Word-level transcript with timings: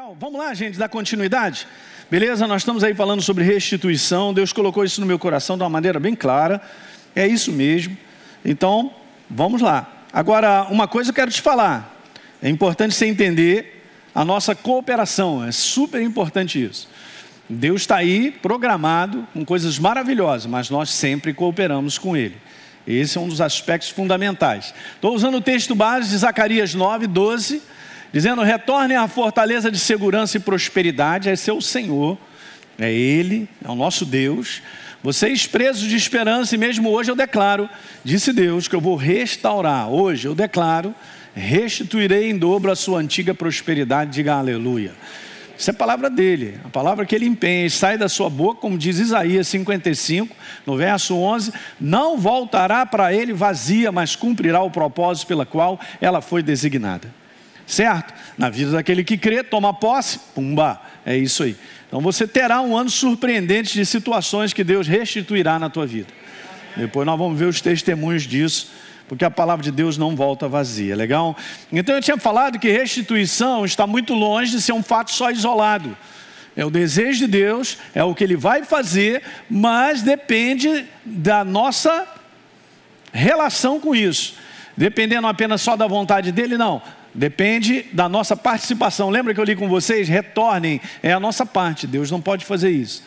Legal, 0.00 0.16
vamos 0.18 0.40
lá, 0.40 0.54
gente, 0.54 0.78
dar 0.78 0.88
continuidade. 0.88 1.68
Beleza? 2.10 2.46
Nós 2.46 2.62
estamos 2.62 2.82
aí 2.82 2.94
falando 2.94 3.20
sobre 3.20 3.44
restituição. 3.44 4.32
Deus 4.32 4.50
colocou 4.50 4.82
isso 4.82 4.98
no 4.98 5.06
meu 5.06 5.18
coração 5.18 5.58
de 5.58 5.62
uma 5.62 5.68
maneira 5.68 6.00
bem 6.00 6.14
clara. 6.14 6.58
É 7.14 7.26
isso 7.26 7.52
mesmo. 7.52 7.94
Então, 8.42 8.94
vamos 9.28 9.60
lá. 9.60 10.06
Agora, 10.10 10.66
uma 10.70 10.88
coisa 10.88 11.10
eu 11.10 11.14
quero 11.14 11.30
te 11.30 11.42
falar. 11.42 12.02
É 12.40 12.48
importante 12.48 12.94
você 12.94 13.04
entender 13.04 13.84
a 14.14 14.24
nossa 14.24 14.54
cooperação. 14.54 15.44
É 15.44 15.52
super 15.52 16.00
importante 16.00 16.64
isso. 16.64 16.88
Deus 17.46 17.82
está 17.82 17.96
aí 17.96 18.30
programado 18.30 19.28
com 19.34 19.44
coisas 19.44 19.78
maravilhosas, 19.78 20.46
mas 20.46 20.70
nós 20.70 20.88
sempre 20.88 21.34
cooperamos 21.34 21.98
com 21.98 22.16
Ele. 22.16 22.38
Esse 22.86 23.18
é 23.18 23.20
um 23.20 23.28
dos 23.28 23.42
aspectos 23.42 23.90
fundamentais. 23.90 24.72
Estou 24.94 25.14
usando 25.14 25.34
o 25.34 25.42
texto 25.42 25.74
base 25.74 26.08
de 26.08 26.16
Zacarias 26.16 26.72
9, 26.74 27.06
12 27.06 27.60
dizendo: 28.12 28.42
retornem 28.42 28.96
à 28.96 29.08
fortaleza 29.08 29.70
de 29.70 29.78
segurança 29.78 30.36
e 30.36 30.40
prosperidade, 30.40 31.28
esse 31.28 31.50
é 31.50 31.52
o 31.52 31.60
Senhor, 31.60 32.18
é 32.78 32.92
Ele, 32.92 33.48
é 33.64 33.70
o 33.70 33.74
nosso 33.74 34.04
Deus. 34.04 34.62
Vocês 35.02 35.46
presos 35.46 35.88
de 35.88 35.96
esperança, 35.96 36.54
e 36.54 36.58
mesmo 36.58 36.90
hoje 36.90 37.10
eu 37.10 37.16
declaro, 37.16 37.68
disse 38.04 38.32
Deus, 38.32 38.68
que 38.68 38.76
eu 38.76 38.80
vou 38.80 38.96
restaurar. 38.96 39.88
Hoje 39.88 40.28
eu 40.28 40.34
declaro, 40.34 40.94
restituirei 41.34 42.30
em 42.30 42.36
dobro 42.36 42.70
a 42.70 42.76
sua 42.76 43.00
antiga 43.00 43.34
prosperidade. 43.34 44.12
Diga 44.12 44.34
aleluia. 44.34 44.92
Isso 45.56 45.70
é 45.70 45.72
a 45.72 45.76
palavra 45.76 46.08
dele, 46.08 46.58
a 46.64 46.70
palavra 46.70 47.04
que 47.04 47.14
ele 47.14 47.26
empenha, 47.26 47.68
sai 47.68 47.98
da 47.98 48.08
sua 48.08 48.30
boca, 48.30 48.62
como 48.62 48.78
diz 48.78 48.98
Isaías 48.98 49.46
55, 49.48 50.34
no 50.66 50.74
verso 50.74 51.14
11: 51.16 51.52
não 51.78 52.16
voltará 52.16 52.86
para 52.86 53.12
ele 53.12 53.34
vazia, 53.34 53.92
mas 53.92 54.16
cumprirá 54.16 54.62
o 54.62 54.70
propósito 54.70 55.26
pela 55.26 55.44
qual 55.44 55.78
ela 56.00 56.22
foi 56.22 56.42
designada 56.42 57.19
certo? 57.70 58.12
Na 58.36 58.50
vida 58.50 58.72
daquele 58.72 59.04
que 59.04 59.16
crê, 59.16 59.42
toma 59.42 59.72
posse, 59.72 60.18
pumba, 60.34 60.80
é 61.06 61.16
isso 61.16 61.44
aí. 61.44 61.56
Então 61.86 62.00
você 62.00 62.26
terá 62.26 62.60
um 62.60 62.76
ano 62.76 62.90
surpreendente 62.90 63.74
de 63.74 63.86
situações 63.86 64.52
que 64.52 64.64
Deus 64.64 64.86
restituirá 64.86 65.58
na 65.58 65.70
tua 65.70 65.86
vida. 65.86 66.08
Depois 66.76 67.06
nós 67.06 67.18
vamos 67.18 67.38
ver 67.38 67.46
os 67.46 67.60
testemunhos 67.60 68.24
disso, 68.24 68.70
porque 69.08 69.24
a 69.24 69.30
palavra 69.30 69.62
de 69.62 69.72
Deus 69.72 69.96
não 69.96 70.14
volta 70.14 70.48
vazia, 70.48 70.94
legal? 70.94 71.36
Então 71.72 71.94
eu 71.94 72.00
tinha 72.00 72.16
falado 72.16 72.58
que 72.58 72.70
restituição 72.70 73.64
está 73.64 73.86
muito 73.86 74.14
longe 74.14 74.52
de 74.52 74.60
ser 74.60 74.72
um 74.72 74.82
fato 74.82 75.10
só 75.10 75.30
isolado. 75.30 75.96
É 76.56 76.64
o 76.64 76.70
desejo 76.70 77.20
de 77.20 77.26
Deus, 77.26 77.78
é 77.94 78.02
o 78.02 78.14
que 78.14 78.24
Ele 78.24 78.36
vai 78.36 78.64
fazer, 78.64 79.22
mas 79.48 80.02
depende 80.02 80.86
da 81.04 81.44
nossa 81.44 82.06
relação 83.12 83.80
com 83.80 83.94
isso. 83.94 84.34
Dependendo 84.76 85.26
apenas 85.26 85.60
só 85.60 85.76
da 85.76 85.86
vontade 85.86 86.32
dele, 86.32 86.56
não. 86.56 86.82
Depende 87.14 87.86
da 87.92 88.08
nossa 88.08 88.36
participação. 88.36 89.10
Lembra 89.10 89.34
que 89.34 89.40
eu 89.40 89.44
li 89.44 89.56
com 89.56 89.68
vocês? 89.68 90.08
Retornem, 90.08 90.80
é 91.02 91.12
a 91.12 91.20
nossa 91.20 91.44
parte. 91.44 91.86
Deus 91.86 92.10
não 92.10 92.20
pode 92.20 92.44
fazer 92.44 92.70
isso. 92.70 93.02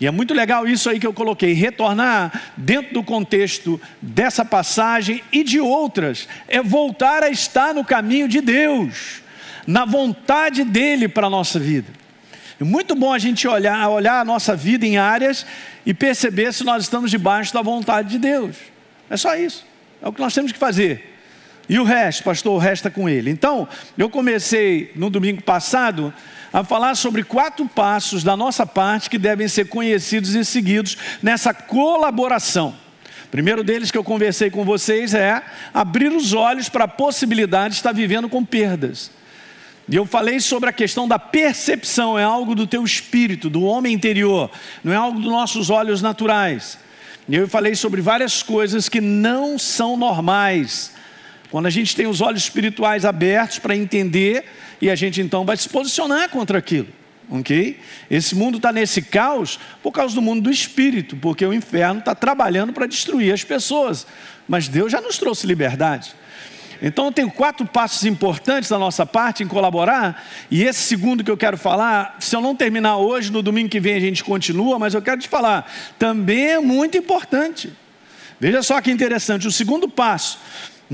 E 0.00 0.06
é 0.06 0.10
muito 0.10 0.34
legal 0.34 0.66
isso 0.66 0.90
aí 0.90 0.98
que 0.98 1.06
eu 1.06 1.12
coloquei. 1.12 1.52
Retornar 1.52 2.52
dentro 2.56 2.94
do 2.94 3.02
contexto 3.02 3.80
dessa 4.00 4.44
passagem 4.44 5.22
e 5.30 5.44
de 5.44 5.60
outras 5.60 6.28
é 6.48 6.62
voltar 6.62 7.22
a 7.22 7.30
estar 7.30 7.74
no 7.74 7.84
caminho 7.84 8.26
de 8.26 8.40
Deus, 8.40 9.22
na 9.66 9.84
vontade 9.84 10.64
dele 10.64 11.06
para 11.06 11.26
a 11.26 11.30
nossa 11.30 11.58
vida. 11.58 11.92
É 12.60 12.64
muito 12.64 12.94
bom 12.94 13.12
a 13.12 13.18
gente 13.18 13.46
olhar, 13.46 13.88
olhar 13.88 14.20
a 14.20 14.24
nossa 14.24 14.56
vida 14.56 14.86
em 14.86 14.96
áreas 14.96 15.46
e 15.84 15.92
perceber 15.92 16.52
se 16.52 16.64
nós 16.64 16.84
estamos 16.84 17.10
debaixo 17.10 17.52
da 17.52 17.62
vontade 17.62 18.08
de 18.10 18.18
Deus. 18.18 18.56
É 19.10 19.16
só 19.16 19.36
isso. 19.36 19.66
É 20.02 20.08
o 20.08 20.12
que 20.12 20.20
nós 20.20 20.34
temos 20.34 20.50
que 20.50 20.58
fazer. 20.58 21.13
E 21.68 21.78
o 21.78 21.84
resto, 21.84 22.24
pastor, 22.24 22.60
resta 22.60 22.90
com 22.90 23.08
ele. 23.08 23.30
Então, 23.30 23.66
eu 23.96 24.10
comecei 24.10 24.92
no 24.94 25.08
domingo 25.08 25.42
passado 25.42 26.12
a 26.52 26.62
falar 26.62 26.94
sobre 26.94 27.24
quatro 27.24 27.66
passos 27.66 28.22
da 28.22 28.36
nossa 28.36 28.66
parte 28.66 29.10
que 29.10 29.18
devem 29.18 29.48
ser 29.48 29.68
conhecidos 29.68 30.34
e 30.34 30.44
seguidos 30.44 30.96
nessa 31.22 31.52
colaboração. 31.54 32.74
Primeiro 33.30 33.64
deles 33.64 33.90
que 33.90 33.98
eu 33.98 34.04
conversei 34.04 34.50
com 34.50 34.64
vocês 34.64 35.14
é 35.14 35.42
abrir 35.72 36.12
os 36.12 36.32
olhos 36.32 36.68
para 36.68 36.84
a 36.84 36.88
possibilidade 36.88 37.70
de 37.70 37.80
estar 37.80 37.92
vivendo 37.92 38.28
com 38.28 38.44
perdas. 38.44 39.10
E 39.88 39.96
eu 39.96 40.06
falei 40.06 40.38
sobre 40.38 40.70
a 40.70 40.72
questão 40.72 41.08
da 41.08 41.18
percepção, 41.18 42.16
é 42.18 42.22
algo 42.22 42.54
do 42.54 42.66
teu 42.66 42.84
espírito, 42.84 43.50
do 43.50 43.64
homem 43.64 43.92
interior, 43.92 44.50
não 44.84 44.92
é 44.92 44.96
algo 44.96 45.18
dos 45.18 45.30
nossos 45.30 45.68
olhos 45.68 46.00
naturais. 46.00 46.78
E 47.28 47.34
eu 47.34 47.48
falei 47.48 47.74
sobre 47.74 48.00
várias 48.00 48.42
coisas 48.42 48.88
que 48.88 49.00
não 49.00 49.58
são 49.58 49.96
normais 49.96 50.92
quando 51.50 51.66
a 51.66 51.70
gente 51.70 51.94
tem 51.94 52.06
os 52.06 52.20
olhos 52.20 52.42
espirituais 52.42 53.04
abertos 53.04 53.58
para 53.58 53.76
entender, 53.76 54.44
e 54.80 54.90
a 54.90 54.94
gente 54.94 55.20
então 55.20 55.44
vai 55.44 55.56
se 55.56 55.68
posicionar 55.68 56.28
contra 56.28 56.58
aquilo. 56.58 56.88
Ok? 57.30 57.80
Esse 58.10 58.34
mundo 58.34 58.58
está 58.58 58.70
nesse 58.70 59.00
caos 59.00 59.58
por 59.82 59.92
causa 59.92 60.14
do 60.14 60.20
mundo 60.20 60.42
do 60.42 60.50
espírito, 60.50 61.16
porque 61.16 61.44
o 61.44 61.54
inferno 61.54 62.00
está 62.00 62.14
trabalhando 62.14 62.72
para 62.72 62.86
destruir 62.86 63.32
as 63.32 63.42
pessoas. 63.42 64.06
Mas 64.46 64.68
Deus 64.68 64.92
já 64.92 65.00
nos 65.00 65.16
trouxe 65.16 65.46
liberdade. 65.46 66.14
Então 66.82 67.06
eu 67.06 67.12
tenho 67.12 67.30
quatro 67.30 67.64
passos 67.64 68.04
importantes 68.04 68.68
da 68.68 68.78
nossa 68.78 69.06
parte 69.06 69.42
em 69.42 69.46
colaborar, 69.46 70.26
e 70.50 70.64
esse 70.64 70.82
segundo 70.82 71.24
que 71.24 71.30
eu 71.30 71.36
quero 71.36 71.56
falar, 71.56 72.16
se 72.20 72.36
eu 72.36 72.40
não 72.40 72.54
terminar 72.54 72.98
hoje, 72.98 73.32
no 73.32 73.42
domingo 73.42 73.70
que 73.70 73.80
vem 73.80 73.94
a 73.94 74.00
gente 74.00 74.22
continua, 74.22 74.78
mas 74.78 74.92
eu 74.92 75.00
quero 75.00 75.20
te 75.20 75.28
falar, 75.28 75.70
também 75.98 76.48
é 76.48 76.60
muito 76.60 76.98
importante. 76.98 77.72
Veja 78.38 78.62
só 78.62 78.80
que 78.82 78.90
interessante, 78.90 79.46
o 79.46 79.52
segundo 79.52 79.88
passo 79.88 80.38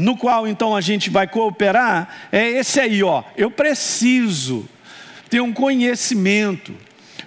no 0.00 0.16
qual 0.16 0.48
então 0.48 0.74
a 0.74 0.80
gente 0.80 1.10
vai 1.10 1.28
cooperar, 1.28 2.08
é 2.32 2.48
esse 2.48 2.80
aí, 2.80 3.02
ó. 3.02 3.22
Eu 3.36 3.50
preciso 3.50 4.66
ter 5.28 5.42
um 5.42 5.52
conhecimento 5.52 6.74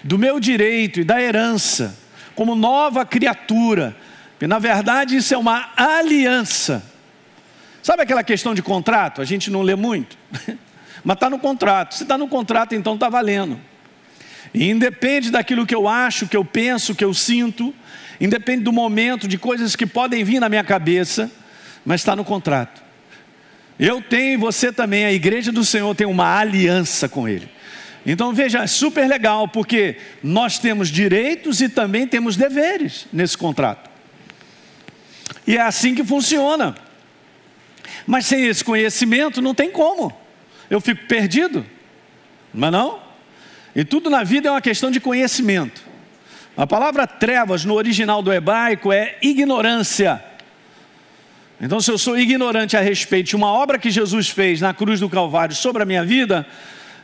do 0.03 0.17
meu 0.17 0.39
direito 0.39 0.99
e 0.99 1.03
da 1.03 1.21
herança 1.21 1.95
como 2.33 2.55
nova 2.55 3.05
criatura. 3.05 3.95
E 4.41 4.47
na 4.47 4.57
verdade 4.57 5.15
isso 5.15 5.35
é 5.35 5.37
uma 5.37 5.69
aliança. 5.77 6.83
Sabe 7.83 8.01
aquela 8.01 8.23
questão 8.23 8.55
de 8.55 8.63
contrato? 8.63 9.21
A 9.21 9.25
gente 9.25 9.51
não 9.51 9.61
lê 9.61 9.75
muito, 9.75 10.17
mas 11.05 11.15
está 11.15 11.29
no 11.29 11.37
contrato. 11.37 11.93
Se 11.93 12.03
está 12.03 12.17
no 12.17 12.27
contrato, 12.27 12.73
então 12.73 12.95
está 12.95 13.07
valendo. 13.07 13.59
E 14.51 14.67
independe 14.69 15.29
daquilo 15.29 15.65
que 15.65 15.75
eu 15.75 15.87
acho, 15.87 16.27
que 16.27 16.35
eu 16.35 16.43
penso, 16.43 16.95
que 16.95 17.05
eu 17.05 17.13
sinto, 17.13 17.73
independe 18.19 18.63
do 18.63 18.71
momento, 18.71 19.27
de 19.27 19.37
coisas 19.37 19.75
que 19.75 19.85
podem 19.85 20.23
vir 20.23 20.39
na 20.39 20.49
minha 20.49 20.63
cabeça, 20.63 21.31
mas 21.85 22.01
está 22.01 22.15
no 22.15 22.23
contrato. 22.23 22.81
Eu 23.79 24.01
tenho 24.01 24.33
e 24.33 24.37
você 24.37 24.71
também, 24.71 25.05
a 25.05 25.11
igreja 25.11 25.51
do 25.51 25.65
Senhor 25.65 25.93
tem 25.95 26.07
uma 26.07 26.37
aliança 26.37 27.09
com 27.09 27.27
Ele. 27.27 27.49
Então 28.05 28.33
veja, 28.33 28.59
é 28.59 28.67
super 28.67 29.07
legal, 29.07 29.47
porque 29.47 29.97
nós 30.21 30.59
temos 30.59 30.89
direitos 30.89 31.61
e 31.61 31.69
também 31.69 32.05
temos 32.05 32.35
deveres 32.35 33.07
nesse 33.11 33.37
contrato. 33.37 33.89
E 35.47 35.57
é 35.57 35.61
assim 35.61 35.95
que 35.95 36.03
funciona. 36.03 36.75
Mas 38.05 38.25
sem 38.25 38.45
esse 38.45 38.63
conhecimento 38.63 39.41
não 39.41 39.55
tem 39.55 39.71
como. 39.71 40.15
Eu 40.69 40.81
fico 40.81 41.05
perdido. 41.07 41.65
Mas 42.53 42.71
não? 42.71 43.01
E 43.75 43.83
tudo 43.83 44.09
na 44.09 44.23
vida 44.23 44.49
é 44.49 44.51
uma 44.51 44.61
questão 44.61 44.91
de 44.91 44.99
conhecimento. 44.99 45.81
A 46.55 46.67
palavra 46.67 47.07
trevas 47.07 47.65
no 47.65 47.73
original 47.73 48.21
do 48.21 48.31
hebraico 48.31 48.91
é 48.91 49.17
ignorância. 49.21 50.23
Então, 51.63 51.79
se 51.79 51.89
eu 51.89 51.97
sou 51.97 52.19
ignorante 52.19 52.75
a 52.75 52.81
respeito 52.81 53.27
de 53.27 53.37
uma 53.37 53.47
obra 53.47 53.79
que 53.79 53.89
Jesus 53.89 54.27
fez 54.27 54.59
na 54.59 54.73
cruz 54.73 54.99
do 54.99 55.07
Calvário 55.07 55.55
sobre 55.55 55.81
a 55.81 55.85
minha 55.85 56.03
vida, 56.03 56.45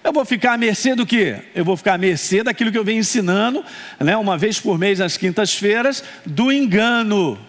eu 0.04 0.12
vou 0.12 0.26
ficar 0.26 0.52
à 0.52 0.58
mercê 0.58 0.94
do 0.96 1.06
quê? 1.06 1.38
Eu 1.56 1.64
vou 1.64 1.78
ficar 1.78 1.94
à 1.94 1.98
mercê 1.98 2.44
daquilo 2.44 2.70
que 2.70 2.78
eu 2.78 2.84
venho 2.84 3.00
ensinando, 3.00 3.64
né, 3.98 4.18
uma 4.18 4.38
vez 4.38 4.60
por 4.60 4.78
mês 4.78 5.00
nas 5.00 5.16
quintas-feiras, 5.16 6.04
do 6.26 6.52
engano. 6.52 7.40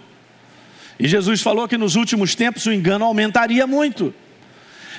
E 1.00 1.08
Jesus 1.08 1.42
falou 1.42 1.66
que 1.66 1.76
nos 1.76 1.96
últimos 1.96 2.36
tempos 2.36 2.64
o 2.66 2.72
engano 2.72 3.04
aumentaria 3.04 3.66
muito. 3.66 4.14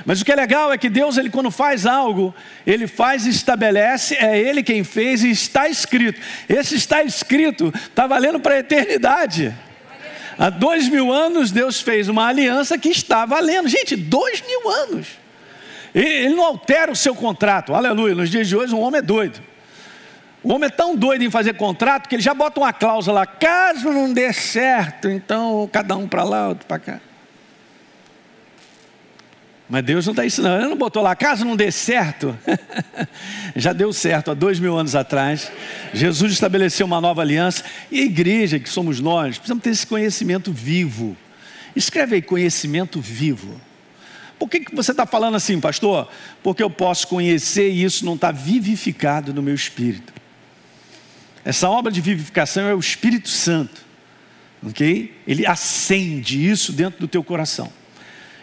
Mas 0.06 0.20
o 0.20 0.26
que 0.26 0.34
é 0.34 0.36
legal 0.36 0.74
é 0.74 0.78
que 0.78 0.90
Deus, 0.90 1.16
ele 1.16 1.30
quando 1.30 1.50
faz 1.50 1.86
algo, 1.86 2.36
ele 2.68 2.88
faz 2.88 3.26
e 3.26 3.30
estabelece, 3.30 4.16
é 4.16 4.38
ele 4.38 4.64
quem 4.64 4.84
fez 4.84 5.24
e 5.24 5.30
está 5.30 5.70
escrito. 5.70 6.20
Esse 6.50 6.76
está 6.76 7.04
escrito, 7.04 7.74
está 7.74 8.06
valendo 8.06 8.38
para 8.38 8.56
a 8.56 8.60
eternidade. 8.60 9.56
Há 10.42 10.50
dois 10.50 10.90
mil 10.90 11.14
anos 11.14 11.52
Deus 11.52 11.82
fez 11.82 12.10
uma 12.10 12.26
aliança 12.26 12.76
que 12.76 12.90
está 12.90 13.28
valendo. 13.28 13.70
Gente, 13.70 13.96
dois 13.96 14.42
mil 14.42 14.68
anos. 14.72 15.10
Ele 15.94 16.34
não 16.34 16.44
altera 16.44 16.92
o 16.92 16.96
seu 16.96 17.14
contrato. 17.14 17.76
Aleluia. 17.76 18.16
Nos 18.16 18.28
dias 18.28 18.48
de 18.48 18.58
hoje, 18.58 18.74
um 18.74 18.80
homem 18.80 18.98
é 18.98 19.02
doido. 19.04 19.40
O 20.42 20.52
homem 20.52 20.66
é 20.66 20.72
tão 20.72 20.96
doido 20.96 21.24
em 21.24 21.30
fazer 21.30 21.54
contrato 21.54 22.10
que 22.10 22.16
ele 22.16 22.24
já 22.24 22.34
bota 22.34 22.60
uma 22.60 22.74
cláusula 22.74 23.20
lá. 23.20 23.26
Caso 23.28 23.92
não 23.92 24.12
dê 24.12 24.34
certo, 24.34 25.08
então 25.08 25.70
cada 25.72 25.96
um 25.96 26.08
para 26.08 26.24
lá, 26.24 26.48
outro 26.48 26.66
para 26.66 26.80
cá. 26.80 27.00
Mas 29.72 29.86
Deus 29.86 30.06
não 30.06 30.12
está 30.12 30.26
ensinando, 30.26 30.64
ele 30.64 30.70
não 30.72 30.76
botou 30.76 31.02
lá, 31.02 31.16
caso 31.16 31.46
não 31.46 31.56
dê 31.56 31.72
certo, 31.72 32.38
já 33.56 33.72
deu 33.72 33.94
certo 33.94 34.30
há 34.30 34.34
dois 34.34 34.60
mil 34.60 34.78
anos 34.78 34.96
atrás. 34.96 35.50
Jesus 35.94 36.34
estabeleceu 36.34 36.86
uma 36.86 37.00
nova 37.00 37.22
aliança 37.22 37.64
e 37.90 38.02
a 38.02 38.04
igreja 38.04 38.60
que 38.60 38.68
somos 38.68 39.00
nós, 39.00 39.38
precisamos 39.38 39.64
ter 39.64 39.70
esse 39.70 39.88
conhecimento 39.88 40.52
vivo. 40.52 41.16
Escreve 41.74 42.16
aí, 42.16 42.22
conhecimento 42.22 43.00
vivo. 43.00 43.62
Por 44.38 44.50
que, 44.50 44.60
que 44.60 44.76
você 44.76 44.92
está 44.92 45.06
falando 45.06 45.36
assim, 45.36 45.58
pastor? 45.62 46.10
Porque 46.44 46.62
eu 46.62 46.70
posso 46.70 47.08
conhecer 47.08 47.72
e 47.72 47.82
isso 47.82 48.06
não 48.06 48.16
está 48.16 48.30
vivificado 48.30 49.34
no 49.34 49.42
meu 49.42 49.56
espírito. 49.56 50.12
Essa 51.46 51.70
obra 51.70 51.90
de 51.90 52.02
vivificação 52.02 52.68
é 52.68 52.76
o 52.76 52.80
Espírito 52.80 53.30
Santo, 53.30 53.86
ok? 54.68 55.18
Ele 55.26 55.46
acende 55.46 56.46
isso 56.46 56.74
dentro 56.74 57.00
do 57.00 57.08
teu 57.08 57.24
coração. 57.24 57.72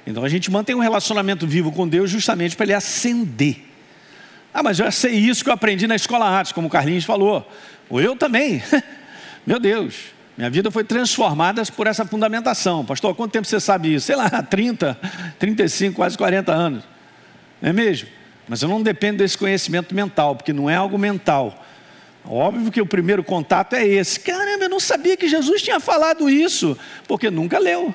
Então 0.09 0.25
a 0.25 0.29
gente 0.29 0.51
mantém 0.51 0.75
um 0.75 0.79
relacionamento 0.79 1.47
vivo 1.47 1.71
com 1.71 1.87
Deus 1.87 2.11
justamente 2.11 2.57
para 2.57 2.65
ele 2.65 2.73
acender. 2.73 3.59
Ah, 4.55 4.63
mas 4.63 4.79
eu 4.79 4.91
sei 4.91 5.13
isso 5.13 5.45
que 5.45 5.51
eu 5.51 5.55
aprendi 5.55 5.87
na 5.87 5.95
escola 5.95 6.25
artes, 6.25 6.51
como 6.51 6.67
o 6.67 6.71
Carlinhos 6.71 7.05
falou. 7.05 7.47
Ou 7.91 8.01
eu 8.01 8.17
também. 8.17 8.63
Meu 9.47 9.61
Deus, 9.61 9.97
minha 10.35 10.49
vida 10.49 10.71
foi 10.71 10.83
transformada 10.83 11.63
por 11.77 11.87
essa 11.87 12.07
fundamentação. 12.07 12.87
Pastor, 12.87 13.15
quanto 13.15 13.33
tempo 13.33 13.47
você 13.47 13.61
sabe 13.61 13.97
isso? 13.97 14.07
Sei 14.07 14.17
lá, 14.17 14.31
30, 14.43 14.99
35, 15.39 15.97
quase 15.97 16.17
40 16.17 16.55
anos. 16.55 16.85
Não 17.61 17.69
é 17.69 17.73
mesmo? 17.75 18.09
Mas 18.49 18.63
eu 18.63 18.69
não 18.71 18.83
dependo 18.83 19.19
desse 19.19 19.37
conhecimento 19.37 19.95
mental, 19.95 20.35
porque 20.35 20.55
não 20.55 20.71
é 20.71 20.75
algo 20.75 20.97
mental. 20.97 21.67
Óbvio 22.25 22.73
que 22.73 22.81
o 22.81 22.87
primeiro 22.87 23.23
contato 23.23 23.75
é 23.75 23.87
esse. 23.87 24.21
Caramba, 24.21 24.65
eu 24.65 24.71
não 24.71 24.81
sabia 24.81 25.19
que 25.19 25.29
Jesus 25.29 25.61
tinha 25.61 25.79
falado 25.79 26.31
isso, 26.31 26.79
porque 27.07 27.31
nunca 27.31 27.59
leu. 27.59 27.95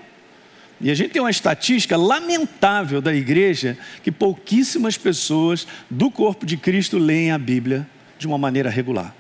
E 0.84 0.92
a 0.92 0.94
gente 0.94 1.12
tem 1.12 1.22
uma 1.22 1.32
estatística 1.32 1.96
lamentável 1.96 3.02
da 3.02 3.16
igreja 3.16 3.78
que 4.04 4.12
pouquíssimas 4.12 4.98
pessoas 4.98 5.66
do 5.90 6.12
corpo 6.12 6.46
de 6.46 6.58
Cristo 6.58 6.98
leem 6.98 7.32
a 7.32 7.38
Bíblia 7.38 7.88
de 8.20 8.28
uma 8.28 8.38
maneira 8.38 8.70
regular. 8.70 9.16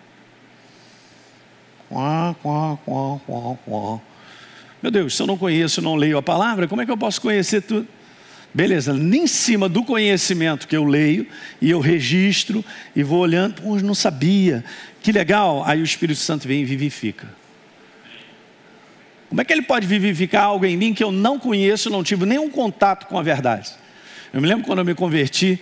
Meu 4.81 4.91
Deus, 4.91 5.15
se 5.15 5.23
eu 5.23 5.27
não 5.27 5.37
conheço, 5.37 5.81
não 5.81 5.95
leio 5.95 6.17
a 6.17 6.21
palavra, 6.21 6.67
como 6.67 6.81
é 6.81 6.85
que 6.85 6.91
eu 6.91 6.97
posso 6.97 7.21
conhecer 7.21 7.61
tudo? 7.61 7.87
Beleza, 8.53 8.93
em 8.93 9.25
cima 9.25 9.69
do 9.69 9.85
conhecimento 9.85 10.67
que 10.67 10.75
eu 10.75 10.83
leio 10.83 11.25
e 11.61 11.69
eu 11.69 11.79
registro 11.79 12.63
e 12.93 13.01
vou 13.03 13.19
olhando, 13.19 13.61
pô, 13.61 13.77
não 13.77 13.95
sabia, 13.95 14.65
que 15.01 15.13
legal, 15.13 15.63
aí 15.65 15.79
o 15.79 15.83
Espírito 15.85 16.19
Santo 16.19 16.45
vem 16.45 16.61
e 16.61 16.65
vivifica. 16.65 17.42
Como 19.33 19.41
é 19.41 19.45
que 19.45 19.51
ele 19.51 19.63
pode 19.63 19.87
vivificar 19.87 20.43
algo 20.43 20.63
em 20.63 20.77
mim 20.77 20.93
que 20.93 21.03
eu 21.03 21.11
não 21.11 21.39
conheço, 21.39 21.89
não 21.89 22.03
tive 22.03 22.23
nenhum 22.23 22.51
contato 22.51 23.07
com 23.07 23.17
a 23.17 23.23
verdade? 23.23 23.71
Eu 24.31 24.39
me 24.39 24.47
lembro 24.47 24.63
quando 24.63 24.77
eu 24.77 24.85
me 24.85 24.93
converti, 24.93 25.59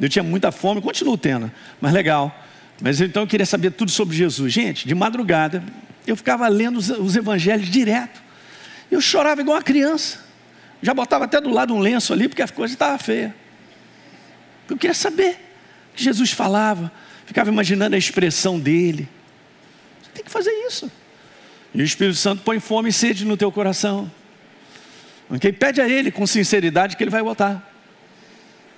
eu 0.00 0.08
tinha 0.08 0.22
muita 0.22 0.50
fome, 0.50 0.80
continuo 0.80 1.18
tendo, 1.18 1.52
mas 1.78 1.92
legal. 1.92 2.34
Mas 2.80 2.98
então 2.98 3.24
eu 3.24 3.26
queria 3.26 3.44
saber 3.44 3.72
tudo 3.72 3.90
sobre 3.90 4.16
Jesus. 4.16 4.50
Gente, 4.50 4.88
de 4.88 4.94
madrugada, 4.94 5.62
eu 6.06 6.16
ficava 6.16 6.48
lendo 6.48 6.78
os, 6.78 6.88
os 6.88 7.14
evangelhos 7.14 7.68
direto. 7.68 8.22
Eu 8.90 9.02
chorava 9.02 9.42
igual 9.42 9.58
uma 9.58 9.62
criança. 9.62 10.24
Já 10.80 10.94
botava 10.94 11.26
até 11.26 11.42
do 11.42 11.50
lado 11.50 11.74
um 11.74 11.78
lenço 11.78 12.14
ali, 12.14 12.26
porque 12.26 12.40
a 12.40 12.48
coisa 12.48 12.72
estava 12.72 12.96
feia. 12.96 13.36
Eu 14.66 14.78
queria 14.78 14.94
saber 14.94 15.32
o 15.92 15.96
que 15.96 16.02
Jesus 16.02 16.30
falava. 16.30 16.90
Ficava 17.26 17.50
imaginando 17.50 17.94
a 17.94 17.98
expressão 17.98 18.58
dele. 18.58 19.06
Você 20.02 20.10
tem 20.14 20.24
que 20.24 20.30
fazer 20.30 20.52
isso. 20.66 20.90
E 21.74 21.80
o 21.80 21.84
Espírito 21.84 22.16
Santo 22.16 22.42
põe 22.42 22.58
fome 22.58 22.88
e 22.88 22.92
sede 22.92 23.24
no 23.24 23.36
teu 23.36 23.50
coração. 23.52 24.10
Ok? 25.30 25.52
Pede 25.52 25.80
a 25.80 25.88
Ele 25.88 26.10
com 26.10 26.26
sinceridade 26.26 26.96
que 26.96 27.04
Ele 27.04 27.10
vai 27.10 27.22
botar. 27.22 27.66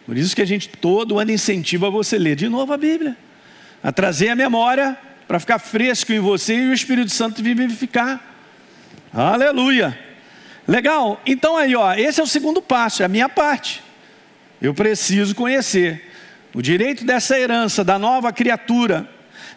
Por 0.05 0.17
isso 0.17 0.35
que 0.35 0.43
a 0.43 0.47
gente 0.47 0.69
todo 0.69 1.19
ano 1.19 1.31
incentiva 1.31 1.91
você 1.91 2.17
a 2.17 2.19
ler 2.19 2.37
de 2.37 2.49
novo 2.49 2.73
a 2.73 2.77
Bíblia. 2.77 3.17
A 3.83 3.91
trazer 3.91 4.29
a 4.29 4.37
memória 4.37 4.99
para 5.27 5.41
ficar 5.41 5.59
fresco 5.59 6.12
em 6.12 6.19
você 6.19 6.55
e 6.55 6.69
o 6.69 6.73
Espírito 6.73 7.11
Santo 7.11 7.43
vivificar. 7.43 8.21
Aleluia. 9.12 9.99
Legal. 10.67 11.21
Então 11.25 11.56
aí, 11.56 11.75
ó, 11.75 11.94
esse 11.94 12.21
é 12.21 12.23
o 12.23 12.27
segundo 12.27 12.61
passo, 12.61 13.03
é 13.03 13.06
a 13.06 13.09
minha 13.09 13.29
parte. 13.29 13.83
Eu 14.61 14.75
preciso 14.75 15.35
conhecer 15.35 16.11
o 16.55 16.61
direito 16.61 17.05
dessa 17.05 17.39
herança 17.39 17.83
da 17.83 17.99
nova 17.99 18.33
criatura 18.33 19.09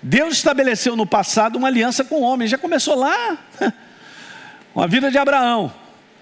Deus 0.02 0.36
estabeleceu 0.36 0.96
no 0.96 1.06
passado 1.06 1.58
uma 1.58 1.68
aliança 1.68 2.04
com 2.04 2.16
o 2.16 2.22
homem, 2.22 2.48
já 2.48 2.58
começou 2.58 2.96
lá, 2.96 3.38
com 4.74 4.82
a 4.82 4.88
vida 4.88 5.10
de 5.10 5.18
Abraão. 5.18 5.74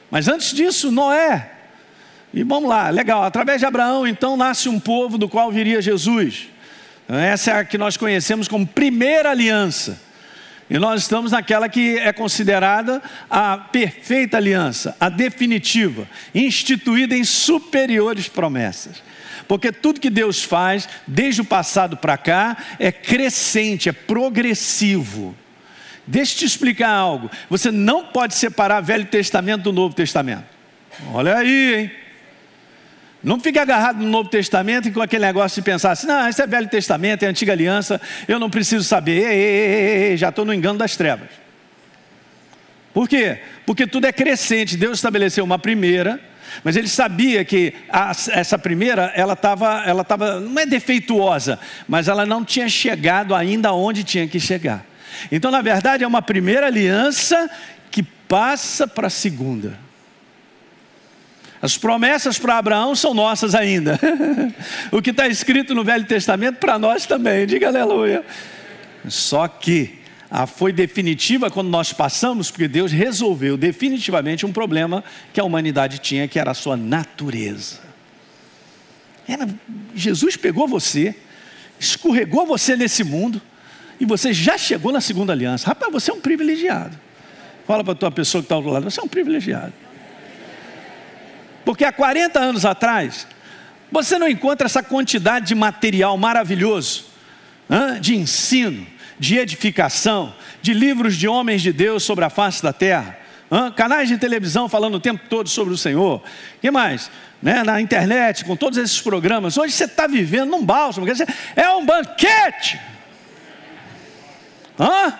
Mas 0.10 0.28
antes 0.28 0.54
disso, 0.54 0.92
Noé. 0.92 1.52
E 2.34 2.44
vamos 2.44 2.70
lá, 2.70 2.90
legal, 2.90 3.24
através 3.24 3.60
de 3.60 3.66
Abraão 3.66 4.08
então 4.08 4.36
nasce 4.36 4.68
um 4.68 4.80
povo 4.80 5.18
do 5.18 5.30
qual 5.30 5.52
viria 5.52 5.82
Jesus. 5.82 6.48
Essa 7.08 7.52
é 7.52 7.60
a 7.60 7.66
que 7.66 7.78
nós 7.78 7.98
conhecemos 7.98 8.48
como 8.48 8.66
primeira 8.66 9.30
aliança. 9.32 10.02
E 10.70 10.80
nós 10.80 11.02
estamos 11.02 11.32
naquela 11.32 11.68
que 11.68 11.98
é 11.98 12.12
considerada 12.14 13.02
a 13.30 13.58
perfeita 13.58 14.38
aliança, 14.38 14.96
a 15.00 15.10
definitiva, 15.10 16.08
instituída 16.34 17.16
em 17.16 17.24
superiores 17.24 18.28
promessas. 18.28 19.04
Porque 19.48 19.72
tudo 19.72 20.00
que 20.00 20.10
Deus 20.10 20.44
faz, 20.44 20.88
desde 21.08 21.42
o 21.42 21.46
passado 21.46 21.98
para 21.98 22.18
cá, 22.18 22.58
é 22.80 22.92
crescente, 22.92 23.90
é 23.90 23.92
progressivo. 23.92 25.36
Deixa 26.06 26.34
eu 26.34 26.40
te 26.40 26.46
explicar 26.46 26.90
algo. 26.90 27.30
Você 27.50 27.72
não 27.72 28.06
pode 28.06 28.36
separar 28.36 28.82
Velho 28.82 29.06
Testamento 29.06 29.64
do 29.64 29.74
Novo 29.74 29.96
Testamento. 29.96 30.46
Olha 31.14 31.38
aí, 31.38 31.76
hein? 31.76 31.92
Não 33.24 33.40
fique 33.40 33.58
agarrado 33.58 34.00
no 34.00 34.10
Novo 34.10 34.30
Testamento 34.30 34.90
e 34.90 34.92
com 34.92 35.02
aquele 35.02 35.26
negócio 35.26 35.62
de 35.62 35.66
pensar 35.66 35.92
assim, 35.92 36.08
não, 36.08 36.28
isso 36.28 36.42
é 36.42 36.48
Velho 36.48 36.68
Testamento, 36.68 37.24
é 37.24 37.28
Antiga 37.28 37.54
Aliança, 37.54 38.02
eu 38.28 38.38
não 38.38 38.50
preciso 38.50 38.84
saber, 38.84 39.24
ei, 39.24 39.40
ei, 39.40 40.04
ei, 40.10 40.18
já 40.18 40.28
estou 40.28 40.44
no 40.44 40.54
engano 40.54 40.78
das 40.78 40.98
trevas. 40.98 41.30
Por 42.94 43.08
quê? 43.10 43.40
Porque 43.66 43.88
tudo 43.88 44.06
é 44.06 44.12
crescente. 44.12 44.78
Deus 44.78 45.00
estabeleceu 45.00 45.44
uma 45.44 45.58
primeira, 45.58 46.20
mas 46.64 46.76
ele 46.76 46.88
sabia 46.88 47.46
que 47.46 47.74
a, 47.90 48.12
essa 48.32 48.58
primeira, 48.58 49.12
ela 49.16 49.34
estava, 49.34 49.84
ela 49.86 50.04
tava, 50.04 50.40
não 50.40 50.60
é 50.60 50.66
defeituosa, 50.66 51.60
mas 51.88 52.08
ela 52.08 52.26
não 52.26 52.44
tinha 52.44 52.68
chegado 52.68 53.34
ainda 53.34 53.72
onde 53.72 54.04
tinha 54.04 54.28
que 54.28 54.40
chegar. 54.40 54.86
Então, 55.32 55.50
na 55.52 55.62
verdade, 55.62 56.04
é 56.04 56.08
uma 56.08 56.22
primeira 56.22 56.68
aliança 56.68 57.50
que 57.90 58.04
passa 58.04 58.88
para 58.88 59.08
a 59.08 59.10
segunda. 59.10 59.78
As 61.62 61.78
promessas 61.78 62.38
para 62.38 62.58
Abraão 62.58 62.94
são 62.94 63.14
nossas 63.14 63.56
ainda. 63.56 63.98
o 64.92 65.02
que 65.02 65.12
está 65.12 65.28
escrito 65.28 65.74
no 65.74 65.84
Velho 65.84 66.06
Testamento 66.06 66.58
para 66.58 66.78
nós 66.78 67.06
também, 67.06 67.48
diga 67.48 67.70
aleluia. 67.70 68.26
Só 69.08 69.48
que 69.48 70.03
ah, 70.36 70.48
foi 70.48 70.74
definitiva 70.74 71.52
quando 71.52 71.70
nós 71.70 71.94
passamos, 71.94 72.50
porque 72.50 72.68
Deus 72.68 72.92
resolveu 72.92 73.56
definitivamente 73.56 74.48
um 74.48 74.52
problema 74.52 75.04
que 75.32 75.40
a 75.40 75.44
humanidade 75.44 76.00
tinha, 76.00 76.28
que 76.28 76.40
era 76.40 76.50
a 76.50 76.54
sua 76.56 76.76
natureza. 76.76 77.80
Era, 79.28 79.48
Jesus 79.94 80.36
pegou 80.36 80.68
você, 80.68 81.16
escorregou 81.80 82.48
você 82.48 82.76
nesse 82.76 83.04
mundo, 83.04 83.40
e 84.00 84.06
você 84.06 84.34
já 84.34 84.58
chegou 84.58 84.92
na 84.92 85.00
segunda 85.00 85.34
aliança. 85.34 85.68
Rapaz, 85.68 85.94
você 85.94 86.10
é 86.10 86.14
um 86.16 86.20
privilegiado. 86.20 87.00
Fala 87.68 87.84
para 87.84 87.94
a 87.94 87.96
tua 87.96 88.10
pessoa 88.10 88.42
que 88.42 88.46
está 88.46 88.56
ao 88.56 88.64
lado, 88.64 88.90
você 88.90 89.00
é 89.00 89.04
um 89.04 89.08
privilegiado. 89.08 89.74
Porque 91.64 91.86
há 91.86 91.92
40 91.92 92.40
anos 92.40 92.66
atrás, 92.66 93.28
você 93.92 94.18
não 94.18 94.28
encontra 94.28 94.66
essa 94.66 94.82
quantidade 94.82 95.46
de 95.46 95.54
material 95.54 96.18
maravilhoso, 96.18 97.06
de 98.02 98.16
ensino, 98.16 98.88
de 99.20 99.38
edificação, 99.38 100.34
de 100.62 100.74
livros 100.74 101.16
de 101.16 101.28
homens 101.28 101.62
de 101.62 101.72
Deus 101.72 102.04
sobre 102.04 102.26
a 102.26 102.30
face 102.30 102.62
da 102.62 102.74
terra, 102.74 103.18
Hã? 103.52 103.72
canais 103.72 104.10
de 104.10 104.18
televisão 104.18 104.68
falando 104.68 104.96
o 104.96 105.00
tempo 105.00 105.26
todo 105.30 105.48
sobre 105.48 105.74
o 105.74 105.78
Senhor, 105.78 106.24
que 106.60 106.72
mais? 106.72 107.12
Né? 107.40 107.64
Na 107.64 107.80
internet, 107.80 108.44
com 108.46 108.56
todos 108.56 108.80
esses 108.80 109.00
programas. 109.00 109.58
Hoje 109.58 109.74
você 109.74 109.84
está 109.84 110.08
vivendo 110.08 110.50
num 110.50 110.66
bálsamo, 110.66 111.06
quer 111.06 111.12
dizer, 111.12 111.28
é 111.56 111.70
um 111.70 111.86
banquete. 111.86 112.80
Hã? 114.80 115.14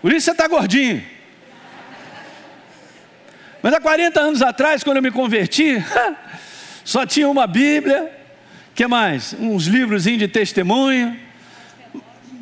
Por 0.00 0.12
isso 0.12 0.26
você 0.26 0.30
está 0.30 0.46
gordinho. 0.46 1.02
Mas 3.60 3.74
há 3.74 3.80
40 3.80 4.20
anos 4.20 4.40
atrás, 4.40 4.84
quando 4.84 4.98
eu 4.98 5.02
me 5.02 5.10
converti, 5.10 5.84
só 6.84 7.04
tinha 7.04 7.28
uma 7.28 7.46
Bíblia, 7.46 8.10
que 8.74 8.86
mais? 8.86 9.34
Uns 9.38 9.66
livros 9.66 10.04
de 10.04 10.28
testemunho 10.28 11.18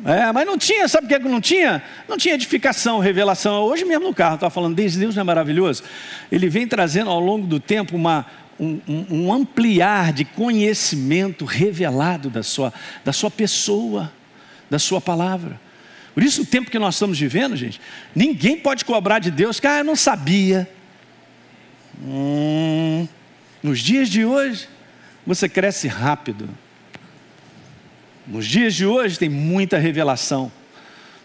é, 0.05 0.31
mas 0.31 0.45
não 0.45 0.57
tinha, 0.57 0.87
sabe 0.87 1.07
o 1.07 1.09
que 1.09 1.19
não 1.19 1.41
tinha? 1.41 1.83
Não 2.07 2.17
tinha 2.17 2.35
edificação, 2.35 2.99
revelação. 2.99 3.63
Hoje 3.63 3.83
mesmo 3.83 4.07
no 4.07 4.13
carro, 4.13 4.35
estava 4.35 4.49
falando, 4.49 4.75
desde 4.75 4.99
Deus 4.99 5.15
não 5.15 5.21
é 5.21 5.23
maravilhoso? 5.23 5.83
Ele 6.31 6.47
vem 6.47 6.67
trazendo 6.67 7.09
ao 7.09 7.19
longo 7.19 7.45
do 7.45 7.59
tempo 7.59 7.95
uma, 7.95 8.25
um, 8.59 8.79
um, 8.87 9.33
ampliar 9.33 10.13
de 10.13 10.23
conhecimento 10.23 11.43
revelado 11.43 12.29
da 12.29 12.43
sua, 12.43 12.73
da 13.03 13.11
sua 13.11 13.29
pessoa, 13.29 14.11
da 14.69 14.79
sua 14.79 15.01
palavra. 15.01 15.59
Por 16.13 16.23
isso, 16.23 16.43
o 16.43 16.45
tempo 16.45 16.71
que 16.71 16.79
nós 16.79 16.95
estamos 16.95 17.19
vivendo, 17.19 17.55
gente, 17.55 17.81
ninguém 18.15 18.57
pode 18.57 18.85
cobrar 18.85 19.19
de 19.19 19.31
Deus 19.31 19.59
que, 19.59 19.67
ah, 19.67 19.79
eu 19.79 19.83
não 19.83 19.95
sabia. 19.95 20.69
Hum, 22.01 23.05
nos 23.61 23.79
dias 23.79 24.07
de 24.07 24.23
hoje, 24.23 24.67
você 25.25 25.49
cresce 25.49 25.87
rápido. 25.87 26.49
Nos 28.29 28.45
dias 28.45 28.75
de 28.75 28.85
hoje 28.85 29.17
tem 29.17 29.27
muita 29.27 29.79
revelação, 29.79 30.51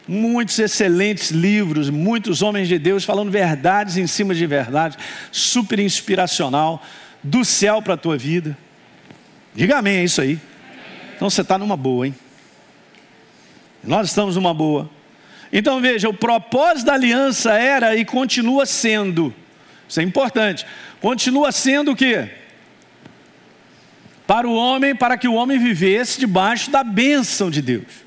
muitos 0.08 0.58
excelentes 0.58 1.30
livros, 1.30 1.90
muitos 1.90 2.40
homens 2.40 2.66
de 2.66 2.78
Deus 2.78 3.04
falando 3.04 3.30
verdades 3.30 3.98
em 3.98 4.06
cima 4.06 4.34
de 4.34 4.46
verdades, 4.46 4.96
super 5.30 5.78
inspiracional, 5.78 6.82
do 7.22 7.44
céu 7.44 7.82
para 7.82 7.92
a 7.92 7.98
tua 7.98 8.16
vida. 8.16 8.56
Diga 9.54 9.76
amém, 9.76 9.98
é 9.98 10.04
isso 10.04 10.22
aí. 10.22 10.40
Então 11.14 11.28
você 11.28 11.42
está 11.42 11.58
numa 11.58 11.76
boa, 11.76 12.06
hein? 12.06 12.14
Nós 13.82 14.08
estamos 14.08 14.36
numa 14.36 14.54
boa. 14.54 14.88
Então 15.52 15.82
veja, 15.82 16.08
o 16.08 16.14
propósito 16.14 16.86
da 16.86 16.94
aliança 16.94 17.52
era 17.52 17.94
e 17.94 18.02
continua 18.06 18.64
sendo, 18.64 19.32
isso 19.86 20.00
é 20.00 20.02
importante, 20.02 20.64
continua 21.02 21.52
sendo 21.52 21.92
o 21.92 21.96
quê? 21.96 22.30
Para 24.26 24.48
o 24.48 24.54
homem, 24.54 24.94
para 24.94 25.18
que 25.18 25.28
o 25.28 25.34
homem 25.34 25.58
vivesse 25.58 26.18
debaixo 26.18 26.70
da 26.70 26.82
bênção 26.82 27.50
de 27.50 27.60
Deus. 27.60 28.04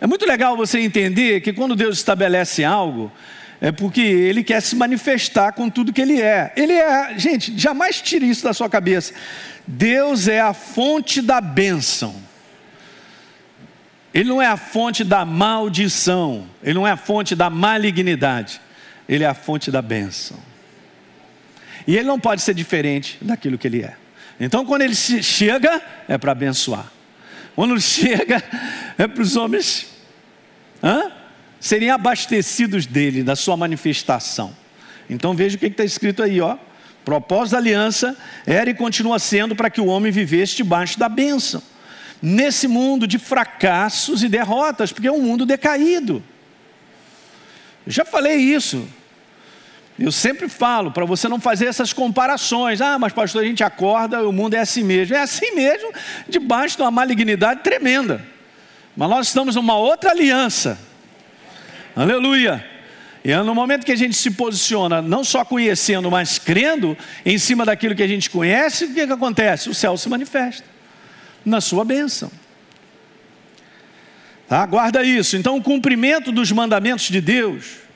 É 0.00 0.06
muito 0.06 0.26
legal 0.26 0.56
você 0.56 0.80
entender 0.80 1.40
que 1.40 1.52
quando 1.52 1.76
Deus 1.76 1.98
estabelece 1.98 2.64
algo, 2.64 3.12
é 3.60 3.70
porque 3.70 4.00
Ele 4.00 4.42
quer 4.42 4.60
se 4.60 4.74
manifestar 4.74 5.52
com 5.52 5.68
tudo 5.68 5.92
que 5.92 6.00
Ele 6.00 6.20
é. 6.20 6.52
Ele 6.56 6.72
é, 6.72 7.18
gente, 7.18 7.58
jamais 7.58 8.00
tire 8.00 8.28
isso 8.28 8.42
da 8.42 8.54
sua 8.54 8.68
cabeça. 8.68 9.12
Deus 9.66 10.26
é 10.26 10.40
a 10.40 10.54
fonte 10.54 11.20
da 11.20 11.40
bênção. 11.40 12.14
Ele 14.12 14.28
não 14.28 14.42
é 14.42 14.46
a 14.46 14.56
fonte 14.56 15.04
da 15.04 15.24
maldição, 15.24 16.48
ele 16.62 16.74
não 16.74 16.86
é 16.86 16.90
a 16.90 16.96
fonte 16.96 17.36
da 17.36 17.48
malignidade, 17.48 18.60
ele 19.08 19.22
é 19.22 19.26
a 19.28 19.34
fonte 19.34 19.70
da 19.70 19.80
bênção. 19.80 20.36
E 21.86 21.96
ele 21.96 22.08
não 22.08 22.18
pode 22.18 22.42
ser 22.42 22.52
diferente 22.52 23.18
daquilo 23.22 23.56
que 23.56 23.68
ele 23.68 23.82
é. 23.82 23.94
Então, 24.40 24.64
quando 24.64 24.82
ele 24.82 24.94
chega, 24.94 25.82
é 26.08 26.16
para 26.16 26.32
abençoar. 26.32 26.90
Quando 27.54 27.78
chega, 27.80 28.42
é 28.96 29.06
para 29.06 29.22
os 29.22 29.36
homens 29.36 29.86
hã? 30.82 31.12
serem 31.60 31.90
abastecidos 31.90 32.86
dele, 32.86 33.22
da 33.22 33.36
sua 33.36 33.54
manifestação. 33.56 34.56
Então, 35.10 35.34
veja 35.34 35.56
o 35.56 35.58
que 35.60 35.66
está 35.66 35.84
escrito 35.84 36.22
aí, 36.22 36.40
ó. 36.40 36.56
Propósito 37.04 37.52
da 37.52 37.58
aliança 37.58 38.16
era 38.46 38.70
e 38.70 38.74
continua 38.74 39.18
sendo 39.18 39.54
para 39.54 39.68
que 39.68 39.80
o 39.80 39.86
homem 39.86 40.10
vivesse 40.10 40.56
debaixo 40.56 40.98
da 40.98 41.08
bênção 41.08 41.62
nesse 42.22 42.68
mundo 42.68 43.06
de 43.06 43.18
fracassos 43.18 44.22
e 44.22 44.28
derrotas, 44.28 44.92
porque 44.92 45.08
é 45.08 45.12
um 45.12 45.22
mundo 45.22 45.46
decaído. 45.46 46.22
Eu 47.86 47.92
já 47.92 48.04
falei 48.04 48.36
isso. 48.36 48.86
Eu 50.00 50.10
sempre 50.10 50.48
falo 50.48 50.90
para 50.90 51.04
você 51.04 51.28
não 51.28 51.38
fazer 51.38 51.66
essas 51.66 51.92
comparações. 51.92 52.80
Ah, 52.80 52.98
mas 52.98 53.12
pastor, 53.12 53.42
a 53.42 53.46
gente 53.46 53.62
acorda, 53.62 54.26
o 54.26 54.32
mundo 54.32 54.54
é 54.54 54.58
assim 54.58 54.82
mesmo. 54.82 55.14
É 55.14 55.20
assim 55.20 55.54
mesmo, 55.54 55.92
debaixo 56.26 56.78
de 56.78 56.82
uma 56.82 56.90
malignidade 56.90 57.60
tremenda. 57.62 58.24
Mas 58.96 59.10
nós 59.10 59.26
estamos 59.26 59.56
numa 59.56 59.76
outra 59.76 60.12
aliança. 60.12 60.78
Aleluia. 61.94 62.66
E 63.22 63.30
é 63.30 63.42
no 63.42 63.54
momento 63.54 63.84
que 63.84 63.92
a 63.92 63.96
gente 63.96 64.16
se 64.16 64.30
posiciona, 64.30 65.02
não 65.02 65.22
só 65.22 65.44
conhecendo, 65.44 66.10
mas 66.10 66.38
crendo 66.38 66.96
em 67.26 67.36
cima 67.36 67.66
daquilo 67.66 67.94
que 67.94 68.02
a 68.02 68.08
gente 68.08 68.30
conhece, 68.30 68.86
o 68.86 68.94
que, 68.94 69.06
que 69.06 69.12
acontece? 69.12 69.68
O 69.68 69.74
céu 69.74 69.98
se 69.98 70.08
manifesta 70.08 70.64
na 71.44 71.60
sua 71.60 71.84
bênção. 71.84 72.32
Tá? 74.48 74.64
Guarda 74.64 75.04
isso. 75.04 75.36
Então, 75.36 75.58
o 75.58 75.62
cumprimento 75.62 76.32
dos 76.32 76.50
mandamentos 76.50 77.04
de 77.08 77.20
Deus, 77.20 77.89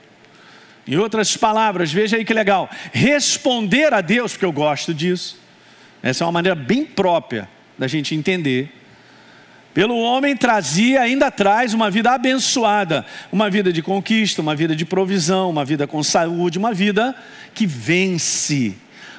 em 0.87 0.97
outras 0.97 1.37
palavras, 1.37 1.93
veja 1.93 2.17
aí 2.17 2.25
que 2.25 2.35
legal, 2.35 2.69
responder 2.93 3.93
a 3.95 4.01
Deus, 4.01 4.33
porque 4.33 4.45
eu 4.45 4.53
gosto 4.53 4.93
disso, 4.93 5.39
essa 6.03 6.23
é 6.23 6.27
uma 6.27 6.33
maneira 6.33 6.55
bem 6.55 6.85
própria 6.85 7.49
da 7.79 7.87
gente 7.87 8.15
entender. 8.15 8.71
Pelo 9.73 9.99
homem 9.99 10.37
trazia, 10.37 11.01
ainda 11.01 11.31
traz 11.31 11.75
uma 11.75 11.91
vida 11.91 12.13
abençoada, 12.13 13.05
uma 13.33 13.51
vida 13.51 13.73
de 13.73 13.83
conquista, 13.83 14.41
uma 14.41 14.55
vida 14.55 14.77
de 14.77 14.85
provisão, 14.85 15.51
uma 15.51 15.65
vida 15.65 15.87
com 15.87 16.03
saúde, 16.03 16.59
uma 16.59 16.73
vida 16.73 17.15
que 17.53 17.67
vence 17.67 18.77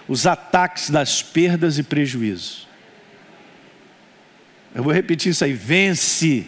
os 0.08 0.26
ataques 0.26 0.90
das 0.90 1.22
perdas 1.22 1.78
e 1.78 1.84
prejuízos. 1.84 2.68
Eu 4.74 4.84
vou 4.84 4.94
repetir 4.94 5.32
isso 5.32 5.44
aí: 5.44 5.54
vence 5.54 6.46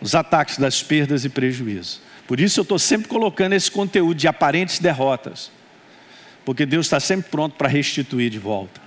os 0.00 0.14
ataques 0.14 0.56
das 0.56 0.82
perdas 0.82 1.24
e 1.24 1.28
prejuízos. 1.28 2.00
Por 2.30 2.38
isso 2.38 2.60
eu 2.60 2.62
estou 2.62 2.78
sempre 2.78 3.08
colocando 3.08 3.54
esse 3.54 3.68
conteúdo 3.68 4.14
de 4.14 4.28
aparentes 4.28 4.78
derrotas, 4.78 5.50
porque 6.44 6.64
Deus 6.64 6.86
está 6.86 7.00
sempre 7.00 7.28
pronto 7.28 7.56
para 7.56 7.68
restituir 7.68 8.30
de 8.30 8.38
volta. 8.38 8.80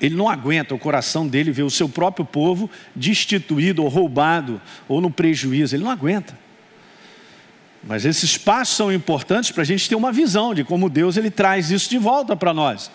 Ele 0.00 0.16
não 0.16 0.28
aguenta 0.28 0.74
o 0.74 0.78
coração 0.80 1.24
dele 1.24 1.52
ver 1.52 1.62
o 1.62 1.70
seu 1.70 1.88
próprio 1.88 2.24
povo 2.24 2.68
destituído 2.96 3.84
ou 3.84 3.88
roubado 3.88 4.60
ou 4.88 5.00
no 5.00 5.08
prejuízo. 5.08 5.76
Ele 5.76 5.84
não 5.84 5.90
aguenta. 5.92 6.36
Mas 7.84 8.04
esses 8.04 8.36
passos 8.36 8.76
são 8.76 8.92
importantes 8.92 9.52
para 9.52 9.62
a 9.62 9.66
gente 9.66 9.88
ter 9.88 9.94
uma 9.94 10.10
visão 10.10 10.52
de 10.52 10.64
como 10.64 10.90
Deus 10.90 11.16
ele 11.16 11.30
traz 11.30 11.70
isso 11.70 11.88
de 11.88 11.98
volta 11.98 12.34
para 12.34 12.52
nós 12.52 12.90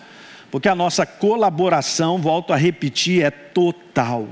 porque 0.50 0.68
a 0.68 0.74
nossa 0.74 1.04
colaboração, 1.04 2.18
volto 2.18 2.52
a 2.52 2.56
repetir, 2.56 3.22
é 3.22 3.30
total. 3.30 4.28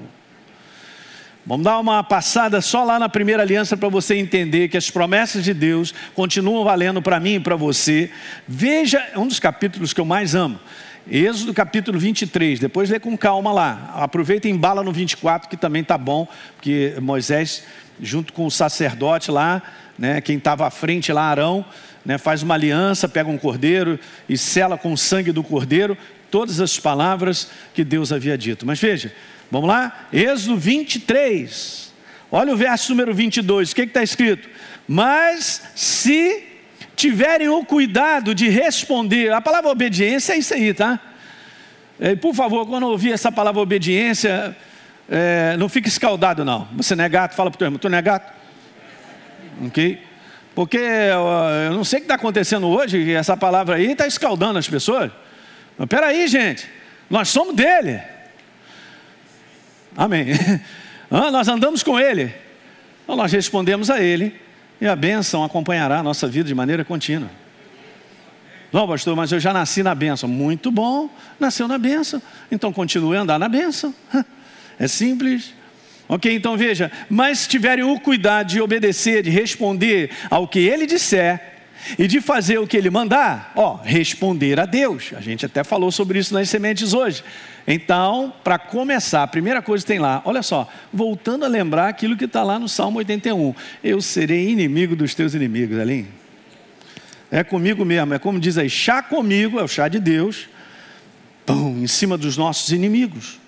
Vamos 1.46 1.64
dar 1.64 1.78
uma 1.78 2.02
passada 2.02 2.62
só 2.62 2.84
lá 2.84 2.98
na 2.98 3.06
primeira 3.06 3.42
aliança 3.42 3.76
para 3.76 3.90
você 3.90 4.14
entender 4.14 4.68
que 4.68 4.78
as 4.78 4.88
promessas 4.88 5.44
de 5.44 5.52
Deus 5.52 5.92
continuam 6.14 6.64
valendo 6.64 7.02
para 7.02 7.20
mim 7.20 7.34
e 7.34 7.40
para 7.40 7.54
você. 7.54 8.10
Veja, 8.48 8.98
é 9.12 9.18
um 9.18 9.26
dos 9.26 9.38
capítulos 9.38 9.92
que 9.92 10.00
eu 10.00 10.06
mais 10.06 10.34
amo. 10.34 10.58
Êxodo 11.06 11.52
capítulo 11.52 11.98
23, 11.98 12.58
depois 12.58 12.88
lê 12.88 12.98
com 12.98 13.14
calma 13.14 13.52
lá. 13.52 13.92
Aproveita 13.94 14.48
e 14.48 14.50
embala 14.50 14.82
no 14.82 14.90
24, 14.90 15.50
que 15.50 15.56
também 15.56 15.82
está 15.82 15.98
bom, 15.98 16.26
porque 16.56 16.94
Moisés, 16.98 17.64
junto 18.00 18.32
com 18.32 18.46
o 18.46 18.50
sacerdote 18.50 19.30
lá, 19.30 19.62
né, 19.98 20.22
quem 20.22 20.38
estava 20.38 20.66
à 20.66 20.70
frente 20.70 21.12
lá, 21.12 21.24
Arão, 21.24 21.62
né, 22.06 22.16
faz 22.16 22.42
uma 22.42 22.54
aliança, 22.54 23.06
pega 23.06 23.28
um 23.28 23.36
cordeiro 23.36 24.00
e 24.26 24.38
sela 24.38 24.78
com 24.78 24.94
o 24.94 24.96
sangue 24.96 25.30
do 25.30 25.44
cordeiro 25.44 25.94
todas 26.30 26.58
as 26.58 26.80
palavras 26.80 27.50
que 27.74 27.84
Deus 27.84 28.12
havia 28.12 28.38
dito. 28.38 28.64
Mas 28.64 28.80
veja, 28.80 29.12
vamos 29.54 29.68
lá? 29.68 30.08
Êxodo 30.12 30.56
23. 30.56 31.92
Olha 32.30 32.52
o 32.52 32.56
verso 32.56 32.90
número 32.90 33.14
22, 33.14 33.70
o 33.70 33.75
que 33.75 33.82
está 33.82 34.02
escrito? 34.02 34.49
Mas 34.88 35.62
se 35.76 36.42
tiverem 36.96 37.49
o 37.49 37.64
cuidado 37.64 38.34
de 38.34 38.49
responder, 38.49 39.32
a 39.32 39.40
palavra 39.40 39.70
obediência 39.70 40.32
é 40.32 40.38
isso 40.38 40.52
aí, 40.52 40.75
tá? 40.75 40.99
E, 42.00 42.16
por 42.16 42.34
favor, 42.34 42.66
quando 42.66 42.88
ouvir 42.88 43.12
essa 43.12 43.30
palavra 43.30 43.61
obediência, 43.61 44.56
é, 45.08 45.56
não 45.56 45.68
fique 45.68 45.87
escaldado, 45.87 46.44
não. 46.44 46.66
Você 46.76 46.96
não 46.96 47.04
é 47.04 47.08
gato, 47.08 47.37
fala 47.37 47.49
para 47.50 47.56
o 47.56 47.58
teu 47.58 47.66
irmão, 47.66 47.78
tu 47.78 47.88
não 47.88 47.99
é 47.99 48.02
gato? 48.02 48.32
Ok? 49.66 50.02
Porque 50.52 50.78
eu 50.78 51.73
não 51.73 51.84
sei 51.84 51.99
o 51.99 52.02
que 52.02 52.06
está 52.06 52.16
acontecendo 52.16 52.66
hoje, 52.66 53.12
essa 53.12 53.37
palavra 53.37 53.76
aí 53.76 53.92
está 53.92 54.06
escaldando 54.06 54.58
as 54.58 54.68
pessoas. 54.68 55.12
Mas 55.78 55.88
peraí, 55.88 56.26
gente, 56.26 56.68
nós 57.08 57.28
somos 57.28 57.54
dele. 57.54 58.13
Amém. 59.96 60.26
Ah, 61.10 61.30
nós 61.30 61.46
andamos 61.46 61.82
com 61.82 62.00
ele. 62.00 62.34
Então 63.04 63.14
nós 63.14 63.30
respondemos 63.30 63.88
a 63.88 64.00
ele 64.00 64.34
e 64.80 64.86
a 64.86 64.96
bênção 64.96 65.44
acompanhará 65.44 65.98
a 65.98 66.02
nossa 66.02 66.26
vida 66.26 66.48
de 66.48 66.54
maneira 66.54 66.84
contínua. 66.84 67.30
Não, 68.72 68.88
pastor, 68.88 69.14
mas 69.14 69.30
eu 69.30 69.38
já 69.38 69.52
nasci 69.52 69.82
na 69.84 69.94
bênção. 69.94 70.28
Muito 70.28 70.72
bom, 70.72 71.08
nasceu 71.38 71.68
na 71.68 71.78
bênção. 71.78 72.20
Então 72.50 72.72
continue 72.72 73.16
a 73.16 73.20
andar 73.20 73.38
na 73.38 73.48
bênção. 73.48 73.94
É 74.76 74.88
simples. 74.88 75.54
Ok, 76.08 76.34
então 76.34 76.56
veja, 76.56 76.90
mas 77.08 77.40
se 77.40 77.48
tiverem 77.48 77.84
o 77.84 78.00
cuidado 78.00 78.48
de 78.48 78.60
obedecer, 78.60 79.22
de 79.22 79.30
responder 79.30 80.10
ao 80.28 80.48
que 80.48 80.58
ele 80.58 80.84
disser, 80.84 81.53
e 81.99 82.07
de 82.07 82.21
fazer 82.21 82.59
o 82.59 82.67
que 82.67 82.76
ele 82.76 82.91
mandar, 82.91 83.53
ó, 83.55 83.76
responder 83.83 84.59
a 84.61 84.67
Deus. 84.67 85.12
A 85.17 85.21
gente 85.21 85.47
até 85.47 85.62
falou 85.62 85.91
sobre 85.91 86.19
isso 86.19 86.35
nas 86.35 86.49
sementes 86.49 86.93
hoje. 86.93 87.23
Então, 87.67 88.33
para 88.43 88.59
começar, 88.59 89.23
a 89.23 89.26
primeira 89.26 89.62
coisa 89.62 89.85
que 89.85 89.88
tem 89.88 89.99
lá, 89.99 90.21
olha 90.25 90.43
só, 90.43 90.69
voltando 90.93 91.45
a 91.45 91.49
lembrar 91.49 91.88
aquilo 91.88 92.17
que 92.17 92.25
está 92.25 92.43
lá 92.43 92.59
no 92.59 92.69
Salmo 92.69 92.99
81. 92.99 93.55
Eu 93.83 94.00
serei 94.00 94.50
inimigo 94.50 94.95
dos 94.95 95.14
teus 95.14 95.35
inimigos, 95.35 95.79
ali. 95.79 96.07
É 97.31 97.43
comigo 97.43 97.85
mesmo, 97.85 98.14
é 98.14 98.19
como 98.19 98.38
diz 98.38 98.59
aí, 98.59 98.69
chá 98.69 99.03
comigo, 99.03 99.59
é 99.59 99.62
o 99.62 99.69
chá 99.69 99.88
de 99.88 99.99
Deus, 99.99 100.49
pum, 101.45 101.83
em 101.83 101.87
cima 101.87 102.17
dos 102.17 102.37
nossos 102.37 102.71
inimigos. 102.71 103.41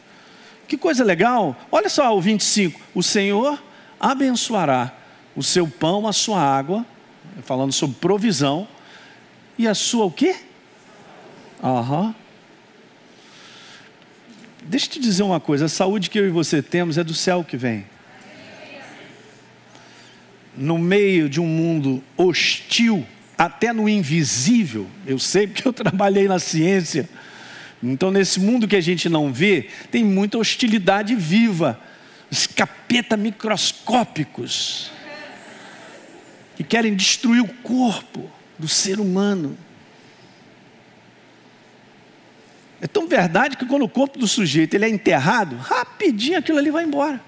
Que 0.67 0.77
coisa 0.77 1.05
legal. 1.05 1.57
Olha 1.71 1.89
só 1.89 2.17
o 2.17 2.21
25. 2.21 2.81
O 2.95 3.03
Senhor 3.03 3.63
abençoará 4.01 4.93
o 5.37 5.43
seu 5.43 5.69
pão, 5.69 6.09
a 6.09 6.13
sua 6.13 6.41
água, 6.41 6.85
falando 7.43 7.73
sobre 7.73 7.97
provisão, 7.97 8.67
e 9.59 9.67
a 9.67 9.75
sua 9.75 10.05
o 10.05 10.11
quê? 10.11 10.37
Aham. 11.63 12.15
Deixa 14.63 14.87
eu 14.87 14.91
te 14.91 15.01
dizer 15.01 15.23
uma 15.23 15.41
coisa: 15.41 15.67
a 15.67 15.69
saúde 15.69 16.11
que 16.11 16.19
eu 16.19 16.27
e 16.27 16.31
você 16.31 16.63
temos 16.63 16.99
é 16.99 17.05
do 17.05 17.15
céu 17.15 17.45
que 17.45 17.57
vem. 17.57 17.87
No 20.57 20.79
meio 20.79 21.29
de 21.29 21.41
um 21.41 21.47
mundo 21.47 22.03
hostil, 22.17 23.07
até 23.37 23.73
no 23.73 23.89
invisível, 23.89 24.87
eu 25.07 25.19
sei 25.19 25.47
porque 25.47 25.67
eu 25.67 25.73
trabalhei 25.75 26.27
na 26.27 26.39
ciência 26.39 27.09
então, 27.83 28.11
nesse 28.11 28.41
mundo 28.41 28.67
que 28.67 28.77
a 28.77 28.81
gente 28.81 29.09
não 29.09 29.33
vê, 29.33 29.69
tem 29.91 30.03
muita 30.03 30.39
hostilidade 30.39 31.15
viva, 31.15 31.79
os 32.31 32.47
capeta 32.47 33.17
microscópicos, 33.17 34.91
que 36.57 36.65
querem 36.65 36.97
destruir 36.97 37.43
o 37.43 37.49
corpo 37.63 38.29
do 38.59 38.67
ser 38.67 38.99
humano. 38.99 39.57
É 42.81 42.87
tão 42.87 43.07
verdade 43.07 43.57
que 43.57 43.67
quando 43.67 43.83
o 43.83 43.89
corpo 43.89 44.19
do 44.19 44.27
sujeito 44.27 44.75
ele 44.75 44.87
é 44.87 44.89
enterrado, 44.89 45.57
rapidinho 45.57 46.39
aquilo 46.39 46.59
ali 46.59 46.71
vai 46.71 46.85
embora. 46.85 47.21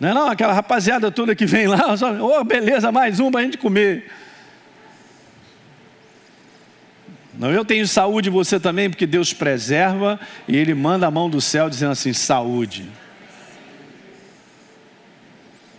Não 0.00 0.08
é 0.08 0.14
não? 0.14 0.28
Aquela 0.28 0.52
rapaziada 0.52 1.10
toda 1.12 1.34
que 1.34 1.46
vem 1.46 1.68
lá, 1.68 1.94
só, 1.96 2.10
oh, 2.10 2.44
beleza, 2.44 2.90
mais 2.90 3.20
um 3.20 3.30
para 3.30 3.40
a 3.40 3.44
gente 3.44 3.56
comer. 3.56 4.10
Não, 7.34 7.50
eu 7.50 7.64
tenho 7.64 7.86
saúde 7.86 8.28
você 8.28 8.60
também, 8.60 8.90
porque 8.90 9.06
Deus 9.06 9.32
preserva 9.32 10.20
e 10.46 10.56
Ele 10.56 10.74
manda 10.74 11.06
a 11.06 11.10
mão 11.10 11.30
do 11.30 11.40
céu 11.40 11.70
dizendo 11.70 11.92
assim: 11.92 12.12
saúde. 12.12 12.88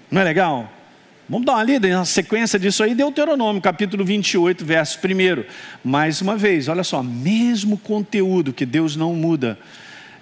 Não 0.10 0.22
é 0.22 0.24
legal? 0.24 0.72
Vamos 1.28 1.46
dar 1.46 1.54
uma 1.54 1.64
lida 1.64 1.88
na 1.88 2.04
sequência 2.04 2.60
disso 2.60 2.84
aí, 2.84 2.94
Deuteronômio, 2.94 3.62
capítulo 3.62 4.04
28, 4.04 4.66
verso 4.66 5.00
1. 5.00 5.46
Mais 5.82 6.20
uma 6.20 6.36
vez, 6.36 6.68
olha 6.68 6.84
só, 6.84 7.02
mesmo 7.02 7.78
conteúdo 7.78 8.52
que 8.52 8.66
Deus 8.66 8.98
não 8.98 9.16
muda. 9.16 9.58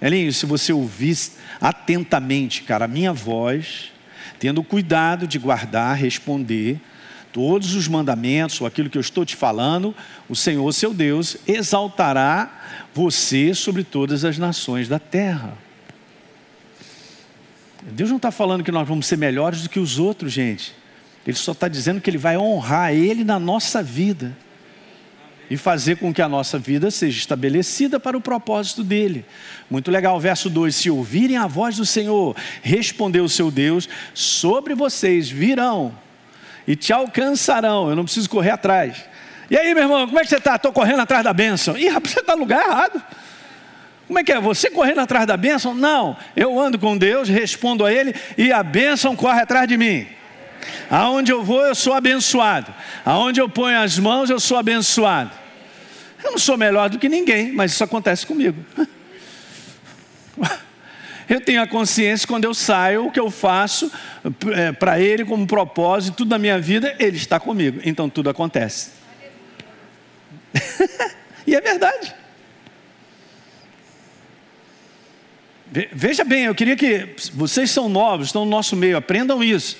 Elinho, 0.00 0.32
se 0.32 0.46
você 0.46 0.72
ouvir 0.72 1.16
atentamente, 1.60 2.62
cara, 2.62 2.84
a 2.84 2.88
minha 2.88 3.12
voz, 3.12 3.90
tendo 4.38 4.62
cuidado 4.62 5.26
de 5.26 5.40
guardar, 5.40 5.96
responder 5.96 6.80
todos 7.32 7.74
os 7.74 7.88
mandamentos, 7.88 8.60
ou 8.60 8.66
aquilo 8.66 8.88
que 8.88 8.96
eu 8.96 9.00
estou 9.00 9.24
te 9.24 9.34
falando, 9.34 9.92
o 10.28 10.36
Senhor, 10.36 10.72
seu 10.72 10.94
Deus, 10.94 11.36
exaltará 11.48 12.48
você 12.94 13.54
sobre 13.54 13.82
todas 13.82 14.24
as 14.24 14.38
nações 14.38 14.88
da 14.88 15.00
terra. 15.00 15.58
Deus 17.82 18.08
não 18.08 18.18
está 18.18 18.30
falando 18.30 18.62
que 18.62 18.70
nós 18.70 18.86
vamos 18.86 19.06
ser 19.06 19.18
melhores 19.18 19.62
do 19.62 19.68
que 19.68 19.80
os 19.80 19.98
outros, 19.98 20.32
gente. 20.32 20.80
Ele 21.26 21.36
só 21.36 21.52
está 21.52 21.68
dizendo 21.68 22.00
que 22.00 22.10
Ele 22.10 22.18
vai 22.18 22.36
honrar 22.36 22.92
Ele 22.92 23.24
na 23.24 23.38
nossa 23.38 23.82
vida 23.82 24.36
e 25.52 25.56
fazer 25.56 25.96
com 25.96 26.14
que 26.14 26.22
a 26.22 26.28
nossa 26.28 26.58
vida 26.58 26.90
seja 26.90 27.18
estabelecida 27.18 28.00
para 28.00 28.16
o 28.16 28.20
propósito 28.20 28.82
dele. 28.82 29.24
Muito 29.70 29.90
legal, 29.90 30.18
verso 30.18 30.48
2: 30.48 30.74
Se 30.74 30.90
ouvirem 30.90 31.36
a 31.36 31.46
voz 31.46 31.76
do 31.76 31.84
Senhor, 31.84 32.34
respondeu 32.62 33.24
o 33.24 33.28
seu 33.28 33.50
Deus, 33.50 33.88
sobre 34.14 34.74
vocês 34.74 35.28
virão 35.28 35.94
e 36.66 36.74
te 36.74 36.92
alcançarão. 36.92 37.90
Eu 37.90 37.96
não 37.96 38.04
preciso 38.04 38.30
correr 38.30 38.50
atrás. 38.50 39.04
E 39.50 39.56
aí, 39.58 39.74
meu 39.74 39.82
irmão, 39.82 40.06
como 40.06 40.18
é 40.18 40.22
que 40.22 40.30
você 40.30 40.36
está? 40.36 40.56
Estou 40.56 40.72
correndo 40.72 41.00
atrás 41.00 41.22
da 41.22 41.34
bênção. 41.34 41.76
Ih, 41.76 41.88
rapaz, 41.88 42.14
você 42.14 42.20
está 42.20 42.34
no 42.34 42.40
lugar 42.40 42.66
errado. 42.66 43.02
Como 44.06 44.18
é 44.18 44.24
que 44.24 44.32
é? 44.32 44.40
Você 44.40 44.70
correndo 44.70 45.00
atrás 45.00 45.26
da 45.26 45.36
bênção? 45.36 45.74
Não, 45.74 46.16
eu 46.34 46.58
ando 46.58 46.78
com 46.78 46.96
Deus, 46.96 47.28
respondo 47.28 47.84
a 47.84 47.92
Ele 47.92 48.14
e 48.38 48.50
a 48.50 48.62
bênção 48.62 49.14
corre 49.14 49.42
atrás 49.42 49.68
de 49.68 49.76
mim. 49.76 50.06
Aonde 50.90 51.32
eu 51.32 51.42
vou, 51.42 51.64
eu 51.64 51.74
sou 51.74 51.94
abençoado. 51.94 52.72
Aonde 53.04 53.40
eu 53.40 53.48
ponho 53.48 53.78
as 53.78 53.98
mãos, 53.98 54.30
eu 54.30 54.38
sou 54.38 54.56
abençoado. 54.56 55.30
Eu 56.22 56.32
não 56.32 56.38
sou 56.38 56.56
melhor 56.56 56.88
do 56.88 56.98
que 56.98 57.08
ninguém, 57.08 57.52
mas 57.52 57.72
isso 57.72 57.82
acontece 57.82 58.26
comigo. 58.26 58.64
Eu 61.28 61.40
tenho 61.40 61.62
a 61.62 61.66
consciência 61.66 62.28
quando 62.28 62.44
eu 62.44 62.52
saio, 62.52 63.06
o 63.06 63.10
que 63.10 63.18
eu 63.18 63.30
faço 63.30 63.90
é, 64.54 64.70
para 64.70 65.00
Ele 65.00 65.24
como 65.24 65.46
propósito, 65.46 66.16
tudo 66.16 66.30
na 66.30 66.38
minha 66.38 66.58
vida, 66.58 66.94
Ele 66.98 67.16
está 67.16 67.40
comigo. 67.40 67.80
Então 67.84 68.10
tudo 68.10 68.28
acontece. 68.28 68.90
e 71.46 71.54
é 71.54 71.60
verdade. 71.60 72.14
Veja 75.90 76.22
bem, 76.22 76.44
eu 76.44 76.54
queria 76.54 76.76
que 76.76 77.16
vocês 77.32 77.70
são 77.70 77.88
novos, 77.88 78.26
estão 78.26 78.44
no 78.44 78.50
nosso 78.50 78.76
meio, 78.76 78.94
aprendam 78.94 79.42
isso. 79.42 79.78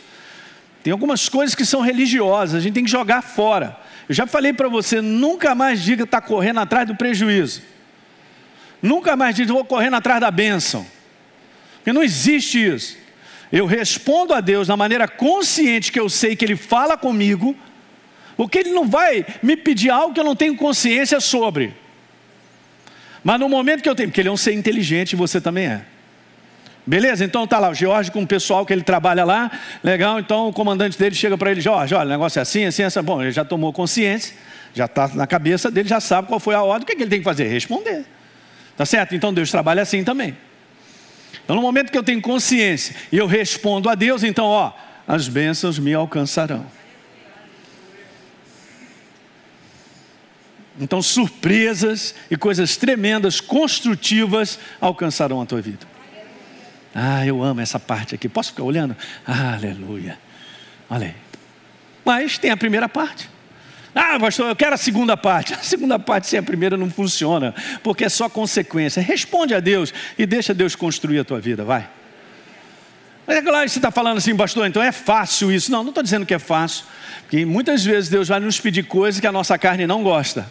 Tem 0.83 0.93
algumas 0.93 1.29
coisas 1.29 1.55
que 1.55 1.65
são 1.65 1.81
religiosas, 1.81 2.57
a 2.57 2.61
gente 2.61 2.75
tem 2.75 2.85
que 2.85 2.91
jogar 2.91 3.23
fora. 3.23 3.79
Eu 4.09 4.15
já 4.15 4.27
falei 4.27 4.53
para 4.53 4.69
você, 4.69 5.01
nunca 5.01 5.55
mais 5.55 5.83
diga 5.83 6.05
está 6.05 6.21
correndo 6.21 6.61
atrás 6.61 6.87
do 6.87 6.97
prejuízo. 6.97 7.62
Nunca 8.81 9.15
mais 9.15 9.37
diga 9.37 9.53
vou 9.53 9.65
correndo 9.65 9.95
atrás 9.95 10.21
da 10.21 10.31
bênção. 10.31 10.85
Porque 11.77 11.93
não 11.93 12.03
existe 12.03 12.65
isso. 12.65 12.97
Eu 13.53 13.67
respondo 13.67 14.35
a 14.35 14.41
Deus 14.41 14.69
da 14.69 14.77
maneira 14.77 15.07
consciente 15.07 15.93
que 15.93 16.01
eu 16.01 16.09
sei 16.09 16.35
que 16.35 16.45
Ele 16.45 16.57
fala 16.57 16.97
comigo, 16.97 17.55
porque 18.37 18.59
Ele 18.59 18.73
não 18.73 18.88
vai 18.88 19.25
me 19.42 19.57
pedir 19.57 19.90
algo 19.90 20.12
que 20.12 20.18
eu 20.18 20.25
não 20.25 20.35
tenho 20.35 20.57
consciência 20.57 21.21
sobre. 21.21 21.75
Mas 23.23 23.38
no 23.38 23.49
momento 23.49 23.83
que 23.83 23.88
eu 23.88 23.95
tenho, 23.95 24.09
porque 24.09 24.21
ele 24.21 24.29
é 24.29 24.33
um 24.33 24.37
ser 24.37 24.53
inteligente 24.53 25.12
e 25.12 25.16
você 25.16 25.40
também 25.40 25.66
é. 25.66 25.85
Beleza? 26.85 27.25
Então 27.25 27.47
tá 27.47 27.59
lá 27.59 27.71
o 27.71 27.75
George 27.75 28.11
com 28.11 28.23
o 28.23 28.27
pessoal 28.27 28.66
que 28.66 28.73
ele 28.73 28.83
trabalha 28.83 29.25
lá, 29.25 29.51
legal. 29.85 30.18
Então 30.18 30.49
o 30.49 30.53
comandante 30.53 30.99
dele 30.99 31.14
chega 31.14 31.38
para 31.38 31.51
ele: 31.51 31.61
Jorge, 31.61 31.95
olha, 31.95 32.07
o 32.07 32.11
negócio 32.11 32.40
é 32.40 32.42
assim, 32.42 32.64
assim, 32.64 32.83
assim. 32.83 33.01
Bom, 33.03 33.23
ele 33.23 33.31
já 33.31 33.45
tomou 33.45 33.73
consciência, 33.73 34.35
já 34.75 34.87
está 34.87 35.09
na 35.09 35.27
cabeça 35.27 35.71
dele, 35.71 35.88
já 35.88 36.01
sabe 36.01 36.27
qual 36.27 36.40
foi 36.40 36.55
a 36.55 36.62
ordem, 36.62 36.83
o 36.83 36.87
que, 36.87 36.92
é 36.92 36.97
que 36.97 37.03
ele 37.03 37.11
tem 37.11 37.21
que 37.21 37.25
fazer? 37.25 37.47
Responder. 37.47 38.05
Tá 38.77 38.85
certo? 38.85 39.14
Então 39.14 39.33
Deus 39.33 39.51
trabalha 39.51 39.83
assim 39.83 40.03
também. 40.03 40.37
Então 41.45 41.55
no 41.55 41.62
momento 41.62 41.92
que 41.92 41.99
eu 41.99 42.03
tenho 42.03 42.21
consciência 42.21 42.97
e 43.12 43.16
eu 43.16 43.27
respondo 43.27 43.88
a 43.88 43.95
Deus, 43.95 44.25
então, 44.25 44.47
ó, 44.47 44.73
as 45.07 45.29
bênçãos 45.29 45.79
me 45.79 45.95
alcançarão. 45.95 46.66
Então, 50.81 51.03
surpresas 51.03 52.14
e 52.31 52.37
coisas 52.37 52.77
tremendas, 52.77 53.40
construtivas, 53.40 54.59
alcançarão 54.81 55.40
a 55.40 55.47
tua 55.47 55.61
vida. 55.61 55.91
Ah, 56.94 57.26
eu 57.26 57.42
amo 57.42 57.61
essa 57.61 57.78
parte 57.78 58.14
aqui. 58.14 58.28
Posso 58.28 58.50
ficar 58.50 58.62
olhando? 58.62 58.96
Ah, 59.26 59.55
aleluia. 59.55 60.18
Olha 60.90 61.07
aí. 61.07 61.14
Mas 62.05 62.38
tem 62.38 62.50
a 62.50 62.57
primeira 62.57 62.88
parte. 62.88 63.31
Ah, 63.94 64.18
pastor, 64.18 64.48
eu 64.48 64.57
quero 64.57 64.74
a 64.74 64.78
segunda 64.78 65.16
parte. 65.16 65.52
A 65.55 65.59
segunda 65.59 65.98
parte, 65.98 66.26
sem 66.26 66.38
a 66.38 66.42
primeira, 66.42 66.78
não 66.78 66.90
funciona, 66.90 67.55
porque 67.83 68.05
é 68.05 68.09
só 68.09 68.28
consequência. 68.28 69.02
Responde 69.02 69.55
a 69.55 69.61
Deus 69.61 69.92
e 70.18 70.24
deixa 70.24 70.55
Deus 70.55 70.74
construir 70.74 71.18
a 71.18 71.24
tua 71.24 71.40
vida, 71.40 71.62
vai. 71.62 71.87
Mas 73.26 73.37
é 73.37 73.42
claro 73.42 73.64
que 73.64 73.70
você 73.70 73.78
está 73.78 73.90
falando 73.90 74.16
assim, 74.16 74.35
pastor, 74.35 74.66
então 74.66 74.83
é 74.83 74.92
fácil 74.92 75.52
isso. 75.52 75.70
Não, 75.70 75.83
não 75.83 75.90
estou 75.90 76.02
dizendo 76.02 76.24
que 76.24 76.33
é 76.33 76.38
fácil, 76.38 76.87
porque 77.20 77.44
muitas 77.44 77.85
vezes 77.85 78.09
Deus 78.09 78.28
vai 78.28 78.40
nos 78.40 78.59
pedir 78.59 78.85
coisas 78.85 79.20
que 79.20 79.26
a 79.26 79.33
nossa 79.33 79.59
carne 79.59 79.87
não 79.87 80.02
gosta 80.02 80.50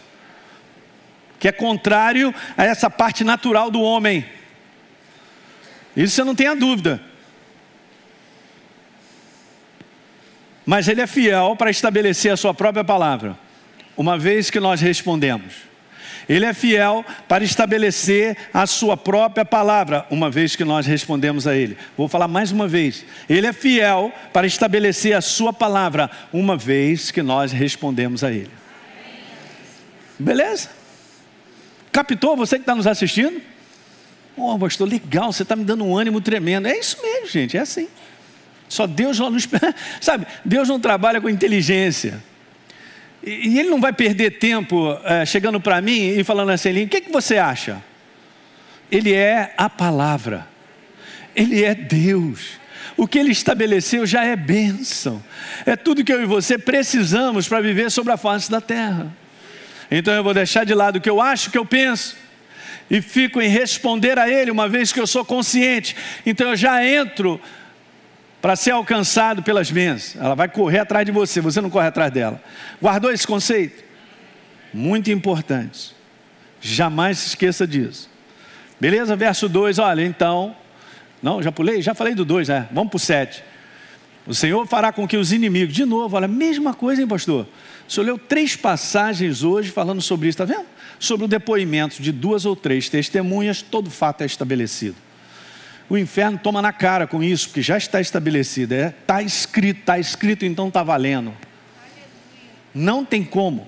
que 1.42 1.48
é 1.48 1.52
contrário 1.52 2.32
a 2.56 2.64
essa 2.64 2.88
parte 2.88 3.24
natural 3.24 3.68
do 3.68 3.82
homem. 3.82 4.24
Isso 5.96 6.14
você 6.14 6.24
não 6.24 6.34
tenha 6.34 6.54
dúvida. 6.54 7.00
Mas 10.64 10.88
ele 10.88 11.00
é 11.00 11.06
fiel 11.06 11.56
para 11.56 11.70
estabelecer 11.70 12.32
a 12.32 12.36
sua 12.36 12.54
própria 12.54 12.84
palavra, 12.84 13.38
uma 13.96 14.16
vez 14.16 14.48
que 14.48 14.60
nós 14.60 14.80
respondemos. 14.80 15.72
Ele 16.28 16.46
é 16.46 16.54
fiel 16.54 17.04
para 17.26 17.42
estabelecer 17.42 18.36
a 18.54 18.66
sua 18.66 18.96
própria 18.96 19.44
palavra, 19.44 20.06
uma 20.08 20.30
vez 20.30 20.54
que 20.54 20.64
nós 20.64 20.86
respondemos 20.86 21.46
a 21.46 21.54
ele. 21.56 21.76
Vou 21.96 22.08
falar 22.08 22.28
mais 22.28 22.52
uma 22.52 22.68
vez. 22.68 23.04
Ele 23.28 23.46
é 23.46 23.52
fiel 23.52 24.12
para 24.32 24.46
estabelecer 24.46 25.14
a 25.14 25.20
sua 25.20 25.52
palavra, 25.52 26.10
uma 26.32 26.56
vez 26.56 27.10
que 27.10 27.22
nós 27.22 27.50
respondemos 27.50 28.22
a 28.22 28.30
ele. 28.30 28.50
Beleza? 30.18 30.70
Captou 31.90 32.36
você 32.36 32.56
que 32.56 32.62
está 32.62 32.74
nos 32.74 32.86
assistindo? 32.86 33.42
Oh, 34.36 34.58
pastor, 34.58 34.88
legal, 34.88 35.32
você 35.32 35.42
está 35.42 35.54
me 35.54 35.64
dando 35.64 35.84
um 35.84 35.96
ânimo 35.96 36.20
tremendo. 36.20 36.66
É 36.66 36.78
isso 36.78 36.96
mesmo, 37.02 37.28
gente, 37.28 37.56
é 37.56 37.60
assim. 37.60 37.88
Só 38.68 38.86
Deus 38.86 39.18
não 39.18 39.30
nos. 39.30 39.46
Sabe, 40.00 40.26
Deus 40.44 40.68
não 40.68 40.80
trabalha 40.80 41.20
com 41.20 41.28
inteligência. 41.28 42.22
E, 43.22 43.50
e 43.50 43.58
Ele 43.58 43.68
não 43.68 43.80
vai 43.80 43.92
perder 43.92 44.38
tempo 44.38 44.98
é, 45.04 45.26
chegando 45.26 45.60
para 45.60 45.80
mim 45.82 46.18
e 46.18 46.24
falando 46.24 46.50
assim: 46.50 46.84
o 46.84 46.88
que, 46.88 47.02
que 47.02 47.12
você 47.12 47.36
acha? 47.36 47.82
Ele 48.90 49.12
é 49.12 49.54
a 49.56 49.68
palavra, 49.68 50.46
Ele 51.36 51.62
é 51.64 51.74
Deus. 51.74 52.60
O 52.96 53.06
que 53.06 53.18
Ele 53.18 53.32
estabeleceu 53.32 54.06
já 54.06 54.24
é 54.24 54.36
bênção. 54.36 55.22
É 55.64 55.76
tudo 55.76 56.04
que 56.04 56.12
eu 56.12 56.22
e 56.22 56.26
você 56.26 56.58
precisamos 56.58 57.48
para 57.48 57.60
viver 57.60 57.90
sobre 57.90 58.12
a 58.12 58.16
face 58.16 58.50
da 58.50 58.60
terra. 58.60 59.14
Então 59.90 60.14
eu 60.14 60.24
vou 60.24 60.32
deixar 60.32 60.64
de 60.64 60.74
lado 60.74 60.96
o 60.96 61.00
que 61.00 61.10
eu 61.10 61.20
acho, 61.20 61.48
o 61.48 61.52
que 61.52 61.58
eu 61.58 61.66
penso, 61.66 62.16
e 62.92 63.00
fico 63.00 63.40
em 63.40 63.48
responder 63.48 64.18
a 64.18 64.28
Ele, 64.28 64.50
uma 64.50 64.68
vez 64.68 64.92
que 64.92 65.00
eu 65.00 65.06
sou 65.06 65.24
consciente. 65.24 65.96
Então 66.26 66.50
eu 66.50 66.56
já 66.56 66.86
entro 66.86 67.40
para 68.42 68.54
ser 68.54 68.72
alcançado 68.72 69.42
pelas 69.42 69.70
bênçãos. 69.70 70.22
Ela 70.22 70.34
vai 70.34 70.46
correr 70.46 70.80
atrás 70.80 71.06
de 71.06 71.10
você, 71.10 71.40
você 71.40 71.62
não 71.62 71.70
corre 71.70 71.86
atrás 71.86 72.12
dela. 72.12 72.38
Guardou 72.82 73.10
esse 73.10 73.26
conceito? 73.26 73.82
Muito 74.74 75.10
importante. 75.10 75.96
Jamais 76.60 77.16
se 77.16 77.28
esqueça 77.28 77.66
disso. 77.66 78.10
Beleza? 78.78 79.16
Verso 79.16 79.48
2, 79.48 79.78
olha, 79.78 80.04
então. 80.04 80.54
Não, 81.22 81.42
já 81.42 81.50
pulei? 81.50 81.80
Já 81.80 81.94
falei 81.94 82.14
do 82.14 82.26
2, 82.26 82.48
né? 82.48 82.68
Vamos 82.72 82.90
para 82.90 82.96
o 82.98 83.00
7. 83.00 83.42
O 84.26 84.34
Senhor 84.34 84.66
fará 84.66 84.92
com 84.92 85.06
que 85.06 85.16
os 85.16 85.32
inimigos, 85.32 85.74
de 85.74 85.84
novo, 85.84 86.16
olha, 86.16 86.28
mesma 86.28 86.72
coisa, 86.72 87.02
hein, 87.02 87.08
pastor? 87.08 87.46
O 87.88 87.92
senhor 87.92 88.06
leu 88.06 88.18
três 88.18 88.56
passagens 88.56 89.42
hoje 89.42 89.70
falando 89.70 90.00
sobre 90.00 90.28
isso, 90.28 90.40
está 90.40 90.44
vendo? 90.44 90.66
Sobre 90.98 91.24
o 91.24 91.28
depoimento 91.28 92.00
de 92.00 92.12
duas 92.12 92.46
ou 92.46 92.54
três 92.54 92.88
testemunhas, 92.88 93.60
todo 93.60 93.90
fato 93.90 94.22
é 94.22 94.26
estabelecido. 94.26 94.96
O 95.90 95.98
inferno 95.98 96.38
toma 96.42 96.62
na 96.62 96.72
cara 96.72 97.06
com 97.06 97.22
isso, 97.22 97.48
porque 97.48 97.60
já 97.60 97.76
está 97.76 98.00
estabelecido. 98.00 98.72
Está 98.72 98.86
é, 98.86 98.90
tá 98.90 99.22
escrito, 99.22 99.80
está 99.80 99.98
escrito, 99.98 100.44
então 100.44 100.68
está 100.68 100.82
valendo. 100.82 101.34
Não 102.74 103.04
tem 103.04 103.24
como. 103.24 103.66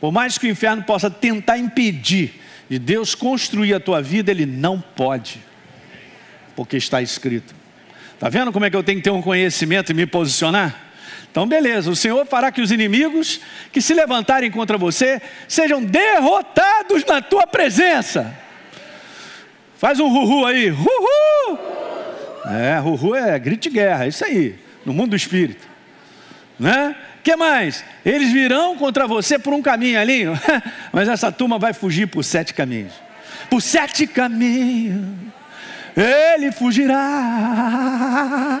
Por 0.00 0.12
mais 0.12 0.38
que 0.38 0.46
o 0.46 0.50
inferno 0.50 0.82
possa 0.84 1.10
tentar 1.10 1.58
impedir 1.58 2.40
de 2.68 2.78
Deus 2.78 3.14
construir 3.14 3.74
a 3.74 3.80
tua 3.80 4.00
vida, 4.00 4.30
ele 4.30 4.46
não 4.46 4.80
pode, 4.80 5.40
porque 6.54 6.76
está 6.76 7.02
escrito. 7.02 7.61
Está 8.22 8.28
vendo 8.28 8.52
como 8.52 8.64
é 8.64 8.70
que 8.70 8.76
eu 8.76 8.84
tenho 8.84 8.98
que 8.98 9.02
ter 9.02 9.10
um 9.10 9.20
conhecimento 9.20 9.90
e 9.90 9.94
me 9.94 10.06
posicionar? 10.06 10.76
Então, 11.28 11.44
beleza, 11.44 11.90
o 11.90 11.96
Senhor 11.96 12.24
fará 12.24 12.52
que 12.52 12.60
os 12.60 12.70
inimigos 12.70 13.40
que 13.72 13.82
se 13.82 13.92
levantarem 13.92 14.48
contra 14.48 14.78
você 14.78 15.20
sejam 15.48 15.82
derrotados 15.82 17.04
na 17.04 17.20
tua 17.20 17.48
presença. 17.48 18.32
Faz 19.76 19.98
um 19.98 20.06
ruhu 20.06 20.46
aí, 20.46 20.68
ruhu! 20.68 21.58
É, 22.44 22.78
ruhu 22.78 23.16
é 23.16 23.36
grito 23.40 23.62
de 23.62 23.70
guerra, 23.70 24.04
é 24.04 24.08
isso 24.08 24.24
aí, 24.24 24.54
no 24.86 24.92
mundo 24.92 25.10
do 25.10 25.16
espírito, 25.16 25.66
né? 26.60 26.94
que 27.24 27.34
mais? 27.34 27.84
Eles 28.06 28.30
virão 28.30 28.76
contra 28.76 29.04
você 29.04 29.36
por 29.36 29.52
um 29.52 29.60
caminho 29.60 29.98
ali, 29.98 30.26
mas 30.92 31.08
essa 31.08 31.32
turma 31.32 31.58
vai 31.58 31.72
fugir 31.72 32.06
por 32.06 32.22
sete 32.22 32.54
caminhos. 32.54 32.92
Por 33.50 33.60
sete 33.60 34.06
caminhos, 34.06 35.31
ele 35.96 36.52
fugirá. 36.52 38.60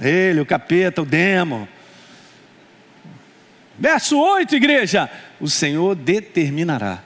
Ele, 0.00 0.40
o 0.40 0.46
capeta, 0.46 1.02
o 1.02 1.06
demo. 1.06 1.68
Verso 3.78 4.18
8, 4.18 4.56
igreja: 4.56 5.10
O 5.40 5.48
Senhor 5.48 5.94
determinará 5.94 7.02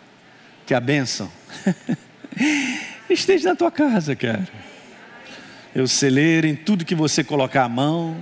que 0.66 0.74
a 0.74 0.80
bênção 0.80 1.30
esteja 3.08 3.50
na 3.50 3.56
tua 3.56 3.70
casa, 3.70 4.16
cara. 4.16 4.46
Eu 5.74 5.86
celeiro 5.86 6.46
em 6.46 6.54
tudo 6.54 6.84
que 6.84 6.94
você 6.94 7.24
colocar 7.24 7.64
a 7.64 7.68
mão, 7.68 8.16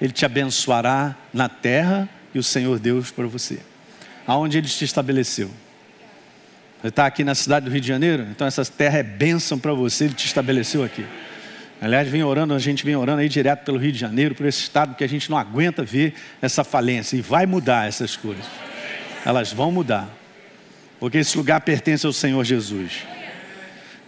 Ele 0.00 0.12
te 0.12 0.24
abençoará 0.24 1.14
na 1.32 1.48
terra 1.48 2.08
e 2.34 2.38
o 2.38 2.42
Senhor 2.42 2.78
Deus 2.78 3.10
para 3.10 3.26
você, 3.26 3.60
aonde 4.26 4.58
Ele 4.58 4.66
te 4.66 4.84
estabeleceu. 4.84 5.50
Está 6.82 7.06
aqui 7.06 7.22
na 7.22 7.34
cidade 7.34 7.66
do 7.66 7.70
Rio 7.70 7.80
de 7.80 7.86
Janeiro, 7.86 8.26
então 8.30 8.46
essa 8.46 8.64
terra 8.64 8.98
é 8.98 9.02
bênção 9.02 9.58
para 9.58 9.72
você, 9.72 10.04
Ele 10.04 10.14
te 10.14 10.26
estabeleceu 10.26 10.82
aqui. 10.82 11.04
Aliás, 11.80 12.08
vem 12.08 12.22
orando, 12.22 12.54
a 12.54 12.58
gente 12.58 12.84
vem 12.84 12.94
orando 12.94 13.20
aí 13.20 13.28
direto 13.28 13.64
pelo 13.64 13.76
Rio 13.76 13.90
de 13.90 13.98
Janeiro, 13.98 14.34
por 14.34 14.46
esse 14.46 14.60
estado 14.60 14.94
que 14.94 15.02
a 15.02 15.08
gente 15.08 15.28
não 15.28 15.36
aguenta 15.36 15.82
ver 15.82 16.14
essa 16.40 16.62
falência. 16.62 17.16
E 17.16 17.20
vai 17.20 17.44
mudar 17.44 17.88
essas 17.88 18.16
coisas. 18.16 18.44
Elas 19.24 19.52
vão 19.52 19.72
mudar. 19.72 20.08
Porque 21.00 21.18
esse 21.18 21.36
lugar 21.36 21.60
pertence 21.60 22.06
ao 22.06 22.12
Senhor 22.12 22.44
Jesus. 22.44 23.04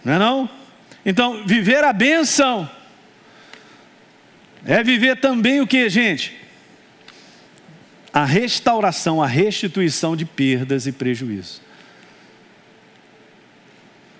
Não 0.05 0.13
é 0.13 0.19
não? 0.19 0.49
Então, 1.05 1.45
viver 1.45 1.83
a 1.83 1.91
benção 1.91 2.69
é 4.65 4.81
viver 4.81 5.17
também 5.17 5.59
o 5.59 5.67
que, 5.67 5.89
gente? 5.89 6.33
A 8.13 8.23
restauração, 8.23 9.21
a 9.21 9.27
restituição 9.27 10.15
de 10.15 10.23
perdas 10.23 10.87
e 10.87 10.93
prejuízos. 10.93 11.64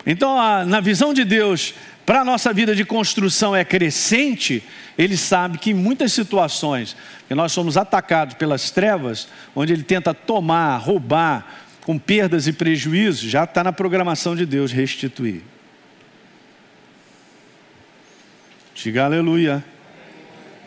Então, 0.05 0.37
na 0.65 0.79
visão 0.79 1.13
de 1.13 1.23
Deus, 1.23 1.73
para 2.05 2.21
a 2.21 2.25
nossa 2.25 2.53
vida 2.53 2.75
de 2.75 2.85
construção 2.85 3.55
é 3.55 3.65
crescente, 3.65 4.63
ele 4.97 5.17
sabe 5.17 5.57
que 5.57 5.71
em 5.71 5.73
muitas 5.73 6.13
situações 6.13 6.95
que 7.27 7.33
nós 7.33 7.51
somos 7.51 7.75
atacados 7.75 8.35
pelas 8.35 8.69
trevas, 8.69 9.27
onde 9.55 9.73
ele 9.73 9.83
tenta 9.83 10.13
tomar, 10.13 10.77
roubar, 10.77 11.63
com 11.81 11.97
perdas 11.97 12.47
e 12.47 12.53
prejuízos, 12.53 13.29
já 13.29 13.43
está 13.43 13.63
na 13.63 13.71
programação 13.71 14.35
de 14.35 14.45
Deus 14.45 14.71
restituir. 14.71 15.43
Diga 18.75 19.05
aleluia. 19.05 19.63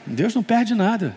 Deus 0.07 0.35
não 0.35 0.42
perde 0.42 0.74
nada. 0.74 1.14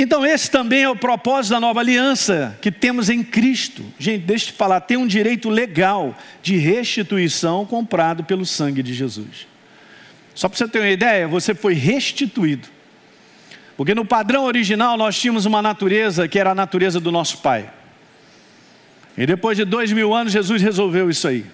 Então, 0.00 0.24
esse 0.24 0.48
também 0.48 0.84
é 0.84 0.88
o 0.88 0.94
propósito 0.94 1.50
da 1.50 1.58
nova 1.58 1.80
aliança 1.80 2.56
que 2.62 2.70
temos 2.70 3.10
em 3.10 3.24
Cristo. 3.24 3.84
Gente, 3.98 4.24
deixa 4.24 4.44
eu 4.44 4.52
te 4.52 4.56
falar, 4.56 4.80
tem 4.80 4.96
um 4.96 5.08
direito 5.08 5.50
legal 5.50 6.16
de 6.40 6.56
restituição 6.56 7.66
comprado 7.66 8.22
pelo 8.22 8.46
sangue 8.46 8.80
de 8.80 8.94
Jesus. 8.94 9.48
Só 10.36 10.48
para 10.48 10.56
você 10.56 10.68
ter 10.68 10.78
uma 10.78 10.88
ideia, 10.88 11.26
você 11.26 11.52
foi 11.52 11.74
restituído. 11.74 12.68
Porque 13.76 13.92
no 13.92 14.04
padrão 14.04 14.44
original 14.44 14.96
nós 14.96 15.18
tínhamos 15.18 15.46
uma 15.46 15.60
natureza 15.60 16.28
que 16.28 16.38
era 16.38 16.52
a 16.52 16.54
natureza 16.54 17.00
do 17.00 17.10
nosso 17.10 17.38
Pai. 17.38 17.68
E 19.16 19.26
depois 19.26 19.56
de 19.56 19.64
dois 19.64 19.90
mil 19.90 20.14
anos, 20.14 20.32
Jesus 20.32 20.62
resolveu 20.62 21.10
isso 21.10 21.26
aí. 21.26 21.44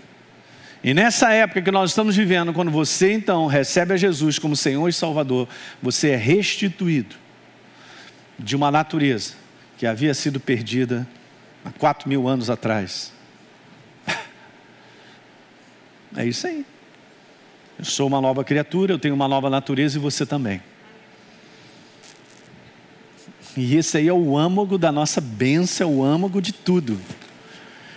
E 0.83 0.93
nessa 0.93 1.33
época 1.33 1.63
que 1.63 1.71
nós 1.71 1.93
estamos 1.93 2.15
vivendo, 2.15 2.53
quando 2.53 2.71
você 2.71 3.11
então 3.11 3.47
recebe 3.47 3.95
a 3.95 3.97
Jesus 3.97 4.39
como 4.39 4.55
Senhor 4.55 4.87
e 4.87 4.93
Salvador, 4.93 5.49
você 5.83 6.11
é 6.11 6.17
restituído 6.17 7.24
de 8.39 8.57
uma 8.57 8.71
natureza 8.71 9.35
que 9.79 9.87
havia 9.87 10.15
sido 10.15 10.41
perdida 10.41 11.07
há 11.65 11.71
quatro 11.71 12.09
mil 12.09 12.29
anos 12.29 12.51
atrás. 12.51 13.13
É 16.17 16.25
isso 16.25 16.47
aí. 16.47 16.65
Eu 17.77 17.85
sou 17.85 18.07
uma 18.07 18.21
nova 18.21 18.45
criatura, 18.45 18.93
eu 18.93 18.99
tenho 19.01 19.15
uma 19.15 19.27
nova 19.27 19.51
natureza 19.51 19.99
e 19.99 20.01
você 20.01 20.25
também. 20.25 20.63
E 23.57 23.77
esse 23.77 23.97
aí 23.97 24.09
é 24.09 24.13
o 24.13 24.37
âmago 24.37 24.79
da 24.79 24.93
nossa 24.93 25.21
bênção, 25.21 25.89
é 25.89 25.91
o 25.93 26.05
âmago 26.05 26.41
de 26.41 26.53
tudo. 26.53 27.01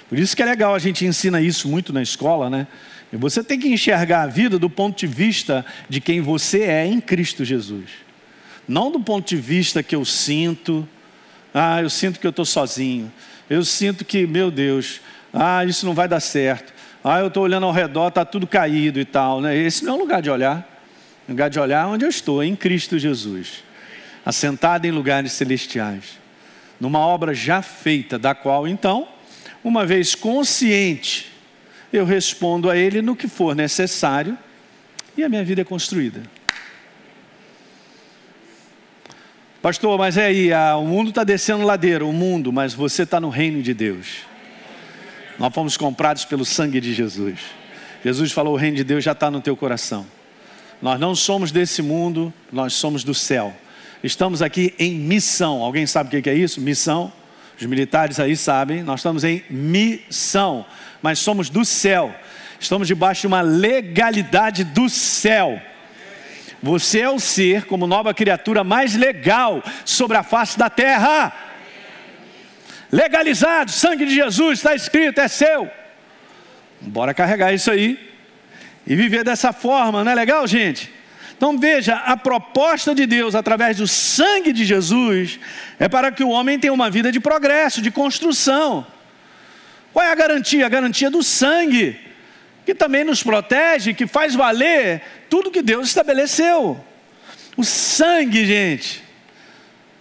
Por 0.10 0.18
isso 0.18 0.36
que 0.36 0.42
é 0.42 0.46
legal, 0.46 0.74
a 0.74 0.80
gente 0.80 1.06
ensina 1.06 1.42
isso 1.42 1.68
muito 1.68 1.92
na 1.92 2.02
escola, 2.02 2.50
né? 2.50 2.68
E 3.12 3.18
você 3.18 3.44
tem 3.44 3.60
que 3.60 3.68
enxergar 3.68 4.24
a 4.24 4.28
vida 4.28 4.58
do 4.60 4.70
ponto 4.70 4.98
de 4.98 5.08
vista 5.08 5.66
de 5.88 6.02
quem 6.02 6.22
você 6.22 6.64
é 6.64 6.86
em 6.86 7.00
Cristo 7.00 7.46
Jesus. 7.46 8.07
Não 8.68 8.92
do 8.92 9.00
ponto 9.00 9.28
de 9.28 9.38
vista 9.38 9.82
que 9.82 9.96
eu 9.96 10.04
sinto, 10.04 10.88
ah, 11.54 11.82
eu 11.82 11.90
sinto 11.90 12.20
que 12.20 12.28
eu 12.28 12.32
estou 12.32 12.46
sozinho, 12.46 13.12
eu 13.50 13.64
sinto 13.64 14.04
que, 14.04 14.28
meu 14.28 14.52
Deus, 14.52 15.00
ah, 15.34 15.64
isso 15.64 15.86
não 15.86 15.94
vai 15.94 16.08
dar 16.08 16.20
certo, 16.20 16.74
ah, 17.04 17.20
eu 17.20 17.28
estou 17.28 17.44
olhando 17.44 17.66
ao 17.66 17.72
redor, 17.72 18.10
está 18.10 18.26
tudo 18.26 18.46
caído 18.46 19.00
e 19.00 19.06
tal. 19.06 19.40
Né? 19.40 19.56
Esse 19.56 19.86
não 19.86 19.94
é 19.94 19.96
o 19.96 20.00
lugar 20.00 20.22
de 20.22 20.30
olhar. 20.30 20.78
O 21.28 21.32
lugar 21.32 21.50
de 21.50 21.60
olhar 21.60 21.84
é 21.84 21.88
onde 21.88 22.04
eu 22.04 22.10
estou, 22.10 22.44
em 22.44 22.56
Cristo 22.56 23.00
Jesus, 23.00 23.64
assentado 24.26 24.86
em 24.88 24.92
lugares 24.92 25.32
celestiais, 25.32 26.20
numa 26.80 27.00
obra 27.00 27.34
já 27.34 27.62
feita, 27.62 28.20
da 28.20 28.36
qual 28.36 28.68
então, 28.68 29.08
uma 29.64 29.86
vez 29.86 30.16
consciente, 30.16 31.32
eu 31.92 32.06
respondo 32.06 32.70
a 32.70 32.76
Ele 32.76 33.02
no 33.02 33.16
que 33.16 33.28
for 33.28 33.56
necessário 33.56 34.38
e 35.18 35.24
a 35.24 35.30
minha 35.30 35.44
vida 35.44 35.62
é 35.62 35.66
construída. 35.66 36.22
Pastor, 39.62 39.98
mas 39.98 40.18
é 40.18 40.26
aí, 40.26 40.52
o 40.78 40.84
mundo 40.84 41.10
está 41.10 41.24
descendo 41.24 41.66
ladeira, 41.66 42.06
o 42.06 42.14
mundo, 42.14 42.54
mas 42.54 42.74
você 42.74 43.04
está 43.04 43.20
no 43.20 43.30
reino 43.30 43.62
de 43.62 43.74
Deus. 43.74 44.20
Nós 45.40 45.54
fomos 45.54 45.76
comprados 45.76 46.26
pelo 46.26 46.46
sangue 46.46 46.80
de 46.80 46.94
Jesus. 46.94 47.40
Jesus 48.04 48.32
falou: 48.32 48.54
o 48.54 48.58
reino 48.58 48.78
de 48.78 48.84
Deus 48.84 49.04
já 49.04 49.14
está 49.14 49.32
no 49.32 49.42
teu 49.42 49.58
coração. 49.58 50.06
Nós 50.82 51.00
não 51.00 51.16
somos 51.16 51.52
desse 51.52 51.82
mundo, 51.82 52.32
nós 52.52 52.74
somos 52.74 53.04
do 53.04 53.14
céu. 53.14 53.52
Estamos 54.04 54.44
aqui 54.44 54.76
em 54.78 54.94
missão. 54.94 55.64
Alguém 55.64 55.88
sabe 55.88 56.16
o 56.16 56.22
que 56.22 56.30
é 56.30 56.36
isso? 56.36 56.62
Missão. 56.62 57.12
Os 57.60 57.66
militares 57.66 58.20
aí 58.20 58.38
sabem. 58.38 58.84
Nós 58.84 59.00
estamos 59.00 59.24
em 59.24 59.44
missão, 59.50 60.66
mas 61.02 61.18
somos 61.18 61.50
do 61.50 61.66
céu. 61.66 62.14
Estamos 62.60 62.88
debaixo 62.88 63.22
de 63.22 63.28
uma 63.28 63.42
legalidade 63.42 64.64
do 64.64 64.88
céu. 64.88 65.60
Você 66.62 67.02
é 67.02 67.10
o 67.10 67.20
ser, 67.20 67.66
como 67.66 67.86
nova 67.86 68.14
criatura, 68.14 68.64
mais 68.64 68.96
legal 68.96 69.64
sobre 69.86 70.18
a 70.18 70.24
face 70.24 70.58
da 70.58 70.70
terra. 70.70 71.34
Legalizado, 72.92 73.72
sangue 73.72 74.06
de 74.06 74.16
Jesus, 74.16 74.60
está 74.60 74.74
escrito, 74.74 75.20
é 75.20 75.28
seu. 75.28 75.70
Bora 76.82 77.14
carregar 77.14 77.54
isso 77.54 77.70
aí 77.70 78.00
e 78.86 78.96
viver 78.96 79.24
dessa 79.24 79.52
forma, 79.52 80.04
não 80.04 80.12
é 80.12 80.16
legal, 80.16 80.48
gente? 80.48 80.94
Então 81.36 81.58
veja, 81.58 81.96
a 81.96 82.18
proposta 82.18 82.96
de 82.96 83.06
Deus 83.06 83.36
através 83.36 83.78
do 83.78 83.88
sangue 83.88 84.52
de 84.52 84.66
Jesus 84.66 85.40
é 85.78 85.88
para 85.88 86.12
que 86.12 86.24
o 86.24 86.30
homem 86.30 86.58
tenha 86.58 86.74
uma 86.74 86.90
vida 86.90 87.12
de 87.12 87.20
progresso, 87.20 87.82
de 87.82 87.92
construção. 87.92 88.88
Qual 89.94 90.04
é 90.04 90.12
a 90.12 90.16
garantia? 90.16 90.66
A 90.66 90.70
garantia 90.70 91.12
do 91.12 91.22
sangue 91.22 92.07
que 92.68 92.76
também 92.76 93.06
nos 93.06 93.24
protege, 93.24 93.94
que 93.94 94.06
faz 94.06 94.36
valer 94.36 95.02
tudo 95.30 95.50
que 95.50 95.62
Deus 95.62 95.88
estabeleceu. 95.88 96.78
O 97.56 97.64
sangue, 97.64 98.46
gente. 98.46 99.02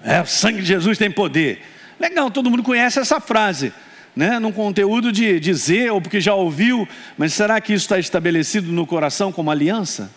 É, 0.02 0.20
o 0.20 0.26
sangue 0.26 0.62
de 0.62 0.66
Jesus 0.66 0.98
tem 0.98 1.08
poder. 1.08 1.62
Legal, 2.00 2.28
todo 2.28 2.50
mundo 2.50 2.64
conhece 2.64 2.98
essa 2.98 3.20
frase, 3.20 3.72
né? 4.16 4.40
Num 4.40 4.50
conteúdo 4.50 5.12
de 5.12 5.38
dizer 5.38 5.92
ou 5.92 6.00
porque 6.00 6.20
já 6.20 6.34
ouviu, 6.34 6.88
mas 7.16 7.32
será 7.34 7.60
que 7.60 7.72
isso 7.72 7.84
está 7.84 8.00
estabelecido 8.00 8.72
no 8.72 8.84
coração 8.84 9.30
como 9.30 9.48
aliança? 9.48 10.10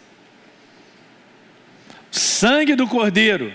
Sangue 2.09 2.73
do 2.73 2.87
Cordeiro 2.87 3.53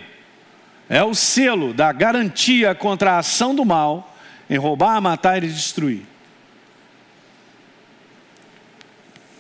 é 0.88 1.02
o 1.02 1.16
selo 1.16 1.74
da 1.74 1.90
garantia 1.90 2.76
contra 2.76 3.14
a 3.14 3.18
ação 3.18 3.56
do 3.56 3.64
mal 3.64 4.16
em 4.48 4.56
roubar, 4.56 5.00
matar 5.00 5.42
e 5.42 5.48
destruir. 5.48 6.13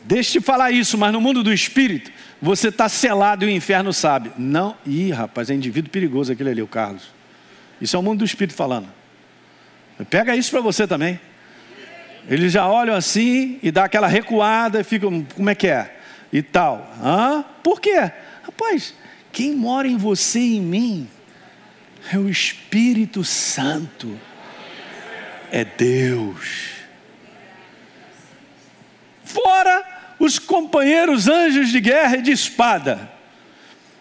Deixa 0.04 0.36
eu 0.36 0.42
te 0.42 0.46
falar 0.46 0.70
isso, 0.70 0.98
mas 0.98 1.12
no 1.12 1.20
mundo 1.20 1.42
do 1.42 1.52
espírito, 1.52 2.12
você 2.40 2.68
está 2.68 2.88
selado 2.90 3.44
e 3.44 3.48
o 3.48 3.50
inferno 3.50 3.90
sabe. 3.90 4.30
Não, 4.36 4.76
ih, 4.86 5.10
rapaz, 5.10 5.48
é 5.48 5.54
indivíduo 5.54 5.90
perigoso 5.90 6.30
aquele 6.30 6.50
ali, 6.50 6.62
o 6.62 6.66
Carlos. 6.66 7.10
Isso 7.80 7.96
é 7.96 7.98
o 7.98 8.02
mundo 8.02 8.18
do 8.18 8.24
Espírito 8.24 8.54
falando. 8.54 8.88
Pega 10.10 10.36
isso 10.36 10.50
para 10.50 10.60
você 10.60 10.86
também. 10.86 11.18
Eles 12.28 12.52
já 12.52 12.66
olham 12.66 12.94
assim 12.94 13.58
e 13.62 13.70
dá 13.70 13.84
aquela 13.84 14.06
recuada 14.06 14.80
e 14.80 14.84
ficam, 14.84 15.22
como 15.34 15.50
é 15.50 15.54
que 15.54 15.68
é? 15.68 15.98
E 16.32 16.42
tal. 16.42 16.90
Hã? 17.02 17.44
Por 17.62 17.80
quê? 17.80 18.10
Rapaz, 18.42 18.94
quem 19.32 19.54
mora 19.54 19.86
em 19.88 19.96
você 19.96 20.38
e 20.38 20.56
em 20.56 20.60
mim 20.60 21.08
é 22.12 22.18
o 22.18 22.28
Espírito 22.28 23.24
Santo. 23.24 24.18
É 25.50 25.64
Deus. 25.64 26.74
Fora 29.24 29.83
os 30.18 30.38
companheiros 30.38 31.28
anjos 31.28 31.70
de 31.70 31.80
guerra 31.80 32.16
e 32.16 32.22
de 32.22 32.32
espada. 32.32 33.10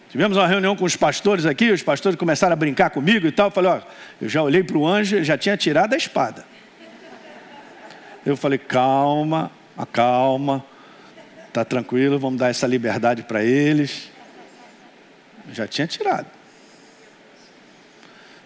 Tivemos 0.10 0.38
uma 0.38 0.48
reunião 0.48 0.76
com 0.76 0.86
os 0.86 0.96
pastores 0.96 1.46
aqui, 1.46 1.72
os 1.72 1.82
pastores 1.82 2.18
começaram 2.18 2.54
a 2.54 2.56
brincar 2.56 2.92
comigo 2.92 3.26
e 3.26 3.32
tal. 3.32 3.48
Eu 3.48 3.52
falei, 3.52 3.72
ó, 3.72 3.82
eu 4.22 4.30
já 4.30 4.44
olhei 4.44 4.64
para 4.64 4.78
o 4.78 4.86
anjo, 4.86 5.24
já 5.24 5.38
tinha 5.38 5.58
tirado 5.58 5.94
a 5.94 5.98
espada. 5.98 6.46
Eu 8.24 8.38
falei, 8.38 8.60
calma, 8.60 9.52
acalma, 9.76 10.64
tá 11.52 11.66
tranquilo, 11.66 12.20
vamos 12.20 12.40
dar 12.40 12.50
essa 12.50 12.68
liberdade 12.68 13.24
para 13.24 13.44
eles. 13.44 14.12
Eu 15.48 15.56
já 15.56 15.68
tinha 15.68 15.88
tirado. 15.88 16.28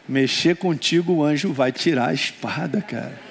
Mexer 0.07 0.55
contigo, 0.55 1.15
o 1.15 1.23
anjo 1.23 1.51
vai 1.51 1.71
tirar 1.73 2.09
a 2.09 2.13
espada, 2.13 2.81
cara. 2.81 3.26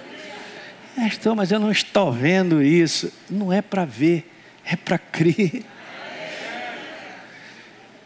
Estou, 0.99 1.37
mas 1.37 1.53
eu 1.53 1.61
não 1.61 1.71
estou 1.71 2.11
vendo 2.11 2.63
isso. 2.63 3.13
Não 3.29 3.53
é 3.53 3.61
para 3.61 3.85
ver, 3.85 4.31
é 4.65 4.77
para 4.77 4.99
crer. 4.99 5.65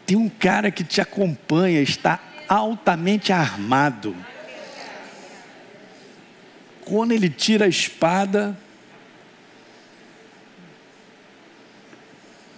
Tem 0.05 0.17
um 0.17 0.27
cara 0.27 0.69
que 0.69 0.83
te 0.83 0.99
acompanha, 0.99 1.81
está 1.81 2.19
altamente 2.49 3.31
armado. 3.31 4.15
Quando 6.83 7.13
ele 7.13 7.29
tira 7.29 7.65
a 7.65 7.69
espada, 7.69 8.57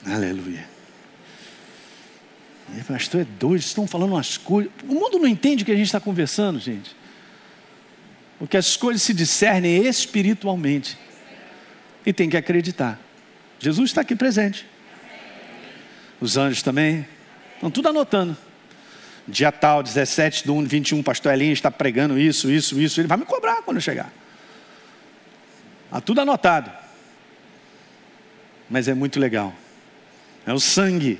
aleluia. 0.03 0.67
E, 2.75 2.83
pastor, 2.83 3.21
é 3.21 3.25
doido, 3.25 3.59
estão 3.59 3.85
falando 3.85 4.13
umas 4.13 4.35
coisas. 4.35 4.71
O 4.87 4.95
mundo 4.95 5.19
não 5.19 5.27
entende 5.27 5.61
o 5.61 5.65
que 5.65 5.71
a 5.71 5.75
gente 5.75 5.85
está 5.85 5.99
conversando, 5.99 6.59
gente. 6.59 6.95
Porque 8.43 8.57
as 8.57 8.75
coisas 8.75 9.01
se 9.01 9.13
discernem 9.13 9.87
espiritualmente. 9.87 10.97
E 12.05 12.11
tem 12.11 12.29
que 12.29 12.35
acreditar. 12.35 12.99
Jesus 13.57 13.91
está 13.91 14.01
aqui 14.01 14.17
presente. 14.17 14.67
Os 16.19 16.35
anjos 16.35 16.61
também. 16.61 17.07
Estão 17.53 17.71
tudo 17.71 17.87
anotando. 17.87 18.35
Dia 19.25 19.49
tal, 19.49 19.81
17 19.81 20.43
de 20.43 20.51
1, 20.51 20.65
21, 20.65 21.01
pastor 21.01 21.33
Elinho 21.33 21.53
está 21.53 21.71
pregando 21.71 22.19
isso, 22.19 22.51
isso, 22.51 22.77
isso. 22.81 22.99
Ele 22.99 23.07
vai 23.07 23.17
me 23.17 23.23
cobrar 23.23 23.61
quando 23.61 23.77
eu 23.77 23.81
chegar. 23.81 24.11
Está 25.85 26.01
tudo 26.01 26.19
anotado. 26.19 26.69
Mas 28.69 28.89
é 28.89 28.93
muito 28.93 29.21
legal. 29.21 29.53
É 30.45 30.51
o 30.51 30.59
sangue. 30.59 31.17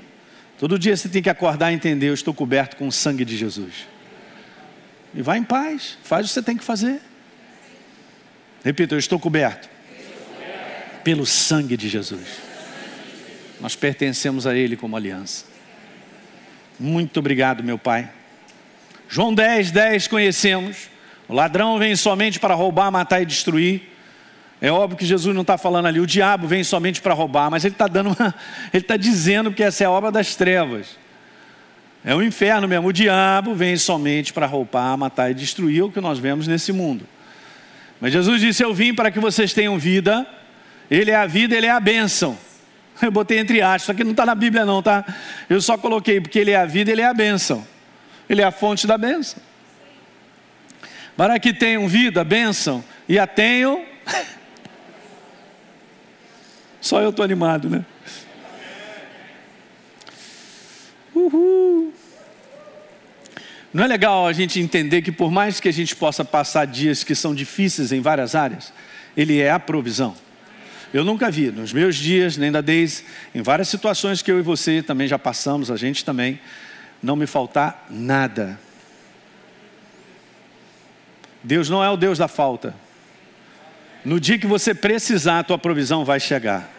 Todo 0.58 0.78
dia 0.78 0.94
você 0.94 1.08
tem 1.08 1.22
que 1.22 1.30
acordar 1.30 1.72
e 1.72 1.74
entender: 1.74 2.10
eu 2.10 2.14
estou 2.14 2.34
coberto 2.34 2.76
com 2.76 2.86
o 2.86 2.92
sangue 2.92 3.24
de 3.24 3.34
Jesus. 3.34 3.88
E 5.14 5.22
vai 5.22 5.38
em 5.38 5.42
paz, 5.42 5.96
faz 6.04 6.26
o 6.26 6.28
que 6.28 6.34
você 6.34 6.42
tem 6.42 6.58
que 6.58 6.62
fazer. 6.62 7.00
Repita: 8.64 8.94
eu 8.94 8.98
estou 8.98 9.18
coberto 9.18 9.68
pelo 11.04 11.26
sangue 11.26 11.76
de 11.76 11.88
Jesus. 11.88 12.26
Nós 13.60 13.76
pertencemos 13.76 14.46
a 14.46 14.56
Ele 14.56 14.76
como 14.76 14.96
aliança. 14.96 15.44
Muito 16.80 17.20
obrigado, 17.20 17.62
meu 17.62 17.78
Pai. 17.78 18.10
João 19.08 19.32
10, 19.34 19.70
10 19.70 20.08
conhecemos. 20.08 20.88
O 21.28 21.34
ladrão 21.34 21.78
vem 21.78 21.94
somente 21.94 22.40
para 22.40 22.54
roubar, 22.54 22.90
matar 22.90 23.20
e 23.22 23.26
destruir. 23.26 23.90
É 24.60 24.72
óbvio 24.72 24.96
que 24.96 25.04
Jesus 25.04 25.34
não 25.34 25.42
está 25.42 25.58
falando 25.58 25.86
ali, 25.86 26.00
o 26.00 26.06
diabo 26.06 26.46
vem 26.46 26.64
somente 26.64 27.02
para 27.02 27.12
roubar, 27.12 27.50
mas 27.50 27.64
ele 27.64 27.74
está 27.74 27.86
dando 27.86 28.16
uma, 28.18 28.34
ele 28.72 28.82
está 28.82 28.96
dizendo 28.96 29.52
que 29.52 29.62
essa 29.62 29.84
é 29.84 29.86
a 29.86 29.90
obra 29.90 30.10
das 30.10 30.34
trevas. 30.36 30.98
É 32.04 32.14
o 32.14 32.22
inferno 32.22 32.66
mesmo. 32.66 32.88
O 32.88 32.92
diabo 32.92 33.54
vem 33.54 33.76
somente 33.76 34.32
para 34.32 34.46
roubar, 34.46 34.96
matar 34.96 35.30
e 35.30 35.34
destruir 35.34 35.82
o 35.82 35.90
que 35.90 36.00
nós 36.00 36.18
vemos 36.18 36.46
nesse 36.46 36.72
mundo. 36.72 37.06
Mas 38.04 38.12
Jesus 38.12 38.38
disse: 38.38 38.62
Eu 38.62 38.74
vim 38.74 38.92
para 38.92 39.10
que 39.10 39.18
vocês 39.18 39.54
tenham 39.54 39.78
vida. 39.78 40.26
Ele 40.90 41.10
é 41.10 41.16
a 41.16 41.24
vida, 41.24 41.56
ele 41.56 41.64
é 41.64 41.70
a 41.70 41.80
bênção. 41.80 42.36
Eu 43.00 43.10
botei 43.10 43.38
entre 43.38 43.62
aspas, 43.62 43.84
isso 43.84 43.92
aqui 43.92 44.04
não 44.04 44.10
está 44.10 44.26
na 44.26 44.34
Bíblia, 44.34 44.66
não, 44.66 44.82
tá? 44.82 45.02
Eu 45.48 45.58
só 45.58 45.78
coloquei, 45.78 46.20
porque 46.20 46.38
ele 46.38 46.50
é 46.50 46.56
a 46.56 46.66
vida, 46.66 46.92
ele 46.92 47.00
é 47.00 47.06
a 47.06 47.14
bênção. 47.14 47.66
Ele 48.28 48.42
é 48.42 48.44
a 48.44 48.50
fonte 48.50 48.86
da 48.86 48.98
bênção. 48.98 49.42
Para 51.16 51.40
que 51.40 51.54
tenham 51.54 51.88
vida, 51.88 52.22
bênção, 52.22 52.84
e 53.08 53.18
a 53.18 53.26
tenham. 53.26 53.82
Só 56.82 57.00
eu 57.00 57.08
estou 57.08 57.24
animado, 57.24 57.70
né? 57.70 57.86
Uhul. 61.14 61.90
Não 63.74 63.82
é 63.82 63.88
legal 63.88 64.24
a 64.24 64.32
gente 64.32 64.60
entender 64.60 65.02
que, 65.02 65.10
por 65.10 65.32
mais 65.32 65.58
que 65.58 65.68
a 65.68 65.72
gente 65.72 65.96
possa 65.96 66.24
passar 66.24 66.64
dias 66.64 67.02
que 67.02 67.12
são 67.12 67.34
difíceis 67.34 67.90
em 67.90 68.00
várias 68.00 68.36
áreas, 68.36 68.72
Ele 69.16 69.40
é 69.40 69.50
a 69.50 69.58
provisão. 69.58 70.14
Eu 70.92 71.02
nunca 71.02 71.28
vi, 71.28 71.50
nos 71.50 71.72
meus 71.72 71.96
dias, 71.96 72.36
nem 72.36 72.52
da 72.52 72.60
Deise, 72.60 73.02
em 73.34 73.42
várias 73.42 73.66
situações 73.66 74.22
que 74.22 74.30
eu 74.30 74.38
e 74.38 74.42
você 74.42 74.80
também 74.80 75.08
já 75.08 75.18
passamos, 75.18 75.72
a 75.72 75.76
gente 75.76 76.04
também, 76.04 76.38
não 77.02 77.16
me 77.16 77.26
faltar 77.26 77.84
nada. 77.90 78.60
Deus 81.42 81.68
não 81.68 81.82
é 81.82 81.90
o 81.90 81.96
Deus 81.96 82.16
da 82.16 82.28
falta. 82.28 82.76
No 84.04 84.20
dia 84.20 84.38
que 84.38 84.46
você 84.46 84.72
precisar, 84.72 85.40
a 85.40 85.44
tua 85.44 85.58
provisão 85.58 86.04
vai 86.04 86.20
chegar. 86.20 86.70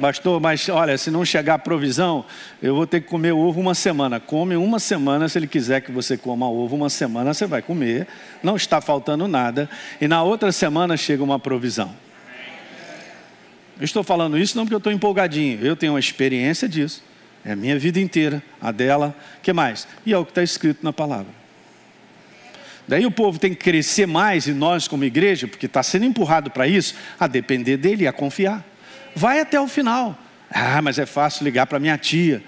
Pastor, 0.00 0.40
mas 0.40 0.68
olha, 0.68 0.98
se 0.98 1.10
não 1.10 1.24
chegar 1.24 1.54
a 1.54 1.58
provisão, 1.58 2.24
eu 2.60 2.74
vou 2.74 2.86
ter 2.86 3.00
que 3.00 3.08
comer 3.08 3.32
ovo 3.32 3.60
uma 3.60 3.74
semana. 3.74 4.18
Come 4.18 4.56
uma 4.56 4.80
semana, 4.80 5.28
se 5.28 5.38
ele 5.38 5.46
quiser 5.46 5.80
que 5.80 5.92
você 5.92 6.16
coma 6.16 6.48
ovo 6.48 6.74
uma 6.74 6.90
semana, 6.90 7.32
você 7.32 7.46
vai 7.46 7.62
comer. 7.62 8.06
Não 8.42 8.56
está 8.56 8.80
faltando 8.80 9.28
nada. 9.28 9.68
E 10.00 10.08
na 10.08 10.22
outra 10.22 10.50
semana 10.50 10.96
chega 10.96 11.22
uma 11.22 11.38
provisão. 11.38 11.94
Eu 13.78 13.84
estou 13.84 14.02
falando 14.02 14.38
isso 14.38 14.56
não 14.56 14.64
porque 14.64 14.74
eu 14.74 14.78
estou 14.78 14.92
empolgadinho. 14.92 15.64
Eu 15.64 15.76
tenho 15.76 15.92
uma 15.92 16.00
experiência 16.00 16.68
disso. 16.68 17.02
É 17.44 17.52
a 17.52 17.56
minha 17.56 17.78
vida 17.78 18.00
inteira, 18.00 18.42
a 18.60 18.72
dela. 18.72 19.14
que 19.42 19.52
mais? 19.52 19.86
E 20.04 20.12
é 20.12 20.18
o 20.18 20.24
que 20.24 20.30
está 20.32 20.42
escrito 20.42 20.82
na 20.82 20.92
palavra. 20.92 21.44
Daí 22.86 23.06
o 23.06 23.10
povo 23.10 23.38
tem 23.38 23.50
que 23.54 23.56
crescer 23.64 24.06
mais, 24.06 24.46
e 24.46 24.52
nós, 24.52 24.86
como 24.86 25.04
igreja, 25.04 25.48
porque 25.48 25.66
está 25.66 25.82
sendo 25.82 26.04
empurrado 26.04 26.50
para 26.50 26.68
isso, 26.68 26.94
a 27.18 27.26
depender 27.26 27.76
dele 27.76 28.04
e 28.04 28.06
a 28.06 28.12
confiar. 28.12 28.62
Vai 29.14 29.40
até 29.40 29.60
o 29.60 29.68
final. 29.68 30.18
Ah, 30.50 30.80
mas 30.82 30.98
é 30.98 31.06
fácil 31.06 31.44
ligar 31.44 31.66
para 31.66 31.78
minha 31.78 31.96
tia. 31.98 32.42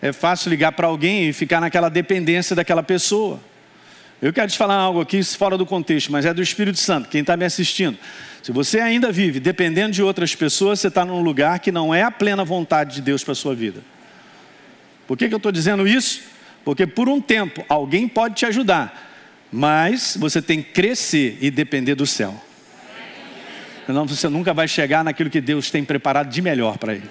É 0.00 0.12
fácil 0.12 0.50
ligar 0.50 0.72
para 0.72 0.86
alguém 0.86 1.28
e 1.28 1.32
ficar 1.32 1.60
naquela 1.60 1.88
dependência 1.88 2.56
daquela 2.56 2.82
pessoa. 2.82 3.40
Eu 4.20 4.32
quero 4.32 4.50
te 4.50 4.56
falar 4.56 4.74
algo 4.74 5.00
aqui 5.00 5.22
fora 5.24 5.58
do 5.58 5.66
contexto, 5.66 6.12
mas 6.12 6.24
é 6.24 6.32
do 6.32 6.42
Espírito 6.42 6.78
Santo, 6.78 7.08
quem 7.08 7.22
está 7.22 7.36
me 7.36 7.44
assistindo. 7.44 7.98
Se 8.42 8.52
você 8.52 8.80
ainda 8.80 9.10
vive 9.10 9.40
dependendo 9.40 9.92
de 9.92 10.02
outras 10.02 10.34
pessoas, 10.34 10.80
você 10.80 10.88
está 10.88 11.04
num 11.04 11.22
lugar 11.22 11.58
que 11.60 11.72
não 11.72 11.94
é 11.94 12.02
a 12.02 12.10
plena 12.10 12.44
vontade 12.44 12.96
de 12.96 13.02
Deus 13.02 13.24
para 13.24 13.32
a 13.32 13.34
sua 13.34 13.54
vida. 13.54 13.80
Por 15.06 15.16
que, 15.16 15.28
que 15.28 15.34
eu 15.34 15.38
estou 15.38 15.52
dizendo 15.52 15.86
isso? 15.86 16.22
Porque 16.64 16.86
por 16.86 17.08
um 17.08 17.20
tempo 17.20 17.64
alguém 17.68 18.08
pode 18.08 18.36
te 18.36 18.46
ajudar, 18.46 19.10
mas 19.50 20.16
você 20.18 20.40
tem 20.40 20.62
que 20.62 20.70
crescer 20.70 21.38
e 21.40 21.50
depender 21.50 21.94
do 21.94 22.06
céu. 22.06 22.40
Senão 23.86 24.06
você 24.06 24.28
nunca 24.28 24.54
vai 24.54 24.68
chegar 24.68 25.02
naquilo 25.02 25.30
que 25.30 25.40
Deus 25.40 25.70
tem 25.70 25.84
preparado 25.84 26.28
de 26.28 26.40
melhor 26.40 26.78
para 26.78 26.94
ele. 26.94 27.10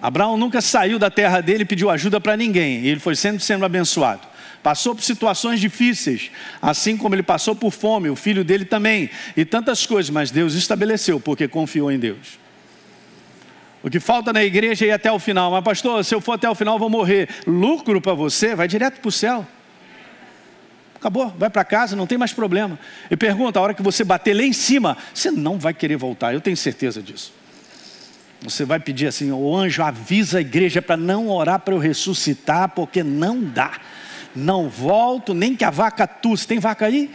Abraão 0.00 0.36
nunca 0.36 0.60
saiu 0.60 0.98
da 0.98 1.10
terra 1.10 1.40
dele 1.40 1.62
e 1.62 1.66
pediu 1.66 1.90
ajuda 1.90 2.20
para 2.20 2.36
ninguém, 2.36 2.80
e 2.80 2.88
ele 2.88 3.00
foi 3.00 3.16
sempre 3.16 3.42
sendo 3.42 3.64
abençoado. 3.64 4.22
Passou 4.62 4.94
por 4.94 5.02
situações 5.02 5.60
difíceis, 5.60 6.30
assim 6.60 6.96
como 6.96 7.14
ele 7.14 7.22
passou 7.22 7.54
por 7.54 7.70
fome, 7.70 8.10
o 8.10 8.16
filho 8.16 8.44
dele 8.44 8.64
também, 8.64 9.10
e 9.36 9.44
tantas 9.44 9.86
coisas, 9.86 10.10
mas 10.10 10.30
Deus 10.30 10.54
estabeleceu 10.54 11.20
porque 11.20 11.48
confiou 11.48 11.90
em 11.90 11.98
Deus. 11.98 12.38
O 13.82 13.90
que 13.90 14.00
falta 14.00 14.32
na 14.32 14.42
igreja 14.42 14.84
é 14.84 14.88
ir 14.88 14.92
até 14.92 15.12
o 15.12 15.18
final, 15.18 15.50
mas 15.52 15.62
pastor, 15.62 16.04
se 16.04 16.14
eu 16.14 16.20
for 16.20 16.32
até 16.32 16.50
o 16.50 16.54
final, 16.54 16.78
vou 16.78 16.90
morrer. 16.90 17.28
Lucro 17.46 18.00
para 18.00 18.14
você, 18.14 18.54
vai 18.54 18.66
direto 18.66 19.00
para 19.00 19.08
o 19.08 19.12
céu. 19.12 19.46
Acabou, 21.06 21.32
vai 21.38 21.48
para 21.48 21.62
casa, 21.62 21.94
não 21.94 22.04
tem 22.04 22.18
mais 22.18 22.32
problema. 22.32 22.76
E 23.08 23.16
pergunta, 23.16 23.60
a 23.60 23.62
hora 23.62 23.72
que 23.72 23.80
você 23.80 24.02
bater 24.02 24.34
lá 24.34 24.42
em 24.42 24.52
cima, 24.52 24.96
você 25.14 25.30
não 25.30 25.56
vai 25.56 25.72
querer 25.72 25.96
voltar, 25.96 26.34
eu 26.34 26.40
tenho 26.40 26.56
certeza 26.56 27.00
disso. 27.00 27.32
Você 28.42 28.64
vai 28.64 28.80
pedir 28.80 29.06
assim: 29.06 29.30
o 29.30 29.54
anjo 29.54 29.84
avisa 29.84 30.38
a 30.38 30.40
igreja 30.40 30.82
para 30.82 30.96
não 30.96 31.28
orar 31.28 31.60
para 31.60 31.72
eu 31.72 31.78
ressuscitar, 31.78 32.70
porque 32.70 33.04
não 33.04 33.40
dá. 33.40 33.78
Não 34.34 34.68
volto, 34.68 35.32
nem 35.32 35.54
que 35.54 35.62
a 35.62 35.70
vaca 35.70 36.08
tusse. 36.08 36.44
Tem 36.44 36.58
vaca 36.58 36.86
aí? 36.86 37.08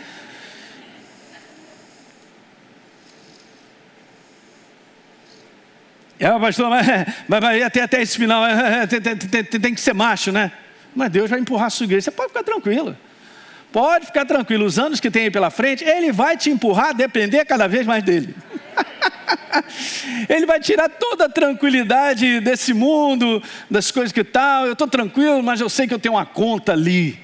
É, 6.17 6.39
pastor, 6.39 6.69
mas, 6.69 6.87
mas, 7.27 7.41
mas 7.41 7.61
até, 7.61 7.81
até 7.81 8.01
esse 8.01 8.17
final 8.17 8.41
tem, 8.87 9.01
tem, 9.01 9.17
tem, 9.17 9.59
tem 9.59 9.73
que 9.75 9.81
ser 9.81 9.93
macho, 9.93 10.31
né? 10.31 10.49
Mas 10.95 11.11
Deus 11.11 11.29
vai 11.29 11.41
empurrar 11.41 11.67
a 11.67 11.69
sua 11.69 11.83
igreja. 11.83 12.05
Você 12.05 12.11
pode 12.11 12.29
ficar 12.29 12.43
tranquilo. 12.43 12.95
Pode 13.71 14.05
ficar 14.07 14.25
tranquilo. 14.25 14.65
Os 14.65 14.77
anos 14.77 14.99
que 14.99 15.09
tem 15.09 15.23
aí 15.23 15.31
pela 15.31 15.49
frente, 15.49 15.83
Ele 15.83 16.11
vai 16.11 16.35
te 16.35 16.49
empurrar 16.49 16.89
a 16.89 16.93
depender 16.93 17.45
cada 17.45 17.67
vez 17.67 17.87
mais 17.87 18.03
dele. 18.03 18.35
Ele 20.27 20.45
vai 20.45 20.59
tirar 20.59 20.89
toda 20.89 21.25
a 21.25 21.29
tranquilidade 21.29 22.41
desse 22.41 22.73
mundo, 22.73 23.41
das 23.69 23.89
coisas 23.89 24.11
que 24.11 24.23
tal. 24.23 24.65
Eu 24.65 24.73
estou 24.73 24.87
tranquilo, 24.87 25.41
mas 25.41 25.61
eu 25.61 25.69
sei 25.69 25.87
que 25.87 25.93
eu 25.93 25.99
tenho 25.99 26.15
uma 26.15 26.25
conta 26.25 26.73
ali. 26.73 27.17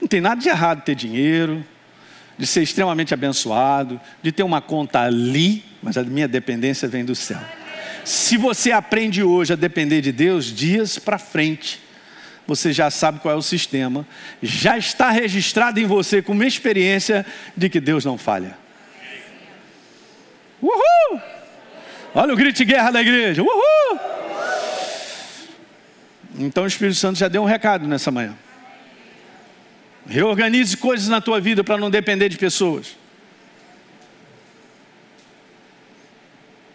Não 0.00 0.08
tem 0.08 0.20
nada 0.20 0.40
de 0.40 0.48
errado 0.48 0.82
ter 0.82 0.94
dinheiro, 0.94 1.64
de 2.36 2.46
ser 2.46 2.62
extremamente 2.62 3.14
abençoado, 3.14 4.00
de 4.20 4.32
ter 4.32 4.42
uma 4.42 4.60
conta 4.60 5.00
ali, 5.00 5.64
mas 5.82 5.96
a 5.96 6.02
minha 6.02 6.28
dependência 6.28 6.88
vem 6.88 7.04
do 7.04 7.14
céu. 7.14 7.40
Se 8.04 8.36
você 8.36 8.72
aprende 8.72 9.22
hoje 9.22 9.52
a 9.52 9.56
depender 9.56 10.00
de 10.00 10.12
Deus, 10.12 10.46
dias 10.46 10.98
para 10.98 11.18
frente, 11.18 11.80
você 12.46 12.72
já 12.72 12.90
sabe 12.90 13.20
qual 13.20 13.34
é 13.34 13.36
o 13.36 13.42
sistema, 13.42 14.06
já 14.42 14.78
está 14.78 15.10
registrado 15.10 15.80
em 15.80 15.86
você 15.86 16.22
com 16.22 16.32
uma 16.32 16.46
experiência 16.46 17.26
de 17.56 17.68
que 17.68 17.80
Deus 17.80 18.04
não 18.04 18.16
falha. 18.16 18.56
Uhul! 20.62 21.20
Olha 22.14 22.32
o 22.32 22.36
grito 22.36 22.56
de 22.56 22.64
guerra 22.64 22.90
da 22.90 23.00
igreja. 23.00 23.42
Uhul! 23.42 24.00
Então 26.38 26.64
o 26.64 26.66
Espírito 26.66 26.96
Santo 26.96 27.18
já 27.18 27.28
deu 27.28 27.42
um 27.42 27.46
recado 27.46 27.86
nessa 27.88 28.10
manhã. 28.10 28.36
Reorganize 30.06 30.76
coisas 30.76 31.08
na 31.08 31.20
tua 31.20 31.40
vida 31.40 31.64
para 31.64 31.78
não 31.78 31.90
depender 31.90 32.28
de 32.28 32.38
pessoas. 32.38 32.96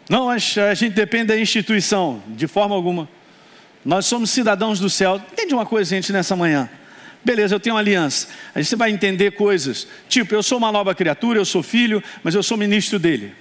Não, 0.09 0.29
a 0.29 0.37
gente 0.37 0.89
depende 0.89 1.27
da 1.27 1.39
instituição, 1.39 2.21
de 2.27 2.45
forma 2.45 2.75
alguma. 2.75 3.07
Nós 3.83 4.05
somos 4.05 4.29
cidadãos 4.29 4.79
do 4.79 4.89
céu. 4.89 5.21
Entende 5.31 5.53
uma 5.53 5.65
coisa, 5.65 5.89
gente, 5.89 6.13
nessa 6.13 6.35
manhã? 6.35 6.69
Beleza, 7.23 7.55
eu 7.55 7.59
tenho 7.59 7.75
uma 7.75 7.81
aliança. 7.81 8.27
Aí 8.53 8.63
você 8.63 8.75
vai 8.75 8.91
entender 8.91 9.31
coisas. 9.31 9.87
Tipo, 10.09 10.33
eu 10.33 10.41
sou 10.41 10.57
uma 10.57 10.71
nova 10.71 10.93
criatura, 10.95 11.39
eu 11.39 11.45
sou 11.45 11.61
filho, 11.61 12.03
mas 12.23 12.33
eu 12.33 12.41
sou 12.41 12.57
ministro 12.57 12.97
dele. 12.97 13.33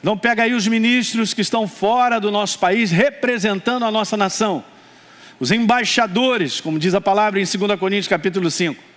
Então 0.00 0.16
pega 0.16 0.42
aí 0.42 0.52
os 0.52 0.66
ministros 0.66 1.32
que 1.32 1.40
estão 1.40 1.66
fora 1.66 2.18
do 2.18 2.30
nosso 2.30 2.58
país, 2.58 2.90
representando 2.90 3.84
a 3.84 3.90
nossa 3.90 4.16
nação. 4.16 4.64
Os 5.40 5.50
embaixadores, 5.50 6.60
como 6.60 6.78
diz 6.78 6.94
a 6.94 7.00
palavra 7.00 7.40
em 7.40 7.44
2 7.44 7.78
Coríntios 7.78 8.08
capítulo 8.08 8.50
5. 8.50 8.93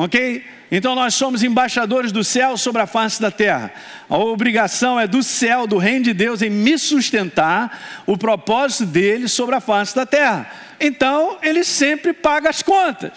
Ok? 0.00 0.44
Então 0.70 0.94
nós 0.94 1.12
somos 1.16 1.42
embaixadores 1.42 2.12
do 2.12 2.22
céu 2.22 2.56
sobre 2.56 2.80
a 2.80 2.86
face 2.86 3.20
da 3.20 3.32
terra. 3.32 3.72
A 4.08 4.16
obrigação 4.16 4.98
é 5.00 5.08
do 5.08 5.24
céu, 5.24 5.66
do 5.66 5.76
reino 5.76 6.04
de 6.04 6.14
Deus, 6.14 6.40
em 6.40 6.48
me 6.48 6.78
sustentar 6.78 8.04
o 8.06 8.16
propósito 8.16 8.86
dele 8.86 9.26
sobre 9.26 9.56
a 9.56 9.60
face 9.60 9.96
da 9.96 10.06
terra. 10.06 10.48
Então 10.78 11.38
ele 11.42 11.64
sempre 11.64 12.12
paga 12.12 12.48
as 12.48 12.62
contas. 12.62 13.10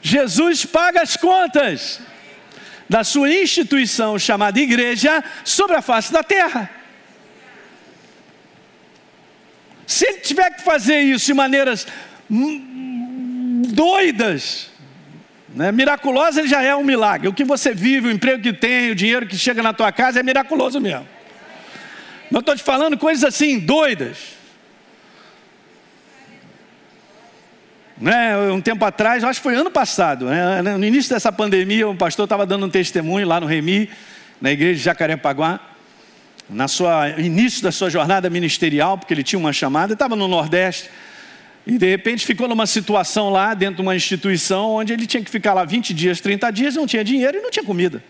Jesus 0.00 0.64
paga 0.64 1.02
as 1.02 1.16
contas 1.16 2.00
da 2.88 3.02
sua 3.02 3.32
instituição 3.32 4.16
chamada 4.16 4.60
igreja 4.60 5.24
sobre 5.44 5.74
a 5.74 5.82
face 5.82 6.12
da 6.12 6.22
terra. 6.22 6.70
Se 9.88 10.06
ele 10.06 10.18
tiver 10.18 10.50
que 10.52 10.62
fazer 10.62 11.00
isso 11.00 11.26
de 11.26 11.34
maneiras 11.34 11.84
doidas, 13.74 14.69
né, 15.54 15.72
miraculosa, 15.72 16.46
já 16.46 16.62
é 16.62 16.74
um 16.74 16.84
milagre. 16.84 17.28
O 17.28 17.32
que 17.32 17.44
você 17.44 17.74
vive, 17.74 18.08
o 18.08 18.10
emprego 18.10 18.42
que 18.42 18.52
tem, 18.52 18.90
o 18.90 18.94
dinheiro 18.94 19.26
que 19.26 19.36
chega 19.36 19.62
na 19.62 19.72
tua 19.72 19.90
casa 19.90 20.20
é 20.20 20.22
miraculoso 20.22 20.80
mesmo. 20.80 21.06
Não 22.30 22.40
estou 22.40 22.54
te 22.54 22.62
falando 22.62 22.96
coisas 22.96 23.24
assim, 23.24 23.58
doidas. 23.58 24.40
Né, 27.98 28.36
um 28.50 28.60
tempo 28.60 28.82
atrás, 28.84 29.22
acho 29.22 29.40
que 29.40 29.42
foi 29.42 29.54
ano 29.54 29.70
passado, 29.70 30.24
né, 30.24 30.62
no 30.62 30.84
início 30.86 31.12
dessa 31.12 31.30
pandemia, 31.30 31.86
um 31.86 31.96
pastor 31.96 32.24
estava 32.24 32.46
dando 32.46 32.64
um 32.64 32.70
testemunho 32.70 33.28
lá 33.28 33.38
no 33.38 33.46
Remi, 33.46 33.90
na 34.40 34.50
igreja 34.50 34.78
de 34.78 34.84
Jacarepaguá, 34.84 35.60
na 36.48 36.66
sua 36.66 37.10
início 37.10 37.62
da 37.62 37.70
sua 37.70 37.90
jornada 37.90 38.30
ministerial, 38.30 38.96
porque 38.96 39.12
ele 39.12 39.22
tinha 39.22 39.38
uma 39.38 39.52
chamada, 39.52 39.92
estava 39.92 40.16
no 40.16 40.26
Nordeste, 40.26 40.88
e 41.66 41.78
de 41.78 41.88
repente 41.88 42.24
ficou 42.26 42.48
numa 42.48 42.66
situação 42.66 43.30
lá, 43.30 43.54
dentro 43.54 43.76
de 43.76 43.82
uma 43.82 43.94
instituição, 43.94 44.70
onde 44.70 44.92
ele 44.92 45.06
tinha 45.06 45.22
que 45.22 45.30
ficar 45.30 45.52
lá 45.52 45.64
20 45.64 45.92
dias, 45.92 46.20
30 46.20 46.50
dias, 46.50 46.74
não 46.74 46.86
tinha 46.86 47.04
dinheiro 47.04 47.38
e 47.38 47.40
não 47.40 47.50
tinha 47.50 47.64
comida. 47.64 48.02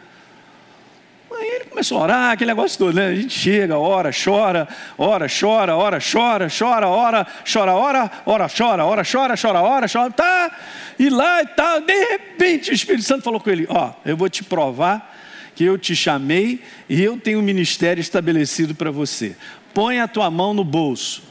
Aí 1.33 1.49
ele 1.57 1.65
começou 1.65 1.99
a 1.99 2.03
orar, 2.03 2.31
aquele 2.33 2.51
negócio 2.51 2.79
todo, 2.79 2.95
né? 2.95 3.07
A 3.07 3.15
gente 3.15 3.33
chega, 3.33 3.79
ora, 3.79 4.11
chora, 4.13 4.69
ora, 4.99 5.27
chora, 5.27 5.75
ora, 5.75 5.99
chora, 5.99 6.49
chora, 6.51 6.89
ora, 6.89 7.27
chora, 7.51 7.75
ora, 7.75 8.11
ora, 8.27 8.49
chora, 8.49 8.85
ora, 8.85 9.03
chora, 9.11 9.35
chora, 9.41 9.63
ora, 9.63 9.87
chora, 9.89 10.11
tá, 10.11 10.59
e 10.99 11.09
lá 11.09 11.43
e 11.43 11.47
tal. 11.47 11.81
De 11.81 11.95
repente 11.95 12.71
o 12.71 12.75
Espírito 12.75 13.05
Santo 13.05 13.23
falou 13.23 13.41
com 13.41 13.49
ele: 13.49 13.67
Ó, 13.71 13.93
eu 14.05 14.17
vou 14.17 14.29
te 14.29 14.45
provar 14.45 15.17
que 15.55 15.65
eu 15.65 15.79
te 15.79 15.97
chamei 15.97 16.63
e 16.89 17.03
eu 17.03 17.17
tenho 17.17 17.39
um 17.39 17.43
ministério 17.43 18.01
estabelecido 18.01 18.75
para 18.75 18.91
você. 18.91 19.35
Põe 19.73 20.01
a 20.01 20.09
tua 20.09 20.31
mão 20.31 20.53
no 20.53 20.65
bolso. 20.65 21.23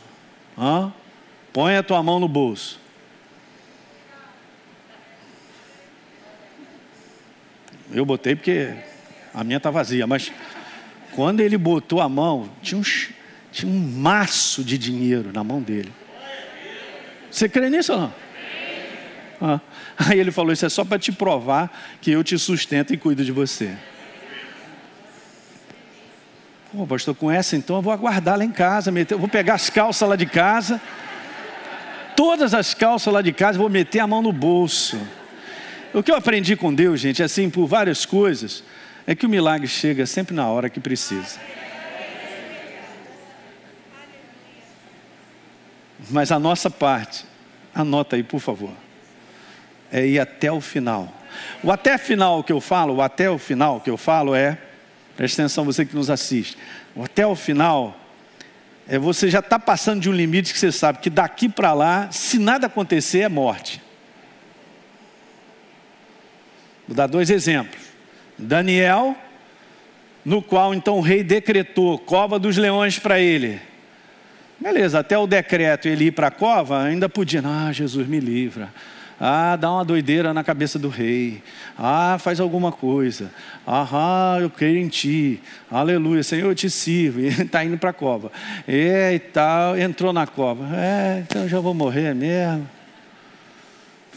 Hã? 0.57 0.91
Põe 1.51 1.75
a 1.77 1.83
tua 1.83 2.01
mão 2.03 2.19
no 2.19 2.27
bolso. 2.27 2.79
Eu 7.91 8.05
botei 8.05 8.35
porque 8.35 8.73
a 9.33 9.43
minha 9.43 9.57
está 9.57 9.71
vazia, 9.71 10.05
mas 10.05 10.31
quando 11.13 11.39
ele 11.39 11.57
botou 11.57 12.01
a 12.01 12.07
mão, 12.07 12.49
tinha 12.61 12.79
um, 12.79 12.83
tinha 13.51 13.71
um 13.71 13.79
maço 13.79 14.63
de 14.63 14.77
dinheiro 14.77 15.31
na 15.33 15.43
mão 15.43 15.61
dele. 15.61 15.91
Você 17.31 17.49
crê 17.49 17.69
nisso 17.69 17.93
ou 17.93 17.99
não? 17.99 18.13
Ah. 19.41 19.59
Aí 19.97 20.19
ele 20.19 20.31
falou: 20.31 20.53
Isso 20.53 20.65
é 20.65 20.69
só 20.69 20.85
para 20.85 20.99
te 20.99 21.11
provar 21.11 21.71
que 22.01 22.11
eu 22.11 22.23
te 22.23 22.37
sustento 22.37 22.93
e 22.93 22.97
cuido 22.97 23.23
de 23.23 23.31
você. 23.31 23.75
Pô, 26.71 26.85
pastor, 26.85 27.15
com 27.15 27.31
essa 27.31 27.55
então 27.55 27.77
eu 27.77 27.81
vou 27.81 27.91
aguardar 27.91 28.37
lá 28.37 28.45
em 28.45 28.51
casa, 28.51 28.91
vou 29.17 29.27
pegar 29.27 29.55
as 29.55 29.69
calças 29.71 30.07
lá 30.07 30.15
de 30.15 30.27
casa, 30.27 30.79
todas 32.19 32.53
as 32.53 32.73
calças 32.73 33.13
lá 33.13 33.21
de 33.21 33.31
casa, 33.31 33.57
vou 33.57 33.69
meter 33.69 33.99
a 33.99 34.05
mão 34.05 34.21
no 34.21 34.33
bolso. 34.33 34.99
O 35.93 36.03
que 36.03 36.11
eu 36.11 36.17
aprendi 36.17 36.53
com 36.53 36.73
Deus, 36.73 36.99
gente, 36.99 37.23
assim, 37.23 37.49
por 37.49 37.65
várias 37.65 38.05
coisas, 38.05 38.61
é 39.07 39.15
que 39.15 39.25
o 39.25 39.29
milagre 39.29 39.69
chega 39.69 40.05
sempre 40.05 40.35
na 40.35 40.45
hora 40.45 40.69
que 40.69 40.81
precisa. 40.81 41.39
Mas 46.09 46.29
a 46.29 46.37
nossa 46.37 46.69
parte, 46.69 47.23
anota 47.73 48.17
aí, 48.17 48.23
por 48.23 48.41
favor, 48.41 48.73
é 49.89 50.05
ir 50.05 50.19
até 50.19 50.51
o 50.51 50.59
final. 50.59 51.09
O 51.63 51.71
até 51.71 51.97
final 51.97 52.43
que 52.43 52.51
eu 52.51 52.59
falo, 52.59 52.95
o 52.95 53.01
até 53.01 53.29
o 53.29 53.37
final 53.37 53.79
que 53.79 53.89
eu 53.89 53.95
falo 53.95 54.35
é, 54.35 54.57
presta 55.15 55.41
atenção 55.41 55.63
você 55.63 55.85
que 55.85 55.95
nos 55.95 56.09
assiste, 56.09 56.57
o 56.93 57.01
até 57.01 57.25
o 57.25 57.33
final 57.33 57.97
é 58.89 58.97
você 58.97 59.29
já 59.29 59.37
está 59.37 59.59
passando 59.59 60.01
de 60.01 60.09
um 60.09 60.13
limite 60.13 60.51
que 60.51 60.57
você 60.57 60.71
sabe 60.71 60.97
que 60.97 61.11
daqui 61.11 61.47
para 61.47 61.73
lá, 61.73 62.09
se 62.11 62.39
nada 62.39 62.65
acontecer, 62.65 63.19
é 63.19 63.29
morte. 63.29 63.79
Vou 66.87 66.95
dar 66.97 67.05
dois 67.05 67.29
exemplos. 67.29 67.79
Daniel, 68.35 69.15
no 70.25 70.41
qual 70.41 70.73
então 70.73 70.97
o 70.97 71.01
rei 71.01 71.23
decretou 71.23 71.99
cova 71.99 72.39
dos 72.39 72.57
leões 72.57 72.97
para 72.97 73.19
ele. 73.19 73.61
Beleza, 74.59 74.97
até 74.97 75.15
o 75.15 75.27
decreto 75.27 75.87
ele 75.87 76.05
ir 76.05 76.11
para 76.11 76.27
a 76.27 76.31
cova, 76.31 76.81
ainda 76.81 77.07
podia, 77.07 77.43
ah, 77.45 77.71
Jesus 77.71 78.07
me 78.07 78.19
livra. 78.19 78.73
Ah, 79.19 79.55
dá 79.55 79.71
uma 79.71 79.83
doideira 79.83 80.33
na 80.33 80.43
cabeça 80.43 80.79
do 80.79 80.87
rei. 80.87 81.43
Ah, 81.77 82.17
faz 82.19 82.39
alguma 82.39 82.71
coisa. 82.71 83.31
Ah, 83.67 84.37
eu 84.39 84.49
creio 84.49 84.77
em 84.77 84.87
ti. 84.87 85.41
Aleluia, 85.69 86.23
Senhor, 86.23 86.49
eu 86.49 86.55
te 86.55 86.69
sirvo. 86.69 87.19
Está 87.41 87.63
indo 87.63 87.77
para 87.77 87.89
a 87.89 87.93
cova. 87.93 88.31
É, 88.67 89.13
e 89.13 89.19
tal, 89.19 89.77
entrou 89.77 90.13
na 90.13 90.25
cova. 90.25 90.65
É, 90.75 91.23
então 91.27 91.47
já 91.47 91.59
vou 91.59 91.73
morrer 91.73 92.13
mesmo 92.15 92.79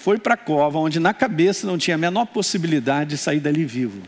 foi 0.02 0.18
para 0.18 0.34
a 0.34 0.36
cova, 0.36 0.80
onde 0.80 0.98
na 0.98 1.14
cabeça 1.14 1.64
não 1.64 1.78
tinha 1.78 1.94
a 1.94 1.98
menor 1.98 2.26
possibilidade 2.26 3.10
de 3.10 3.16
sair 3.16 3.38
dali 3.38 3.64
vivo. 3.64 4.02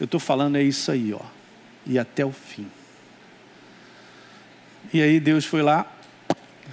Eu 0.00 0.06
estou 0.06 0.18
falando 0.18 0.56
é 0.56 0.62
isso 0.62 0.90
aí, 0.90 1.12
ó. 1.12 1.20
E 1.86 1.98
até 1.98 2.24
o 2.24 2.32
fim. 2.32 2.66
E 4.94 5.02
aí 5.02 5.20
Deus 5.20 5.44
foi 5.44 5.60
lá, 5.60 5.84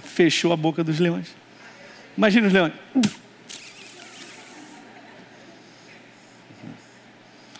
fechou 0.02 0.54
a 0.54 0.56
boca 0.56 0.82
dos 0.82 0.98
leões. 0.98 1.36
Imagina 2.16 2.46
os 2.46 2.52
leões. 2.52 2.72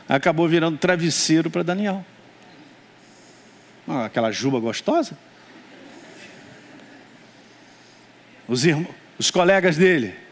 Acabou 0.09 0.49
virando 0.49 0.79
travesseiro 0.79 1.51
para 1.51 1.63
Daniel. 1.63 2.05
Ah, 3.89 4.05
aquela 4.07 4.31
juba 4.31 4.61
gostosa. 4.61 5.17
Os, 8.47 8.65
irmãos, 8.65 8.95
os 9.19 9.31
colegas 9.31 9.77
dele 9.77 10.25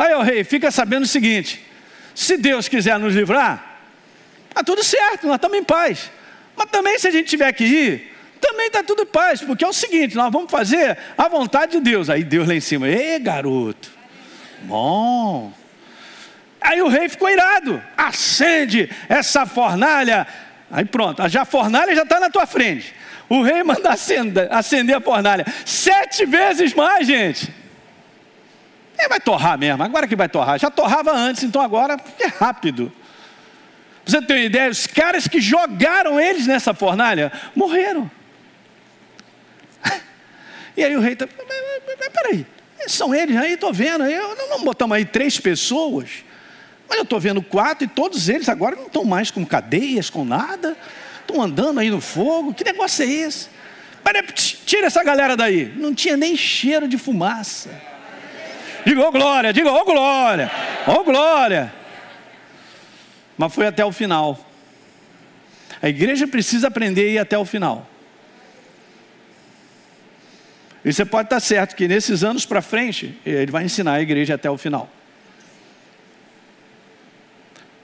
Aí 0.00 0.14
o 0.14 0.22
rei 0.22 0.42
fica 0.44 0.70
sabendo 0.70 1.02
o 1.02 1.06
seguinte: 1.06 1.62
se 2.14 2.38
Deus 2.38 2.66
quiser 2.66 2.98
nos 2.98 3.14
livrar, 3.14 3.82
está 4.48 4.64
tudo 4.64 4.82
certo, 4.82 5.26
nós 5.26 5.36
estamos 5.36 5.58
em 5.58 5.62
paz. 5.62 6.10
Mas 6.56 6.70
também 6.70 6.98
se 6.98 7.06
a 7.06 7.10
gente 7.10 7.28
tiver 7.28 7.52
que 7.52 7.64
ir, 7.64 8.16
também 8.50 8.66
está 8.66 8.82
tudo 8.82 9.06
paz, 9.06 9.40
porque 9.40 9.64
é 9.64 9.68
o 9.68 9.72
seguinte: 9.72 10.16
nós 10.16 10.32
vamos 10.32 10.50
fazer 10.50 10.98
a 11.16 11.28
vontade 11.28 11.72
de 11.72 11.80
Deus. 11.80 12.10
Aí 12.10 12.24
Deus 12.24 12.48
lá 12.48 12.54
em 12.54 12.60
cima, 12.60 12.88
ei 12.88 13.18
garoto, 13.18 13.90
bom. 14.62 15.52
Aí 16.60 16.82
o 16.82 16.88
rei 16.88 17.08
ficou 17.08 17.30
irado, 17.30 17.82
acende 17.96 18.90
essa 19.08 19.46
fornalha. 19.46 20.26
Aí 20.70 20.84
pronto, 20.84 21.26
já 21.28 21.42
a 21.42 21.44
fornalha 21.44 21.94
já 21.94 22.02
está 22.02 22.20
na 22.20 22.28
tua 22.28 22.46
frente. 22.46 22.94
O 23.28 23.42
rei 23.42 23.62
manda 23.64 23.90
acender, 23.90 24.52
acender 24.52 24.96
a 24.96 25.00
fornalha 25.00 25.46
sete 25.64 26.26
vezes 26.26 26.74
mais, 26.74 27.06
gente. 27.06 27.52
E 28.98 29.08
vai 29.08 29.18
torrar 29.18 29.56
mesmo, 29.56 29.82
agora 29.82 30.06
que 30.06 30.14
vai 30.14 30.28
torrar. 30.28 30.58
Já 30.58 30.70
torrava 30.70 31.12
antes, 31.12 31.42
então 31.42 31.62
agora 31.62 31.96
é 32.20 32.26
rápido. 32.26 32.92
Você 34.04 34.20
tem 34.20 34.36
uma 34.36 34.44
ideia? 34.44 34.70
Os 34.70 34.86
caras 34.86 35.26
que 35.26 35.40
jogaram 35.40 36.20
eles 36.20 36.46
nessa 36.46 36.74
fornalha 36.74 37.32
morreram. 37.54 38.10
E 40.76 40.84
aí 40.84 40.96
o 40.96 41.00
rei 41.00 41.12
está. 41.12 41.26
Peraí, 42.12 42.46
são 42.86 43.14
eles 43.14 43.36
aí, 43.36 43.52
estou 43.54 43.72
vendo. 43.72 44.04
Eu, 44.04 44.36
não 44.48 44.64
botamos 44.64 44.96
aí 44.96 45.04
três 45.04 45.38
pessoas. 45.38 46.24
Mas 46.88 46.98
eu 46.98 47.04
estou 47.04 47.20
vendo 47.20 47.42
quatro 47.42 47.84
e 47.84 47.88
todos 47.88 48.28
eles 48.28 48.48
agora 48.48 48.74
não 48.74 48.86
estão 48.86 49.04
mais 49.04 49.30
com 49.30 49.44
cadeias, 49.44 50.10
com 50.10 50.24
nada. 50.24 50.76
Estão 51.20 51.40
andando 51.40 51.78
aí 51.78 51.90
no 51.90 52.00
fogo. 52.00 52.52
Que 52.52 52.64
negócio 52.64 53.04
é 53.04 53.08
esse? 53.08 53.48
Peraí, 54.02 54.24
tira 54.32 54.86
essa 54.86 55.04
galera 55.04 55.36
daí. 55.36 55.72
Não 55.76 55.94
tinha 55.94 56.16
nem 56.16 56.36
cheiro 56.36 56.88
de 56.88 56.98
fumaça. 56.98 57.70
Diga, 58.84 59.02
ô 59.02 59.08
oh, 59.08 59.12
glória, 59.12 59.52
diga, 59.52 59.70
ô 59.70 59.76
oh, 59.76 59.84
glória, 59.84 60.50
ô 60.86 60.92
oh, 60.92 61.04
glória. 61.04 61.72
Mas 63.36 63.54
foi 63.54 63.66
até 63.66 63.84
o 63.84 63.92
final. 63.92 64.38
A 65.82 65.88
igreja 65.88 66.26
precisa 66.26 66.68
aprender 66.68 67.02
a 67.02 67.12
ir 67.12 67.18
até 67.18 67.38
o 67.38 67.44
final. 67.44 67.88
E 70.84 70.92
você 70.92 71.04
pode 71.04 71.26
estar 71.26 71.40
certo 71.40 71.76
que 71.76 71.86
nesses 71.86 72.24
anos 72.24 72.46
para 72.46 72.62
frente, 72.62 73.18
ele 73.24 73.52
vai 73.52 73.64
ensinar 73.64 73.94
a 73.94 74.02
igreja 74.02 74.34
até 74.34 74.50
o 74.50 74.56
final. 74.56 74.90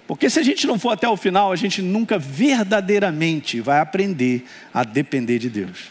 Porque 0.07 0.31
se 0.31 0.39
a 0.39 0.43
gente 0.43 0.67
não 0.67 0.79
for 0.79 0.91
até 0.91 1.09
o 1.09 1.17
final, 1.17 1.53
a 1.53 1.57
gente 1.57 1.83
nunca 1.83 2.19
verdadeiramente 2.19 3.61
vai 3.61 3.81
aprender 3.81 4.47
a 4.73 4.85
depender 4.85 5.39
de 5.39 5.51
Deus. 5.51 5.91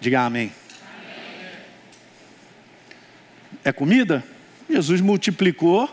Diga 0.00 0.22
amém. 0.22 0.52
amém. 0.84 1.48
É 3.64 3.72
comida? 3.72 4.24
Jesus 4.68 5.00
multiplicou 5.00 5.88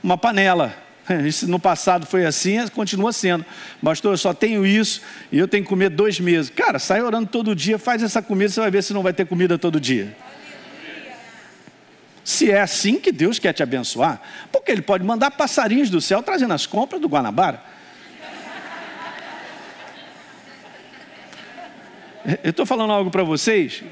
uma 0.00 0.16
panela. 0.16 0.87
Isso 1.26 1.48
no 1.48 1.58
passado 1.58 2.06
foi 2.06 2.26
assim, 2.26 2.66
continua 2.68 3.12
sendo. 3.12 3.44
Pastor, 3.82 4.12
eu 4.12 4.18
só 4.18 4.34
tenho 4.34 4.66
isso 4.66 5.00
e 5.32 5.38
eu 5.38 5.48
tenho 5.48 5.62
que 5.64 5.68
comer 5.68 5.88
dois 5.88 6.20
meses. 6.20 6.50
Cara, 6.50 6.78
sai 6.78 7.00
orando 7.02 7.28
todo 7.28 7.54
dia, 7.54 7.78
faz 7.78 8.02
essa 8.02 8.20
comida, 8.20 8.50
você 8.50 8.60
vai 8.60 8.70
ver 8.70 8.82
se 8.82 8.92
não 8.92 9.02
vai 9.02 9.12
ter 9.12 9.26
comida 9.26 9.58
todo 9.58 9.80
dia. 9.80 10.16
Se 12.24 12.50
é 12.50 12.60
assim 12.60 13.00
que 13.00 13.10
Deus 13.10 13.38
quer 13.38 13.54
te 13.54 13.62
abençoar, 13.62 14.20
porque 14.52 14.70
Ele 14.70 14.82
pode 14.82 15.02
mandar 15.02 15.30
passarinhos 15.30 15.88
do 15.88 16.00
céu 16.00 16.22
trazendo 16.22 16.52
as 16.52 16.66
compras 16.66 17.00
do 17.00 17.08
Guanabara. 17.08 17.62
Eu 22.44 22.50
estou 22.50 22.66
falando 22.66 22.92
algo 22.92 23.10
para 23.10 23.22
vocês 23.22 23.82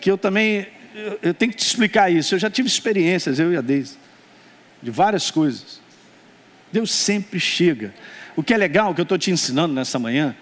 que 0.00 0.10
eu 0.10 0.18
também 0.18 0.66
eu 1.22 1.34
tenho 1.34 1.50
que 1.50 1.56
te 1.56 1.66
explicar 1.66 2.10
isso. 2.10 2.34
Eu 2.34 2.38
já 2.38 2.50
tive 2.50 2.68
experiências, 2.68 3.38
eu 3.38 3.52
e 3.52 3.56
a 3.56 3.60
Deise, 3.60 3.96
de 4.84 4.90
várias 4.90 5.30
coisas. 5.30 5.80
Deus 6.70 6.92
sempre 6.92 7.40
chega. 7.40 7.94
O 8.36 8.42
que 8.42 8.52
é 8.52 8.56
legal, 8.56 8.94
que 8.94 9.00
eu 9.00 9.04
estou 9.04 9.16
te 9.16 9.30
ensinando 9.30 9.72
nessa 9.72 9.98
manhã, 9.98 10.36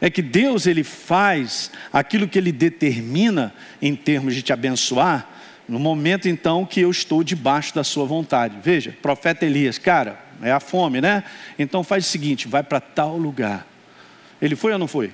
é 0.00 0.08
que 0.08 0.22
Deus 0.22 0.66
ele 0.66 0.82
faz 0.82 1.70
aquilo 1.92 2.26
que 2.26 2.38
ele 2.38 2.50
determina 2.50 3.52
em 3.82 3.94
termos 3.94 4.34
de 4.34 4.42
te 4.42 4.52
abençoar, 4.52 5.28
no 5.68 5.78
momento 5.78 6.28
então 6.28 6.64
que 6.64 6.80
eu 6.80 6.90
estou 6.90 7.22
debaixo 7.22 7.74
da 7.74 7.84
sua 7.84 8.06
vontade. 8.06 8.56
Veja, 8.62 8.96
profeta 9.02 9.44
Elias, 9.44 9.76
cara, 9.76 10.18
é 10.40 10.50
a 10.50 10.60
fome, 10.60 11.00
né? 11.00 11.24
Então 11.58 11.84
faz 11.84 12.06
o 12.06 12.08
seguinte, 12.08 12.48
vai 12.48 12.62
para 12.62 12.80
tal 12.80 13.18
lugar. 13.18 13.66
Ele 14.40 14.56
foi 14.56 14.72
ou 14.72 14.78
não 14.78 14.88
foi? 14.88 15.12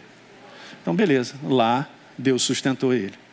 Então 0.80 0.94
beleza, 0.94 1.34
lá 1.42 1.88
Deus 2.16 2.42
sustentou 2.42 2.94
ele. 2.94 3.24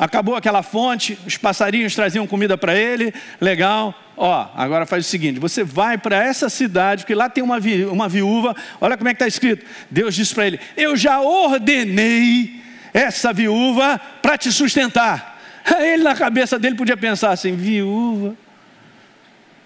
Acabou 0.00 0.34
aquela 0.34 0.62
fonte, 0.62 1.18
os 1.26 1.36
passarinhos 1.36 1.94
traziam 1.94 2.26
comida 2.26 2.56
para 2.56 2.74
ele, 2.74 3.12
legal. 3.38 3.94
Ó, 4.16 4.48
agora 4.56 4.86
faz 4.86 5.04
o 5.04 5.08
seguinte: 5.10 5.38
você 5.38 5.62
vai 5.62 5.98
para 5.98 6.24
essa 6.24 6.48
cidade, 6.48 7.02
porque 7.02 7.14
lá 7.14 7.28
tem 7.28 7.44
uma, 7.44 7.60
vi, 7.60 7.84
uma 7.84 8.08
viúva, 8.08 8.56
olha 8.80 8.96
como 8.96 9.10
é 9.10 9.12
que 9.12 9.16
está 9.16 9.28
escrito. 9.28 9.66
Deus 9.90 10.14
disse 10.14 10.34
para 10.34 10.46
ele: 10.46 10.58
Eu 10.74 10.96
já 10.96 11.20
ordenei 11.20 12.62
essa 12.94 13.30
viúva 13.30 14.00
para 14.22 14.38
te 14.38 14.50
sustentar. 14.50 15.38
Ele 15.78 16.02
na 16.02 16.14
cabeça 16.14 16.58
dele 16.58 16.76
podia 16.76 16.96
pensar 16.96 17.32
assim: 17.32 17.54
viúva, 17.54 18.34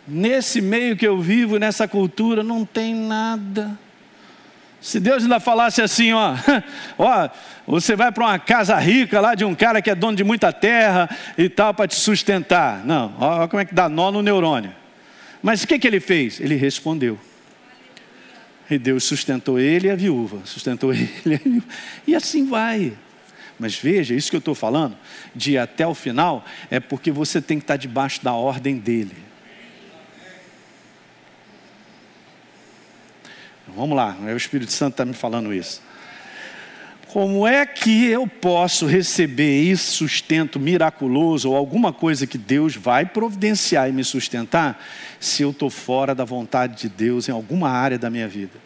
nesse 0.05 0.61
meio 0.61 0.97
que 0.97 1.07
eu 1.07 1.20
vivo, 1.20 1.61
nessa 1.61 1.87
cultura, 1.87 2.43
não 2.43 2.64
tem 2.64 2.93
nada. 2.93 3.78
Se 4.85 5.01
Deus 5.01 5.22
ainda 5.22 5.41
falasse 5.41 5.80
assim, 5.80 6.12
ó, 6.12 6.35
ó, 6.99 7.30
você 7.66 7.97
vai 7.97 8.12
para 8.12 8.22
uma 8.22 8.39
casa 8.39 8.76
rica 8.76 9.18
lá 9.18 9.35
de 9.35 9.43
um 9.43 9.55
cara 9.55 9.80
que 9.80 9.89
é 9.89 9.95
dono 9.95 10.14
de 10.14 10.22
muita 10.22 10.53
terra 10.53 11.09
e 11.39 11.49
tal 11.49 11.72
para 11.72 11.89
te 11.89 11.95
sustentar. 11.95 12.85
Não, 12.85 13.16
ó, 13.18 13.49
como 13.49 13.62
é 13.62 13.64
que 13.64 13.74
dá 13.74 13.89
nó 13.89 14.12
no 14.12 14.20
neurônio. 14.20 14.74
Mas 15.43 15.62
o 15.62 15.66
que, 15.66 15.78
que 15.78 15.87
ele 15.87 16.01
fez? 16.01 16.39
Ele 16.39 16.55
respondeu. 16.55 17.18
E 18.70 18.76
Deus 18.76 19.05
sustentou 19.05 19.59
ele 19.59 19.89
e 19.89 19.91
a 19.91 19.97
viúva, 19.97 20.41
sustentou 20.45 20.93
ele 20.93 21.41
e. 21.47 21.62
E 22.09 22.14
assim 22.14 22.47
vai. 22.47 22.93
Mas 23.59 23.74
veja, 23.74 24.14
isso 24.14 24.28
que 24.28 24.37
eu 24.37 24.41
estou 24.41 24.55
falando, 24.55 24.99
de 25.35 25.53
ir 25.53 25.59
até 25.59 25.87
o 25.87 25.95
final, 25.95 26.45
é 26.70 26.78
porque 26.78 27.11
você 27.11 27.41
tem 27.41 27.57
que 27.57 27.64
estar 27.64 27.78
debaixo 27.78 28.22
da 28.22 28.35
ordem 28.35 28.76
dele. 28.76 29.16
Vamos 33.76 33.96
lá, 33.96 34.16
o 34.20 34.36
Espírito 34.36 34.72
Santo 34.72 34.92
está 34.92 35.04
me 35.04 35.14
falando 35.14 35.52
isso. 35.52 35.82
Como 37.08 37.46
é 37.46 37.64
que 37.64 38.06
eu 38.06 38.26
posso 38.26 38.86
receber 38.86 39.70
esse 39.70 39.84
sustento 39.92 40.58
miraculoso 40.58 41.50
ou 41.50 41.56
alguma 41.56 41.92
coisa 41.92 42.26
que 42.26 42.36
Deus 42.36 42.74
vai 42.74 43.06
providenciar 43.06 43.88
e 43.88 43.92
me 43.92 44.02
sustentar 44.02 44.84
se 45.20 45.42
eu 45.42 45.50
estou 45.50 45.70
fora 45.70 46.12
da 46.12 46.24
vontade 46.24 46.82
de 46.82 46.88
Deus 46.88 47.28
em 47.28 47.32
alguma 47.32 47.70
área 47.70 47.98
da 47.98 48.10
minha 48.10 48.26
vida? 48.26 48.58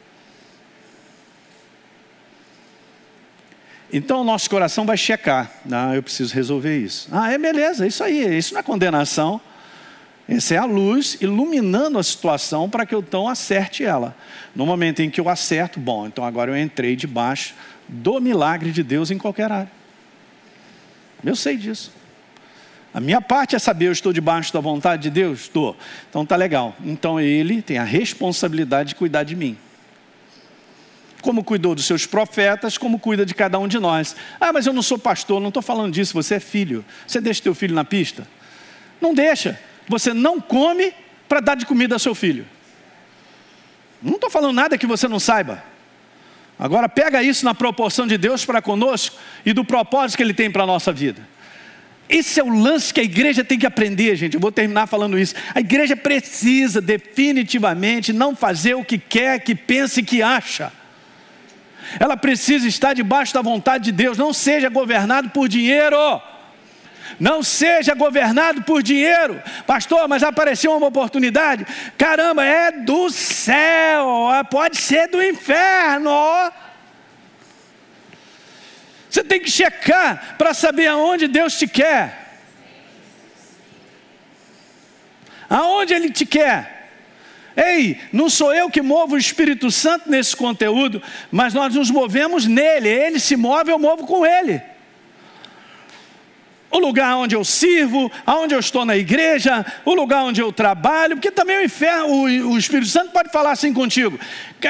Então 3.93 4.21
o 4.21 4.25
nosso 4.25 4.49
coração 4.49 4.85
vai 4.85 4.97
checar. 4.97 5.51
Ah, 5.71 5.95
eu 5.95 6.03
preciso 6.03 6.35
resolver 6.35 6.79
isso. 6.79 7.09
Ah, 7.13 7.33
é 7.33 7.39
beleza, 7.39 7.85
é 7.85 7.89
isso 7.89 8.05
aí. 8.05 8.37
Isso 8.37 8.55
não 8.55 8.61
é 8.61 8.63
condenação. 8.63 9.41
Essa 10.29 10.55
é 10.55 10.59
a 10.59 10.67
luz 10.67 11.17
iluminando 11.23 11.99
a 11.99 12.03
situação 12.03 12.69
para 12.69 12.85
que 12.85 12.95
eu 12.95 13.01
então 13.01 13.27
acerte 13.27 13.83
ela. 13.83 14.15
No 14.55 14.67
momento 14.67 15.01
em 15.01 15.09
que 15.09 15.21
eu 15.21 15.29
acerto, 15.29 15.81
bom, 15.81 16.07
então 16.07 16.23
agora 16.23 16.51
eu 16.51 16.57
entrei 16.57 16.95
debaixo 16.95 17.55
do 17.89 18.21
milagre 18.21 18.71
de 18.71 18.83
Deus 18.83 19.11
em 19.11 19.17
qualquer 19.17 19.51
área. 19.51 19.73
Eu 21.25 21.35
sei 21.35 21.57
disso. 21.57 21.93
A 22.93 23.01
minha 23.01 23.21
parte 23.21 23.57
é 23.57 23.59
saber, 23.59 23.87
eu 23.87 23.93
estou 23.93 24.13
debaixo 24.13 24.53
da 24.53 24.61
vontade 24.61 25.05
de 25.05 25.11
Deus? 25.11 25.41
Estou. 25.41 25.75
Então 26.11 26.27
tá 26.27 26.37
legal. 26.37 26.77
Então 26.85 27.19
ele 27.19 27.63
tem 27.63 27.79
a 27.79 27.85
responsabilidade 27.85 28.91
de 28.91 28.95
cuidar 28.97 29.23
de 29.23 29.35
mim 29.35 29.57
como 31.21 31.43
cuidou 31.43 31.75
dos 31.75 31.85
seus 31.85 32.07
profetas, 32.07 32.79
como 32.79 32.99
cuida 32.99 33.27
de 33.27 33.35
cada 33.35 33.59
um 33.59 33.67
de 33.67 33.79
nós. 33.79 34.15
Ah, 34.41 34.53
mas 34.53 34.67
eu 34.67 34.73
não 34.73 34.83
sou 34.83 34.99
pastor, 34.99 35.41
não 35.41 35.49
estou 35.49 35.63
falando 35.63 35.93
disso, 35.93 36.15
você 36.15 36.37
é 36.37 36.41
filho. 36.41 36.85
Você 37.07 37.21
deixa 37.21 37.43
teu 37.43 37.55
filho 37.55 37.75
na 37.75 37.85
pista? 37.85 38.27
Não 39.01 39.13
deixa. 39.13 39.59
Você 39.89 40.13
não 40.13 40.41
come 40.41 40.93
para 41.29 41.41
dar 41.41 41.55
de 41.55 41.67
comida 41.67 41.95
ao 41.95 41.99
seu 41.99 42.15
filho. 42.15 42.47
Não 44.03 44.15
estou 44.15 44.31
falando 44.31 44.55
nada 44.55 44.79
que 44.79 44.87
você 44.87 45.09
não 45.09 45.19
saiba. 45.19 45.63
Agora 46.59 46.89
pega 46.89 47.23
isso 47.23 47.45
na 47.45 47.55
proporção 47.55 48.07
de 48.07 48.19
Deus 48.19 48.45
para 48.45 48.61
conosco 48.61 49.17
e 49.45 49.53
do 49.53 49.65
propósito 49.65 50.17
que 50.17 50.23
Ele 50.23 50.35
tem 50.35 50.51
para 50.51 50.65
a 50.65 50.67
nossa 50.67 50.93
vida. 50.93 51.27
Esse 52.09 52.41
é 52.41 52.45
o 52.45 52.49
lance 52.49 52.93
que 52.93 53.01
a 53.01 53.05
igreja 53.05 53.45
tem 53.45 53.59
que 53.59 53.67
aprender, 53.67 54.17
gente. 54.17 54.35
Eu 54.35 54.41
vou 54.41 54.51
terminar 54.51 54.87
falando 54.87 55.19
isso. 55.19 55.35
A 55.55 55.61
igreja 55.61 55.95
precisa 55.95 56.81
definitivamente 56.81 58.13
não 58.13 58.35
fazer 58.35 58.75
o 58.75 58.85
que 58.85 58.99
quer, 58.99 59.41
que 59.41 59.55
pensa 59.55 60.01
e 60.01 60.03
que 60.03 60.23
acha 60.23 60.73
ela 61.99 62.17
precisa 62.17 62.67
estar 62.67 62.93
debaixo 62.93 63.33
da 63.33 63.41
vontade 63.41 63.85
de 63.85 63.93
Deus. 63.93 64.19
Não 64.19 64.33
seja 64.33 64.69
governado 64.69 65.31
por 65.31 65.49
dinheiro. 65.49 65.97
Não 67.19 67.43
seja 67.43 67.95
governado 67.95 68.63
por 68.63 68.83
dinheiro, 68.83 69.43
pastor. 69.67 70.07
Mas 70.07 70.23
apareceu 70.23 70.77
uma 70.77 70.87
oportunidade. 70.87 71.67
Caramba, 71.97 72.45
é 72.45 72.71
do 72.71 73.11
céu, 73.11 74.29
pode 74.51 74.77
ser 74.77 75.09
do 75.09 75.23
inferno. 75.23 76.11
Você 79.11 79.25
tem 79.25 79.41
que 79.41 79.51
checar 79.51 80.37
para 80.37 80.55
saber 80.55 80.87
aonde 80.87 81.27
Deus 81.27 81.59
te 81.59 81.67
quer. 81.67 82.27
Aonde 85.49 85.95
Ele 85.95 86.11
te 86.11 86.27
quer. 86.27 86.79
Ei, 87.57 88.01
não 88.13 88.31
sou 88.31 88.55
eu 88.55 88.71
que 88.71 88.81
movo 88.81 89.17
o 89.17 89.19
Espírito 89.19 89.69
Santo 89.69 90.09
nesse 90.09 90.37
conteúdo, 90.37 91.03
mas 91.29 91.53
nós 91.53 91.75
nos 91.75 91.91
movemos 91.91 92.47
nele. 92.47 92.89
Ele 92.89 93.19
se 93.19 93.35
move, 93.35 93.73
eu 93.73 93.79
movo 93.81 94.07
com 94.07 94.25
ele. 94.25 94.63
O 96.71 96.79
lugar 96.79 97.17
onde 97.17 97.35
eu 97.35 97.45
sirvo, 97.45 98.13
aonde 98.27 98.55
eu 98.55 98.61
estou 98.61 98.85
na 98.85 98.97
igreja, 98.97 99.65
o 99.87 99.95
lugar 99.95 100.25
onde 100.25 100.41
eu 100.41 100.53
trabalho, 100.53 101.17
porque 101.17 101.31
também 101.31 101.59
o 101.59 101.65
inferno, 101.65 102.09
o, 102.09 102.53
o 102.53 102.59
Espírito 102.59 102.89
Santo 102.89 103.11
pode 103.11 103.31
falar 103.31 103.53
assim 103.53 103.73
contigo: 103.73 104.19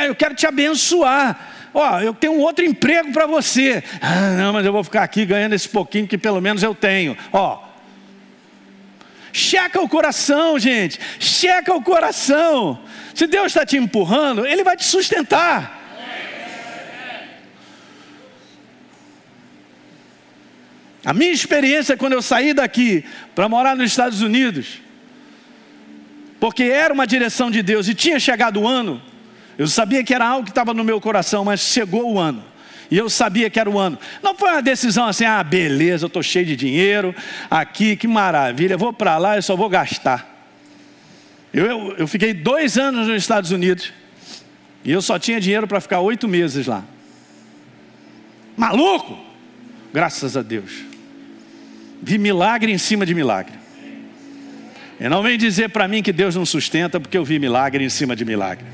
eu 0.06 0.14
quero 0.14 0.34
te 0.34 0.46
abençoar. 0.46 1.54
Ó, 1.74 2.00
eu 2.00 2.14
tenho 2.14 2.32
um 2.32 2.40
outro 2.40 2.64
emprego 2.64 3.12
para 3.12 3.26
você. 3.26 3.82
Ah, 4.00 4.34
não, 4.36 4.52
mas 4.52 4.64
eu 4.64 4.72
vou 4.72 4.82
ficar 4.82 5.02
aqui 5.02 5.26
ganhando 5.26 5.54
esse 5.54 5.68
pouquinho 5.68 6.06
que 6.06 6.16
pelo 6.16 6.40
menos 6.40 6.62
eu 6.62 6.74
tenho. 6.74 7.16
Ó, 7.32 7.62
checa 9.32 9.80
o 9.80 9.88
coração, 9.88 10.58
gente. 10.58 10.98
Checa 11.18 11.74
o 11.74 11.82
coração. 11.82 12.78
Se 13.14 13.26
Deus 13.26 13.48
está 13.48 13.66
te 13.66 13.76
empurrando, 13.76 14.46
Ele 14.46 14.64
vai 14.64 14.76
te 14.76 14.84
sustentar. 14.84 15.77
A 21.08 21.14
minha 21.14 21.32
experiência 21.32 21.96
quando 21.96 22.12
eu 22.12 22.20
saí 22.20 22.52
daqui 22.52 23.02
para 23.34 23.48
morar 23.48 23.74
nos 23.74 23.90
Estados 23.90 24.20
Unidos, 24.20 24.82
porque 26.38 26.64
era 26.64 26.92
uma 26.92 27.06
direção 27.06 27.50
de 27.50 27.62
Deus 27.62 27.88
e 27.88 27.94
tinha 27.94 28.20
chegado 28.20 28.60
o 28.60 28.68
ano, 28.68 29.00
eu 29.56 29.66
sabia 29.66 30.04
que 30.04 30.12
era 30.12 30.26
algo 30.26 30.44
que 30.44 30.50
estava 30.50 30.74
no 30.74 30.84
meu 30.84 31.00
coração, 31.00 31.46
mas 31.46 31.60
chegou 31.60 32.12
o 32.12 32.18
ano. 32.18 32.44
E 32.90 32.98
eu 32.98 33.08
sabia 33.08 33.48
que 33.48 33.58
era 33.58 33.70
o 33.70 33.78
ano. 33.78 33.98
Não 34.22 34.34
foi 34.34 34.50
uma 34.50 34.60
decisão 34.60 35.06
assim, 35.06 35.24
ah, 35.24 35.42
beleza, 35.42 36.04
eu 36.04 36.08
estou 36.08 36.22
cheio 36.22 36.44
de 36.44 36.54
dinheiro, 36.54 37.14
aqui, 37.50 37.96
que 37.96 38.06
maravilha, 38.06 38.76
vou 38.76 38.92
para 38.92 39.16
lá, 39.16 39.36
eu 39.36 39.42
só 39.42 39.56
vou 39.56 39.70
gastar. 39.70 40.46
Eu, 41.54 41.64
eu, 41.64 41.96
eu 42.00 42.06
fiquei 42.06 42.34
dois 42.34 42.76
anos 42.76 43.08
nos 43.08 43.16
Estados 43.16 43.50
Unidos 43.50 43.94
e 44.84 44.92
eu 44.92 45.00
só 45.00 45.18
tinha 45.18 45.40
dinheiro 45.40 45.66
para 45.66 45.80
ficar 45.80 46.00
oito 46.00 46.28
meses 46.28 46.66
lá. 46.66 46.84
Maluco! 48.54 49.18
Graças 49.90 50.36
a 50.36 50.42
Deus. 50.42 50.97
Vi 52.02 52.18
milagre 52.18 52.72
em 52.72 52.78
cima 52.78 53.04
de 53.04 53.14
milagre. 53.14 53.54
E 55.00 55.08
não 55.08 55.22
vem 55.22 55.38
dizer 55.38 55.68
para 55.68 55.86
mim 55.86 56.02
que 56.02 56.12
Deus 56.12 56.34
não 56.34 56.44
sustenta, 56.44 56.98
porque 56.98 57.16
eu 57.16 57.24
vi 57.24 57.38
milagre 57.38 57.84
em 57.84 57.88
cima 57.88 58.16
de 58.16 58.24
milagre. 58.24 58.66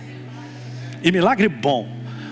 E 1.02 1.12
milagre 1.12 1.48
bom, 1.48 1.86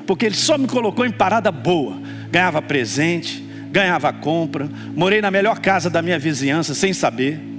porque 0.07 0.27
Ele 0.27 0.35
só 0.35 0.57
me 0.57 0.67
colocou 0.67 1.05
em 1.05 1.11
parada 1.11 1.53
boa. 1.53 2.01
Ganhava 2.31 2.63
presente, 2.63 3.43
ganhava 3.71 4.13
compra, 4.13 4.69
morei 4.95 5.21
na 5.21 5.31
melhor 5.31 5.59
casa 5.59 5.91
da 5.91 6.01
minha 6.01 6.19
vizinhança 6.19 6.75
sem 6.75 6.93
saber. 6.93 7.53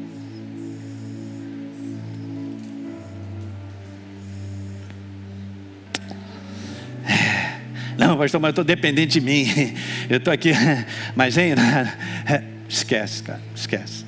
Não, 7.95 8.17
pastor, 8.17 8.41
mas 8.41 8.49
eu 8.49 8.51
estou 8.51 8.63
dependente 8.63 9.19
de 9.19 9.21
mim. 9.21 9.47
Eu 10.09 10.17
estou 10.17 10.33
aqui, 10.33 10.51
mas 11.15 11.37
ainda. 11.37 11.61
Esquece, 12.73 13.21
cara, 13.21 13.41
esquece. 13.55 14.03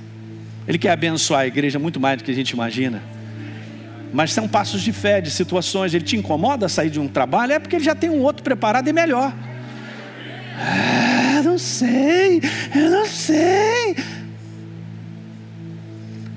Ele 0.67 0.77
quer 0.77 0.89
abençoar 0.89 1.41
a 1.41 1.47
igreja 1.47 1.77
muito 1.77 1.99
mais 1.99 2.17
do 2.17 2.23
que 2.23 2.31
a 2.31 2.35
gente 2.35 2.49
imagina 2.49 3.01
mas 4.15 4.31
são 4.31 4.47
passos 4.47 4.81
de 4.81 4.93
fé, 4.93 5.19
de 5.19 5.29
situações. 5.29 5.93
Ele 5.93 6.05
te 6.05 6.15
incomoda 6.15 6.69
sair 6.69 6.89
de 6.89 7.01
um 7.01 7.07
trabalho, 7.07 7.51
é 7.51 7.59
porque 7.59 7.75
ele 7.75 7.83
já 7.83 7.93
tem 7.93 8.09
um 8.09 8.21
outro 8.21 8.43
preparado 8.43 8.87
e 8.87 8.93
melhor. 8.93 9.33
Ah, 10.57 11.41
não 11.43 11.57
sei, 11.57 12.41
eu 12.73 12.89
não 12.91 13.05
sei. 13.05 13.97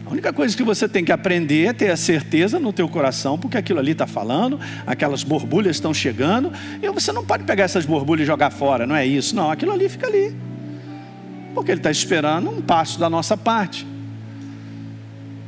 A 0.04 0.10
única 0.10 0.32
coisa 0.32 0.56
que 0.56 0.62
você 0.64 0.88
tem 0.88 1.04
que 1.04 1.12
aprender 1.12 1.66
é 1.66 1.72
ter 1.72 1.90
a 1.90 1.96
certeza 1.96 2.58
no 2.58 2.72
teu 2.72 2.88
coração, 2.88 3.38
porque 3.38 3.56
aquilo 3.56 3.78
ali 3.78 3.92
está 3.92 4.08
falando, 4.08 4.58
aquelas 4.84 5.22
borbulhas 5.22 5.76
estão 5.76 5.94
chegando, 5.94 6.50
e 6.82 6.90
você 6.90 7.12
não 7.12 7.24
pode 7.24 7.44
pegar 7.44 7.62
essas 7.62 7.86
borbulhas 7.86 8.24
e 8.24 8.26
jogar 8.26 8.50
fora, 8.50 8.88
não 8.88 8.96
é 8.96 9.06
isso, 9.06 9.36
não, 9.36 9.52
aquilo 9.52 9.70
ali 9.70 9.88
fica 9.88 10.08
ali, 10.08 10.34
porque 11.55 11.70
ele 11.70 11.80
está 11.80 11.90
esperando 11.90 12.51
um 12.51 12.61
passo 12.61 12.99
da 12.99 13.09
nossa 13.09 13.36
parte. 13.36 13.86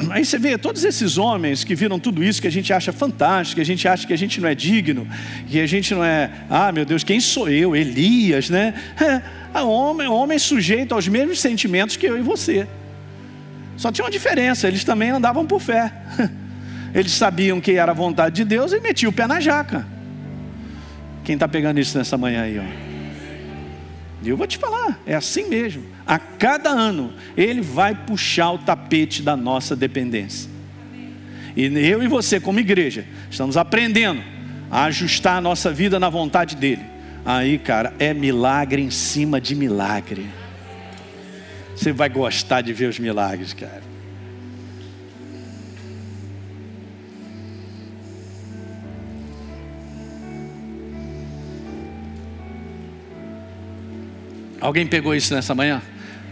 Aí 0.08 0.24
você 0.24 0.38
vê 0.38 0.56
todos 0.56 0.82
esses 0.84 1.18
homens 1.18 1.62
que 1.62 1.74
viram 1.74 1.98
tudo 1.98 2.24
isso, 2.24 2.40
que 2.40 2.48
a 2.48 2.52
gente 2.52 2.72
acha 2.72 2.92
fantástico, 2.92 3.56
que 3.56 3.60
a 3.60 3.64
gente 3.64 3.86
acha 3.86 4.06
que 4.06 4.12
a 4.12 4.16
gente 4.16 4.40
não 4.40 4.48
é 4.48 4.54
digno, 4.54 5.06
que 5.46 5.60
a 5.60 5.66
gente 5.66 5.94
não 5.94 6.02
é, 6.02 6.30
ah 6.48 6.72
meu 6.72 6.84
Deus, 6.86 7.04
quem 7.04 7.20
sou 7.20 7.48
eu? 7.48 7.76
Elias, 7.76 8.48
né? 8.48 8.74
É, 9.52 9.60
homem, 9.62 10.06
homem 10.06 10.38
sujeito 10.38 10.94
aos 10.94 11.08
mesmos 11.08 11.40
sentimentos 11.40 11.96
que 11.96 12.06
eu 12.06 12.16
e 12.16 12.22
você. 12.22 12.68
Só 13.76 13.90
tinha 13.90 14.04
uma 14.04 14.10
diferença, 14.10 14.68
eles 14.68 14.84
também 14.84 15.10
andavam 15.10 15.44
por 15.44 15.60
fé. 15.60 15.92
Eles 16.94 17.12
sabiam 17.12 17.60
que 17.60 17.72
era 17.72 17.90
a 17.90 17.94
vontade 17.94 18.36
de 18.36 18.44
Deus 18.44 18.72
e 18.72 18.78
metiam 18.80 19.10
o 19.10 19.12
pé 19.12 19.26
na 19.26 19.40
jaca. 19.40 19.86
Quem 21.24 21.34
está 21.34 21.48
pegando 21.48 21.78
isso 21.80 21.96
nessa 21.96 22.16
manhã 22.16 22.42
aí, 22.42 22.58
ó? 22.58 22.89
E 24.22 24.28
eu 24.28 24.36
vou 24.36 24.46
te 24.46 24.58
falar, 24.58 25.00
é 25.06 25.14
assim 25.14 25.48
mesmo. 25.48 25.82
A 26.06 26.18
cada 26.18 26.68
ano, 26.68 27.12
Ele 27.36 27.60
vai 27.60 27.94
puxar 27.94 28.52
o 28.52 28.58
tapete 28.58 29.22
da 29.22 29.36
nossa 29.36 29.74
dependência. 29.74 30.50
E 31.56 31.64
eu 31.64 32.02
e 32.02 32.08
você, 32.08 32.38
como 32.38 32.60
igreja, 32.60 33.06
estamos 33.30 33.56
aprendendo 33.56 34.22
a 34.70 34.84
ajustar 34.84 35.38
a 35.38 35.40
nossa 35.40 35.72
vida 35.72 35.98
na 35.98 36.08
vontade 36.08 36.54
dEle. 36.54 36.84
Aí, 37.24 37.58
cara, 37.58 37.94
é 37.98 38.14
milagre 38.14 38.82
em 38.82 38.90
cima 38.90 39.40
de 39.40 39.54
milagre. 39.54 40.26
Você 41.74 41.92
vai 41.92 42.08
gostar 42.08 42.60
de 42.60 42.72
ver 42.72 42.86
os 42.86 42.98
milagres, 42.98 43.52
cara. 43.52 43.89
Alguém 54.60 54.86
pegou 54.86 55.14
isso 55.14 55.34
nessa 55.34 55.54
manhã? 55.54 55.80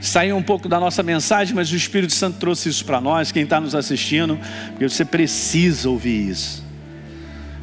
Saiu 0.00 0.36
um 0.36 0.42
pouco 0.42 0.68
da 0.68 0.78
nossa 0.78 1.02
mensagem, 1.02 1.54
mas 1.54 1.72
o 1.72 1.76
Espírito 1.76 2.12
Santo 2.12 2.38
trouxe 2.38 2.68
isso 2.68 2.84
para 2.84 3.00
nós, 3.00 3.32
quem 3.32 3.42
está 3.42 3.60
nos 3.60 3.74
assistindo, 3.74 4.38
porque 4.70 4.88
você 4.88 5.04
precisa 5.04 5.90
ouvir 5.90 6.28
isso. 6.28 6.64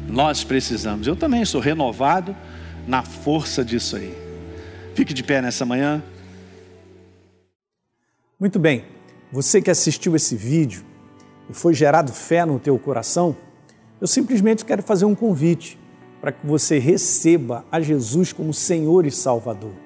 Nós 0.06 0.44
precisamos. 0.44 1.06
Eu 1.06 1.16
também 1.16 1.44
sou 1.44 1.60
renovado 1.60 2.36
na 2.86 3.02
força 3.02 3.64
disso 3.64 3.96
aí. 3.96 4.14
Fique 4.94 5.14
de 5.14 5.22
pé 5.22 5.40
nessa 5.40 5.64
manhã. 5.64 6.02
Muito 8.38 8.58
bem. 8.58 8.84
Você 9.32 9.62
que 9.62 9.70
assistiu 9.70 10.14
esse 10.14 10.36
vídeo 10.36 10.84
e 11.48 11.54
foi 11.54 11.74
gerado 11.74 12.12
fé 12.12 12.44
no 12.44 12.58
teu 12.58 12.78
coração, 12.78 13.36
eu 14.00 14.06
simplesmente 14.06 14.64
quero 14.64 14.82
fazer 14.82 15.04
um 15.04 15.14
convite 15.14 15.78
para 16.20 16.32
que 16.32 16.46
você 16.46 16.78
receba 16.78 17.64
a 17.72 17.80
Jesus 17.80 18.32
como 18.32 18.52
Senhor 18.52 19.06
e 19.06 19.10
Salvador. 19.10 19.85